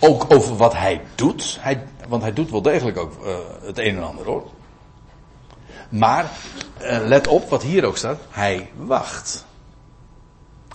Ook 0.00 0.26
over 0.28 0.56
wat 0.56 0.72
hij 0.72 1.00
doet. 1.14 1.58
Hij, 1.60 1.86
want 2.08 2.22
hij 2.22 2.32
doet 2.32 2.50
wel 2.50 2.62
degelijk 2.62 2.96
ook 2.96 3.12
uh, 3.24 3.34
het 3.62 3.78
een 3.78 3.96
en 3.96 4.04
ander 4.04 4.24
hoor. 4.24 4.46
Maar 5.88 6.30
uh, 6.82 6.98
let 7.04 7.26
op 7.26 7.50
wat 7.50 7.62
hier 7.62 7.84
ook 7.84 7.96
staat. 7.96 8.20
Hij 8.30 8.70
wacht. 8.76 9.44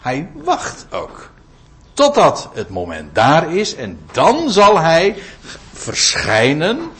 Hij 0.01 0.29
wacht 0.33 0.85
ook. 0.91 1.31
Totdat 1.93 2.49
het 2.53 2.69
moment 2.69 3.15
daar 3.15 3.53
is 3.53 3.75
en 3.75 3.99
dan 4.11 4.49
zal 4.49 4.79
hij 4.79 5.15
verschijnen. 5.73 6.91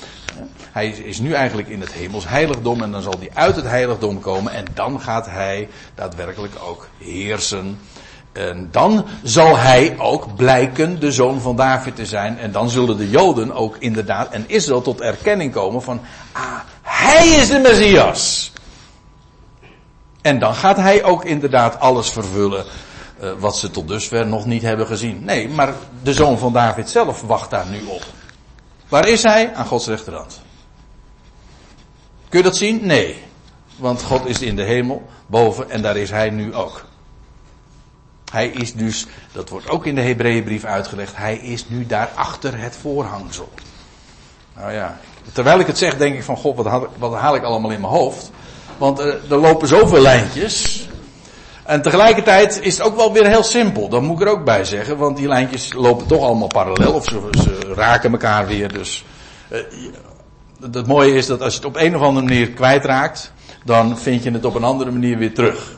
Hij 0.72 0.90
is 0.90 1.20
nu 1.20 1.34
eigenlijk 1.34 1.68
in 1.68 1.82
het 1.82 1.94
hemels 1.94 2.28
heiligdom 2.28 2.82
en 2.82 2.92
dan 2.92 3.02
zal 3.02 3.16
hij 3.20 3.30
uit 3.34 3.56
het 3.56 3.66
heiligdom 3.66 4.20
komen 4.20 4.54
en 4.54 4.66
dan 4.74 5.02
gaat 5.02 5.26
hij 5.26 5.70
daadwerkelijk 5.96 6.54
ook 6.68 6.88
heersen. 6.98 7.80
En 8.36 8.68
dan 8.72 9.06
zal 9.24 9.58
hij 9.58 9.96
ook 10.00 10.36
blijken 10.36 11.00
de 11.00 11.12
zoon 11.12 11.42
van 11.42 11.56
David 11.56 11.96
te 11.96 12.06
zijn. 12.06 12.40
En 12.40 12.52
dan 12.52 12.70
zullen 12.70 12.98
de 12.98 13.10
Joden 13.10 13.52
ook 13.52 13.78
inderdaad 13.80 14.32
en 14.32 14.44
Israël 14.48 14.82
tot 14.82 15.02
erkenning 15.02 15.52
komen 15.52 15.82
van, 15.82 16.02
ah, 16.32 16.60
hij 16.82 17.28
is 17.28 17.48
de 17.48 17.60
Messias. 17.60 18.52
En 20.22 20.40
dan 20.40 20.56
gaat 20.56 20.78
hij 20.78 21.04
ook 21.04 21.26
inderdaad 21.26 21.80
alles 21.80 22.10
vervullen 22.10 22.66
uh, 23.22 23.32
wat 23.40 23.58
ze 23.58 23.72
tot 23.72 23.88
dusver 23.88 24.28
nog 24.28 24.46
niet 24.46 24.62
hebben 24.62 24.88
gezien. 24.88 25.24
Nee, 25.24 25.50
maar 25.50 25.74
de 26.04 26.14
zoon 26.14 26.38
van 26.38 26.54
David 26.54 26.90
zelf 26.90 27.22
wacht 27.22 27.50
daar 27.50 27.68
nu 27.68 27.84
op. 27.86 28.04
Waar 28.90 29.08
is 29.08 29.24
hij? 29.24 29.54
Aan 29.54 29.66
Gods 29.66 29.88
rechterhand. 29.88 30.42
Kun 32.30 32.40
je 32.40 32.46
dat 32.46 32.58
zien? 32.58 32.86
Nee. 32.86 33.24
Want 33.76 34.02
God 34.02 34.26
is 34.26 34.42
in 34.42 34.56
de 34.56 34.64
hemel, 34.64 35.08
boven, 35.28 35.70
en 35.70 35.82
daar 35.82 35.98
is 35.98 36.10
hij 36.10 36.30
nu 36.30 36.56
ook. 36.56 36.86
Hij 38.32 38.48
is 38.48 38.74
dus, 38.74 39.06
dat 39.32 39.50
wordt 39.50 39.70
ook 39.70 39.86
in 39.86 39.96
de 39.96 40.02
Hebreeënbrief 40.02 40.64
uitgelegd, 40.64 41.16
hij 41.16 41.38
is 41.38 41.70
nu 41.70 41.86
daar 41.86 42.10
achter 42.16 42.60
het 42.60 42.76
voorhangsel. 42.82 43.50
Nou 44.56 44.72
ja, 44.72 45.00
terwijl 45.34 45.60
ik 45.60 45.68
het 45.68 45.78
zeg, 45.78 45.98
denk 45.98 46.16
ik 46.16 46.24
van, 46.24 46.38
god, 46.38 46.56
wat 46.56 46.66
haal, 46.66 46.88
wat 46.98 47.14
haal 47.14 47.36
ik 47.36 47.44
allemaal 47.44 47.72
in 47.72 47.82
mijn 47.82 47.94
hoofd? 47.94 48.32
Want 48.78 49.00
er, 49.00 49.20
er 49.30 49.38
lopen 49.38 49.68
zoveel 49.68 50.02
lijntjes. 50.02 50.88
En 51.64 51.82
tegelijkertijd 51.82 52.62
is 52.62 52.78
het 52.78 52.88
ook 52.88 52.96
wel 52.96 53.14
weer 53.14 53.28
heel 53.28 53.44
simpel. 53.44 53.90
Dat 53.90 54.02
moet 54.02 54.22
ik 54.22 54.28
er 54.28 54.34
ook 54.34 54.46
bij 54.46 54.66
zeggen. 54.66 54.98
Want 54.98 55.18
die 55.18 55.28
lijntjes 55.28 55.74
lopen 55.74 56.08
toch 56.08 56.22
allemaal 56.22 56.48
parallel. 56.48 56.94
Of 56.94 57.06
ze, 57.06 57.20
raken 57.76 58.12
elkaar 58.12 58.48
weer. 58.48 58.74
Dus 58.74 59.06
uh, 59.50 59.60
het 60.72 60.88
mooie 60.88 61.14
is 61.14 61.26
dat 61.26 61.42
als 61.42 61.54
je 61.54 61.60
het 61.60 61.68
op 61.68 61.76
een 61.76 61.96
of 61.96 62.02
andere 62.02 62.26
manier 62.26 62.52
kwijtraakt. 62.52 63.34
Dan 63.64 63.98
vind 63.98 64.24
je 64.24 64.32
het 64.32 64.46
op 64.46 64.56
een 64.56 64.64
andere 64.64 64.92
manier 64.92 65.18
weer 65.18 65.34
terug. 65.34 65.78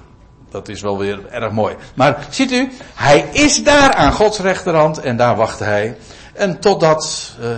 Dat 0.50 0.68
is 0.68 0.82
wel 0.82 0.98
weer 0.98 1.28
erg 1.30 1.52
mooi. 1.52 1.76
Maar 1.94 2.28
ziet 2.30 2.52
u, 2.52 2.72
hij 2.94 3.30
is 3.32 3.64
daar 3.64 3.94
aan 3.94 4.12
Gods 4.12 4.40
rechterhand. 4.40 5.00
En 5.00 5.18
daar 5.18 5.36
wacht 5.36 5.60
hij. 5.60 5.98
En 6.34 6.60
totdat 6.60 7.34
uh, 7.42 7.58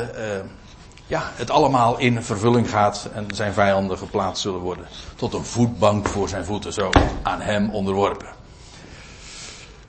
ja, 1.07 1.31
het 1.35 1.49
allemaal 1.49 1.97
in 1.97 2.23
vervulling 2.23 2.69
gaat 2.69 3.09
en 3.13 3.27
zijn 3.33 3.53
vijanden 3.53 3.97
geplaatst 3.97 4.41
zullen 4.41 4.59
worden. 4.59 4.85
Tot 5.15 5.33
een 5.33 5.45
voetbank 5.45 6.07
voor 6.07 6.29
zijn 6.29 6.45
voeten, 6.45 6.73
zo 6.73 6.89
aan 7.23 7.41
hem 7.41 7.69
onderworpen. 7.69 8.27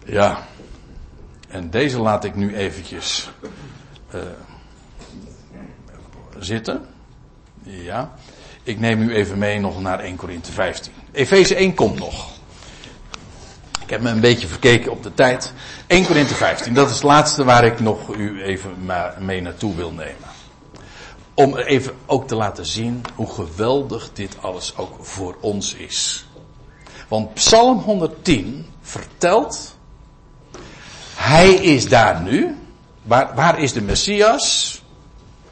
Ja, 0.04 0.46
en 1.48 1.70
deze 1.70 2.00
laat 2.00 2.24
ik 2.24 2.34
nu 2.34 2.56
eventjes 2.56 3.30
uh, 4.14 4.20
zitten. 6.38 6.86
Ja, 7.62 8.12
ik 8.62 8.78
neem 8.78 9.02
u 9.02 9.14
even 9.14 9.38
mee 9.38 9.60
nog 9.60 9.80
naar 9.80 10.00
1 10.00 10.16
Korinthe 10.16 10.52
15. 10.52 10.92
Efeze 11.12 11.54
1 11.54 11.74
komt 11.74 11.98
nog. 11.98 12.39
Ik 13.90 13.96
heb 13.96 14.04
me 14.04 14.10
een 14.10 14.20
beetje 14.20 14.46
verkeken 14.46 14.90
op 14.90 15.02
de 15.02 15.14
tijd. 15.14 15.52
1 15.86 16.06
Korinthe 16.06 16.34
15, 16.34 16.74
dat 16.74 16.88
is 16.88 16.94
het 16.94 17.02
laatste 17.02 17.44
waar 17.44 17.64
ik 17.64 17.80
nog 17.80 18.14
u 18.16 18.42
even 18.42 18.76
mee 19.18 19.40
naartoe 19.40 19.74
wil 19.74 19.90
nemen. 19.90 20.28
Om 21.34 21.56
even 21.56 21.94
ook 22.06 22.28
te 22.28 22.34
laten 22.34 22.66
zien 22.66 23.02
hoe 23.14 23.30
geweldig 23.30 24.10
dit 24.12 24.36
alles 24.40 24.76
ook 24.76 24.96
voor 25.00 25.36
ons 25.40 25.74
is. 25.74 26.26
Want 27.08 27.34
Psalm 27.34 27.78
110 27.78 28.66
vertelt, 28.80 29.76
hij 31.14 31.54
is 31.54 31.88
daar 31.88 32.20
nu. 32.22 32.56
Waar, 33.02 33.34
waar 33.34 33.58
is 33.58 33.72
de 33.72 33.82
Messias? 33.82 34.82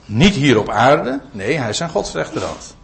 Niet 0.04 0.34
hier 0.34 0.58
op 0.58 0.70
aarde. 0.70 1.20
Nee, 1.30 1.58
hij 1.58 1.68
is 1.68 1.82
aan 1.82 1.90
Gods 1.90 2.12
rechterhand. 2.12 2.76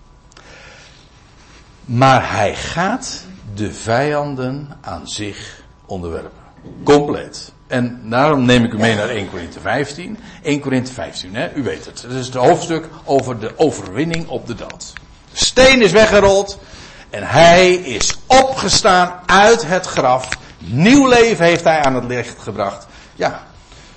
Maar 1.85 2.33
hij 2.33 2.55
gaat 2.55 3.25
de 3.55 3.73
vijanden 3.73 4.77
aan 4.81 5.09
zich 5.09 5.63
onderwerpen. 5.87 6.43
Compleet. 6.85 7.53
En 7.67 8.01
daarom 8.05 8.45
neem 8.45 8.65
ik 8.65 8.73
u 8.73 8.77
mee 8.77 8.95
naar 8.95 9.09
1 9.09 9.31
Korinthe 9.31 9.61
15. 9.61 10.19
1 10.43 10.61
Korinthe 10.61 10.93
15, 10.93 11.35
hè? 11.35 11.55
u 11.55 11.63
weet 11.63 11.85
het. 11.85 12.03
Het 12.03 12.13
is 12.13 12.27
het 12.27 12.35
hoofdstuk 12.35 12.89
over 13.05 13.39
de 13.39 13.59
overwinning 13.59 14.29
op 14.29 14.47
de 14.47 14.55
dood. 14.55 14.93
De 15.33 15.45
steen 15.45 15.83
is 15.83 15.93
weggerold. 15.93 16.59
En 17.11 17.23
hij 17.23 17.75
is 17.75 18.19
opgestaan 18.27 19.21
uit 19.27 19.67
het 19.67 19.87
graf. 19.87 20.29
Nieuw 20.59 21.09
leven 21.09 21.45
heeft 21.45 21.65
hij 21.65 21.83
aan 21.83 21.95
het 21.95 22.05
licht 22.05 22.43
gebracht. 22.43 22.87
Ja, 23.15 23.43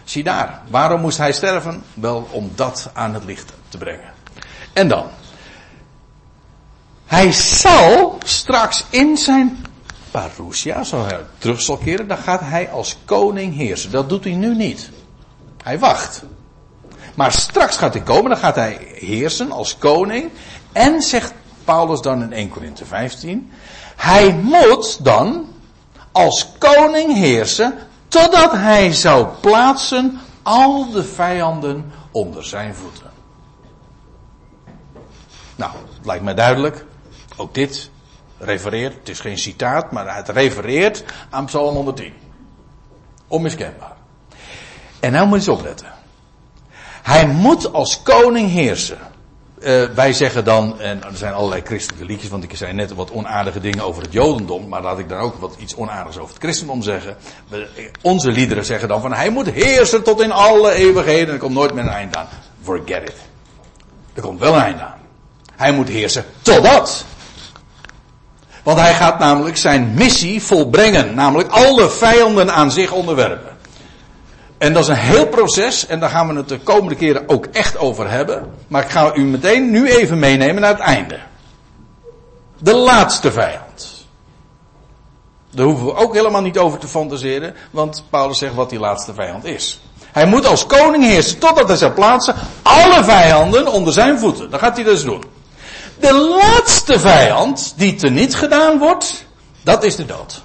zie 0.04 0.24
daar. 0.24 0.62
Waarom 0.70 1.02
moest 1.02 1.18
hij 1.18 1.32
sterven? 1.32 1.84
Wel 1.94 2.28
om 2.32 2.52
dat 2.56 2.90
aan 2.94 3.14
het 3.14 3.24
licht 3.24 3.54
te 3.70 3.78
brengen. 3.78 4.14
En 4.74 4.88
dan. 4.88 5.06
Hij 7.08 7.32
zal 7.32 8.18
straks 8.24 8.86
in 8.90 9.18
zijn 9.18 9.66
parousia, 10.12 10.84
zo 10.84 11.06
hij 11.06 11.20
terug 11.38 11.62
zal 11.62 11.78
keren, 11.78 12.08
dan 12.08 12.18
gaat 12.18 12.40
hij 12.40 12.70
als 12.70 12.98
koning 13.06 13.56
heersen. 13.56 13.92
Dat 13.92 14.10
doet 14.10 14.24
hij 14.24 14.34
nu 14.34 14.56
niet. 14.56 14.90
Hij 15.64 15.80
wacht. 15.80 16.24
Maar 17.16 17.32
straks 17.32 17.78
gaat 17.78 17.94
hij 17.94 18.04
komen, 18.04 18.30
dan 18.30 18.40
gaat 18.40 18.56
hij 18.56 18.78
heersen 18.94 19.52
als 19.52 19.78
koning. 19.78 20.32
En 20.72 21.02
zegt 21.02 21.34
Paulus 21.64 22.02
dan 22.02 22.22
in 22.22 22.34
1 22.34 22.50
Korinthe 22.50 22.86
15, 22.86 23.52
hij 23.96 24.34
moet 24.34 25.04
dan 25.04 25.48
als 26.12 26.48
koning 26.58 27.14
heersen 27.14 27.74
totdat 28.08 28.52
hij 28.52 28.94
zou 28.94 29.28
plaatsen 29.42 30.20
al 30.44 30.92
de 30.92 31.04
vijanden 31.04 31.92
onder 32.12 32.46
zijn 32.46 32.76
voeten. 32.76 33.12
Nou, 35.56 35.72
het 35.96 36.06
lijkt 36.06 36.24
mij 36.24 36.34
duidelijk. 36.34 36.86
Ook 37.38 37.54
dit 37.54 37.90
refereert, 38.38 38.94
het 38.94 39.10
is 39.10 39.20
geen 39.20 39.38
citaat, 39.38 39.92
maar 39.92 40.16
het 40.16 40.30
refereert 40.30 41.04
aan 41.30 41.46
Psalm 41.46 41.76
110. 41.76 42.14
Onmiskenbaar. 43.28 43.96
En 45.00 45.12
nou 45.12 45.28
moet 45.28 45.44
je 45.44 45.50
eens 45.52 45.60
opletten. 45.60 45.88
Hij 47.04 47.28
moet 47.28 47.74
als 47.74 48.02
koning 48.02 48.50
heersen. 48.50 48.98
Uh, 49.60 49.84
wij 49.84 50.14
zeggen 50.14 50.46
dan, 50.46 50.80
en 50.80 51.04
er 51.04 51.18
zijn 51.18 51.34
allerlei 51.34 51.62
christelijke 51.62 52.06
liedjes, 52.06 52.30
want 52.30 52.44
ik 52.44 52.56
zei 52.56 52.74
net 52.74 52.94
wat 52.94 53.12
onaardige 53.12 53.60
dingen 53.60 53.84
over 53.84 54.02
het 54.02 54.14
Jodendom, 54.14 54.68
maar 54.68 54.82
laat 54.82 55.00
ik 55.00 55.10
dan 55.10 55.20
ook 55.20 55.36
wat 55.36 55.56
iets 55.60 55.76
onaardigs 55.76 56.18
over 56.18 56.34
het 56.34 56.44
christendom 56.44 56.82
zeggen. 56.82 57.18
Onze 58.02 58.32
liederen 58.32 58.66
zeggen 58.66 58.88
dan 58.88 59.02
van 59.02 59.14
hij 59.14 59.30
moet 59.30 59.50
heersen 59.50 60.04
tot 60.04 60.22
in 60.22 60.32
alle 60.32 60.72
eeuwigheden 60.72 61.28
en 61.28 61.34
er 61.34 61.40
komt 61.40 61.54
nooit 61.54 61.74
meer 61.74 61.84
een 61.84 61.90
eind 61.90 62.16
aan. 62.16 62.28
Forget 62.64 63.10
it. 63.10 63.16
Er 64.14 64.22
komt 64.22 64.40
wel 64.40 64.56
een 64.56 64.62
eind 64.62 64.80
aan. 64.80 65.00
Hij 65.56 65.72
moet 65.72 65.88
heersen 65.88 66.26
totdat. 66.42 67.06
Want 68.68 68.80
hij 68.80 68.94
gaat 68.94 69.20
namelijk 69.20 69.58
zijn 69.58 69.94
missie 69.94 70.44
volbrengen, 70.44 71.16
namelijk 71.16 71.52
alle 71.52 71.90
vijanden 71.90 72.54
aan 72.54 72.72
zich 72.72 72.92
onderwerpen. 72.92 73.58
En 74.58 74.74
dat 74.74 74.84
is 74.84 74.90
een 74.90 74.96
heel 74.96 75.28
proces 75.28 75.86
en 75.86 76.00
daar 76.00 76.10
gaan 76.10 76.28
we 76.28 76.36
het 76.36 76.50
de 76.50 76.60
komende 76.60 76.96
keren 76.96 77.30
ook 77.30 77.46
echt 77.46 77.78
over 77.78 78.10
hebben. 78.10 78.52
Maar 78.68 78.84
ik 78.84 78.90
ga 78.90 79.16
u 79.16 79.22
meteen 79.22 79.72
nu 79.72 79.90
even 79.90 80.20
meenemen 80.20 80.62
naar 80.62 80.72
het 80.72 80.80
einde. 80.80 81.20
De 82.58 82.74
laatste 82.74 83.32
vijand. 83.32 84.06
Daar 85.52 85.66
hoeven 85.66 85.86
we 85.86 85.96
ook 85.96 86.14
helemaal 86.14 86.42
niet 86.42 86.58
over 86.58 86.80
te 86.80 86.88
fantaseren, 86.88 87.56
want 87.72 88.04
Paulus 88.10 88.38
zegt 88.38 88.56
wat 88.56 88.70
die 88.70 88.80
laatste 88.80 89.14
vijand 89.14 89.46
is. 89.46 89.82
Hij 90.12 90.26
moet 90.26 90.46
als 90.46 90.66
koning 90.66 91.04
heersen 91.04 91.40
totdat 91.40 91.68
hij 91.68 91.78
zal 91.78 91.94
plaatsen 91.94 92.36
alle 92.62 93.04
vijanden 93.04 93.72
onder 93.72 93.94
zijn 93.94 94.20
voeten. 94.20 94.50
Dat 94.50 94.60
gaat 94.60 94.76
hij 94.76 94.86
dus 94.86 95.04
doen. 95.04 95.37
De 96.00 96.36
laatste 96.40 97.00
vijand 97.00 97.74
die 97.78 97.96
teniet 97.96 98.36
gedaan 98.36 98.78
wordt, 98.80 99.26
dat 99.64 99.84
is 99.84 99.96
de 99.96 100.06
dood. 100.06 100.42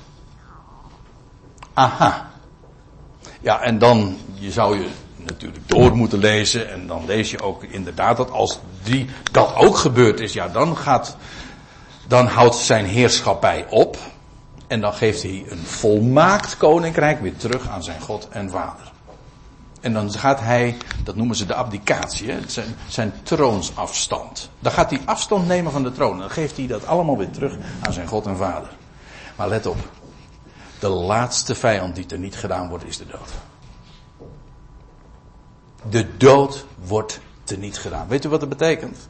Aha. 1.75 2.31
Ja, 3.41 3.61
en 3.61 3.79
dan 3.79 4.19
je 4.35 4.51
zou 4.51 4.79
je 4.79 4.89
natuurlijk 5.17 5.69
door 5.69 5.97
moeten 5.97 6.19
lezen. 6.19 6.71
En 6.71 6.87
dan 6.87 7.07
lees 7.07 7.31
je 7.31 7.43
ook 7.43 7.63
inderdaad 7.63 8.17
dat 8.17 8.31
als 8.31 8.59
die, 8.83 9.09
dat 9.33 9.55
ook 9.55 9.77
gebeurd 9.77 10.21
is, 10.21 10.33
ja, 10.33 10.49
dan 10.49 10.77
gaat, 10.77 11.17
dan 12.07 12.27
houdt 12.27 12.55
zijn 12.55 12.85
heerschappij 12.85 13.67
op. 13.71 13.97
En 14.67 14.81
dan 14.81 14.93
geeft 14.93 15.23
hij 15.23 15.45
een 15.49 15.67
volmaakt 15.67 16.57
koninkrijk 16.57 17.21
weer 17.21 17.37
terug 17.37 17.69
aan 17.69 17.83
zijn 17.83 18.01
God 18.01 18.29
en 18.29 18.51
Vader. 18.51 18.92
En 19.83 19.93
dan 19.93 20.13
gaat 20.13 20.41
hij, 20.41 20.77
dat 21.05 21.17
noemen 21.17 21.37
ze 21.37 21.47
de 21.47 21.55
abdicatie, 21.55 22.35
zijn, 22.47 22.75
zijn 22.89 23.13
troonsafstand. 23.23 24.51
Dan 24.59 24.73
gaat 24.73 24.91
hij 24.91 25.01
afstand 25.05 25.47
nemen 25.47 25.73
van 25.73 25.83
de 25.83 25.93
troon. 25.93 26.19
Dan 26.19 26.31
geeft 26.31 26.57
hij 26.57 26.67
dat 26.67 26.87
allemaal 26.87 27.19
weer 27.19 27.31
terug 27.31 27.57
aan 27.81 27.93
zijn 27.93 28.07
God 28.07 28.27
en 28.27 28.37
Vader. 28.37 28.71
Maar 29.37 29.49
let 29.49 29.67
op, 29.67 29.77
de 30.79 30.89
laatste 30.89 31.55
vijand 31.55 31.95
die 31.95 32.07
er 32.09 32.19
niet 32.19 32.37
gedaan 32.37 32.69
wordt, 32.69 32.85
is 32.85 32.99
de 32.99 33.07
dood. 33.07 33.31
De 35.91 36.17
dood 36.17 36.67
wordt 36.85 37.21
niet 37.59 37.79
gedaan. 37.79 38.09
Weet 38.09 38.25
u 38.25 38.29
wat 38.29 38.41
dat 38.41 38.49
betekent? 38.49 39.09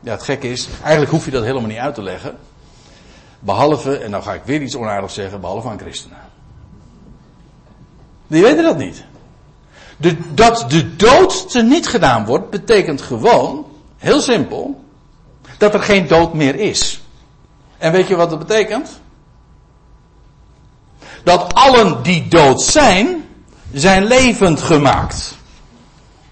Ja, 0.00 0.10
het 0.10 0.22
gekke 0.22 0.48
is, 0.48 0.68
eigenlijk 0.82 1.10
hoef 1.10 1.24
je 1.24 1.30
dat 1.30 1.44
helemaal 1.44 1.68
niet 1.68 1.78
uit 1.78 1.94
te 1.94 2.02
leggen. 2.02 2.36
Behalve, 3.40 3.96
en 3.96 4.10
dan 4.10 4.22
ga 4.22 4.34
ik 4.34 4.42
weer 4.44 4.62
iets 4.62 4.76
onaardigs 4.76 5.14
zeggen, 5.14 5.40
behalve 5.40 5.68
aan 5.68 5.78
christenen. 5.78 6.18
Die 8.26 8.42
weten 8.42 8.62
dat 8.62 8.76
niet. 8.76 9.04
Dat 10.34 10.64
de 10.68 10.96
dood 10.96 11.62
niet 11.64 11.88
gedaan 11.88 12.24
wordt, 12.24 12.50
betekent 12.50 13.02
gewoon, 13.02 13.66
heel 13.96 14.20
simpel, 14.20 14.84
dat 15.58 15.74
er 15.74 15.82
geen 15.82 16.06
dood 16.06 16.34
meer 16.34 16.54
is. 16.54 17.00
En 17.78 17.92
weet 17.92 18.08
je 18.08 18.16
wat 18.16 18.30
dat 18.30 18.38
betekent? 18.38 19.00
dat 21.22 21.54
allen 21.54 22.02
die 22.02 22.28
dood 22.28 22.62
zijn, 22.62 23.24
zijn 23.72 24.04
levend 24.04 24.60
gemaakt. 24.60 25.38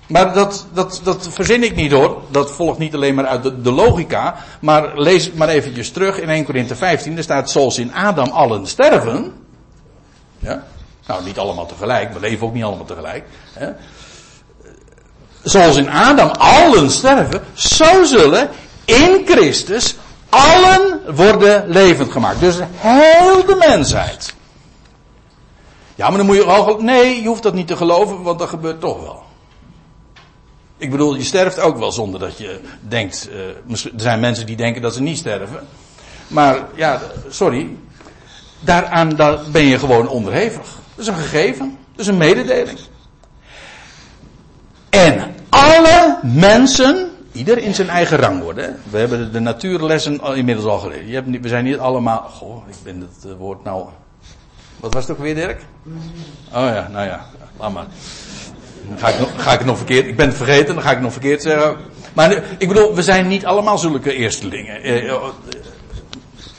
Maar 0.06 0.34
dat, 0.34 0.66
dat, 0.72 1.00
dat 1.04 1.28
verzin 1.30 1.62
ik 1.62 1.76
niet 1.76 1.92
hoor. 1.92 2.22
Dat 2.30 2.52
volgt 2.52 2.78
niet 2.78 2.94
alleen 2.94 3.14
maar 3.14 3.26
uit 3.26 3.64
de, 3.64 3.72
logica. 3.72 4.36
Maar 4.60 5.00
lees 5.00 5.32
maar 5.32 5.48
eventjes 5.48 5.90
terug 5.90 6.20
in 6.20 6.28
1 6.28 6.44
Korinthe 6.44 6.76
15. 6.76 7.16
Er 7.16 7.22
staat 7.22 7.50
zoals 7.50 7.78
in 7.78 7.94
Adam 7.94 8.28
allen 8.28 8.66
sterven. 8.66 9.32
Ja? 10.38 10.64
Nou, 11.08 11.24
niet 11.24 11.38
allemaal 11.38 11.66
tegelijk. 11.66 12.12
We 12.12 12.20
leven 12.20 12.46
ook 12.46 12.54
niet 12.54 12.64
allemaal 12.64 12.86
tegelijk. 12.86 13.24
Hè? 13.52 13.70
Zoals 15.42 15.76
in 15.76 15.90
Adam 15.90 16.28
allen 16.28 16.90
sterven. 16.90 17.44
Zo 17.54 18.04
zullen 18.04 18.50
in 18.84 19.22
Christus 19.26 19.96
allen 20.28 21.00
worden 21.14 21.68
levend 21.68 22.12
gemaakt. 22.12 22.40
Dus 22.40 22.56
heel 22.74 23.46
de 23.46 23.54
mensheid. 23.68 24.34
Ja, 25.94 26.08
maar 26.08 26.16
dan 26.16 26.26
moet 26.26 26.36
je 26.36 26.46
ook. 26.46 26.82
Nee, 26.82 27.22
je 27.22 27.28
hoeft 27.28 27.42
dat 27.42 27.54
niet 27.54 27.66
te 27.66 27.76
geloven, 27.76 28.22
want 28.22 28.38
dat 28.38 28.48
gebeurt 28.48 28.80
toch 28.80 29.00
wel. 29.00 29.22
Ik 30.76 30.90
bedoel, 30.90 31.14
je 31.14 31.24
sterft 31.24 31.60
ook 31.60 31.78
wel 31.78 31.92
zonder 31.92 32.20
dat 32.20 32.38
je 32.38 32.60
denkt. 32.80 33.28
Uh, 33.32 33.84
er 33.94 34.00
zijn 34.00 34.20
mensen 34.20 34.46
die 34.46 34.56
denken 34.56 34.82
dat 34.82 34.94
ze 34.94 35.02
niet 35.02 35.18
sterven. 35.18 35.66
Maar 36.26 36.58
ja, 36.74 37.00
sorry. 37.28 37.76
Daaraan 38.60 39.08
daar 39.16 39.38
ben 39.50 39.64
je 39.64 39.78
gewoon 39.78 40.08
onderhevig. 40.08 40.77
Dat 40.98 41.06
is 41.06 41.12
een 41.12 41.18
gegeven. 41.18 41.78
Dat 41.90 42.00
is 42.00 42.06
een 42.06 42.16
mededeling. 42.16 42.78
En 44.90 45.34
alle 45.48 46.18
mensen, 46.22 47.10
ieder 47.32 47.58
in 47.58 47.74
zijn 47.74 47.88
eigen 47.88 48.16
rang 48.16 48.42
worden. 48.42 48.80
We 48.90 48.98
hebben 48.98 49.32
de 49.32 49.40
natuurlessen 49.40 50.20
inmiddels 50.34 50.66
al 50.66 50.78
geleerd. 50.78 51.08
Je 51.08 51.14
hebt, 51.14 51.40
we 51.40 51.48
zijn 51.48 51.64
niet 51.64 51.78
allemaal. 51.78 52.20
Goh, 52.20 52.68
ik 52.68 52.76
ben 52.82 53.00
het 53.00 53.36
woord 53.38 53.64
nou 53.64 53.86
wat 54.80 54.94
was 54.94 55.02
het 55.02 55.16
ook 55.16 55.22
weer, 55.22 55.34
Dirk? 55.34 55.62
Oh 56.48 56.52
ja, 56.52 56.88
nou 56.92 57.06
ja, 57.06 57.26
laat 57.58 57.72
maar. 57.72 57.86
Ga 58.96 59.08
ik, 59.08 59.18
nog, 59.18 59.30
ga 59.36 59.52
ik 59.52 59.58
het 59.58 59.66
nog 59.66 59.76
verkeerd, 59.76 60.06
ik 60.06 60.16
ben 60.16 60.26
het 60.26 60.36
vergeten, 60.36 60.74
dan 60.74 60.82
ga 60.82 60.88
ik 60.88 60.94
het 60.94 61.04
nog 61.04 61.12
verkeerd 61.12 61.42
zeggen. 61.42 61.76
Maar 62.12 62.42
ik 62.58 62.68
bedoel, 62.68 62.94
we 62.94 63.02
zijn 63.02 63.28
niet 63.28 63.46
allemaal 63.46 63.78
zulke 63.78 64.14
eerstelingen. 64.14 64.82
Eh, 64.82 65.10
eh, 65.10 65.22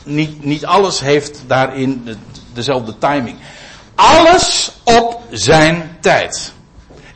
niet, 0.04 0.44
niet 0.44 0.66
alles 0.66 1.00
heeft 1.00 1.44
daarin 1.48 2.02
de, 2.06 2.16
dezelfde 2.54 2.98
timing. 2.98 3.38
Alles 4.00 4.72
op 4.84 5.22
zijn 5.30 5.98
tijd. 6.00 6.54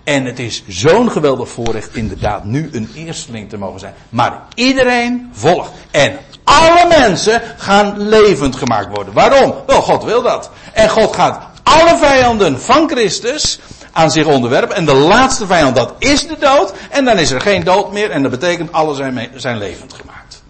En 0.04 0.26
het 0.26 0.40
is 0.40 0.64
zo'n 0.68 1.12
geweldig 1.12 1.50
voorrecht 1.50 1.96
inderdaad 1.96 2.44
nu 2.44 2.70
een 2.72 2.92
eersteling 2.96 3.50
te 3.50 3.58
mogen 3.58 3.80
zijn. 3.80 3.94
Maar 4.10 4.42
iedereen 4.56 5.30
volgt. 5.34 5.72
En 5.92 6.18
alle 6.44 6.88
mensen 6.88 7.42
gaan 7.58 8.08
levend 8.08 8.56
gemaakt 8.56 8.96
worden. 8.96 9.14
Waarom? 9.14 9.54
Wel, 9.66 9.82
God 9.82 10.04
wil 10.04 10.22
dat. 10.22 10.50
En 10.74 10.90
God 10.90 11.16
gaat 11.16 11.48
alle 11.64 11.98
vijanden 11.98 12.62
van 12.62 12.90
Christus 12.90 13.60
aan 13.92 14.12
zich 14.12 14.26
onderwerpen. 14.26 14.76
En 14.76 14.86
de 14.86 14.94
laatste 14.94 15.46
vijand, 15.46 15.76
dat 15.76 15.94
is 16.00 16.28
de 16.28 16.38
dood. 16.40 16.74
En 16.90 17.06
dan 17.06 17.18
is 17.18 17.32
er 17.32 17.42
geen 17.42 17.64
dood 17.64 17.92
meer. 17.92 18.12
En 18.12 18.22
dat 18.22 18.32
betekent, 18.32 18.72
alle 18.72 18.96
zijn, 18.96 19.30
zijn 19.36 19.58
levend 19.58 19.94
gemaakt. 19.94 20.44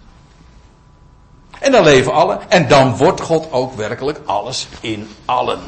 En 1.58 1.72
dan 1.72 1.84
leven 1.84 2.12
alle. 2.12 2.38
En 2.48 2.68
dan 2.68 2.96
wordt 2.96 3.20
God 3.20 3.52
ook 3.52 3.74
werkelijk 3.74 4.20
alles 4.24 4.68
in 4.80 5.10
allen. 5.24 5.60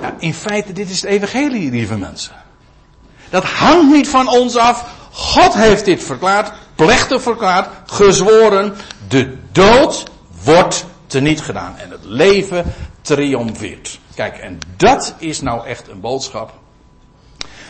Ja, 0.00 0.14
in 0.18 0.34
feite, 0.34 0.72
dit 0.72 0.90
is 0.90 1.00
het 1.00 1.10
evangelie, 1.10 1.70
lieve 1.70 1.96
mensen. 1.96 2.32
Dat 3.30 3.44
hangt 3.44 3.92
niet 3.92 4.08
van 4.08 4.28
ons 4.28 4.56
af. 4.56 4.84
God 5.10 5.54
heeft 5.54 5.84
dit 5.84 6.04
verklaard, 6.04 6.52
plechtig 6.74 7.22
verklaard, 7.22 7.68
gezworen. 7.86 8.74
De 9.08 9.36
dood 9.52 10.04
wordt 10.44 10.84
teniet 11.06 11.40
gedaan 11.40 11.76
en 11.76 11.90
het 11.90 12.04
leven 12.04 12.74
triomfeert. 13.00 13.98
Kijk, 14.14 14.36
en 14.36 14.58
dat 14.76 15.14
is 15.18 15.40
nou 15.40 15.66
echt 15.66 15.88
een 15.88 16.00
boodschap 16.00 16.52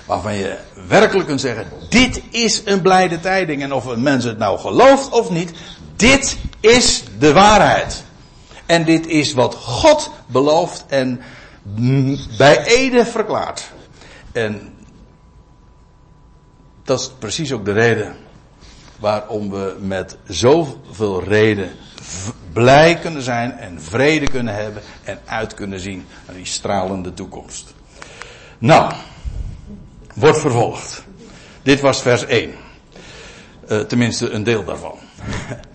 waarvan 0.07 0.35
je 0.35 0.57
werkelijk 0.89 1.27
kunt 1.27 1.41
zeggen, 1.41 1.67
dit 1.89 2.23
is 2.31 2.63
een 2.65 2.83
blijde 2.83 3.21
tijding. 3.21 3.63
En 3.63 3.73
of 3.73 3.85
een 3.85 4.03
mens 4.03 4.25
het 4.25 4.39
nou 4.39 4.59
gelooft 4.59 5.11
of 5.11 5.31
niet, 5.31 5.53
dit 5.97 6.37
is 6.61 7.03
de 7.19 7.33
waarheid. 7.33 8.05
En 8.67 8.85
dit 8.85 9.07
is 9.07 9.33
wat 9.33 9.55
God 9.55 10.11
belooft 10.27 10.85
en 10.89 11.21
bij 12.39 12.65
Ede 12.65 13.07
verklaart. 13.07 13.71
En 14.33 14.75
dat 16.83 17.01
is 17.01 17.11
precies 17.19 17.53
ook 17.53 17.65
de 17.65 17.73
reden 17.73 18.17
waarom 18.99 19.51
we 19.51 19.77
met 19.81 20.17
zoveel 20.27 21.25
reden 21.25 21.71
blij 22.53 22.99
kunnen 22.99 23.23
zijn 23.23 23.53
en 23.53 23.83
vrede 23.83 24.27
kunnen 24.31 24.55
hebben 24.55 24.83
en 25.05 25.21
uit 25.25 25.55
kunnen 25.55 25.81
zien 25.81 26.07
naar 26.27 26.37
die 26.37 26.47
stralende 26.47 27.15
toekomst. 27.15 27.75
Nou, 28.59 28.93
wordt 30.15 30.39
vervolgd. 30.41 31.05
Dit 31.63 31.81
was 31.81 32.03
vers 32.03 32.25
1. 32.25 32.55
Uh, 33.69 33.81
tenminste, 33.81 34.31
een 34.31 34.45
deel 34.45 34.65
daarvan. 34.65 34.99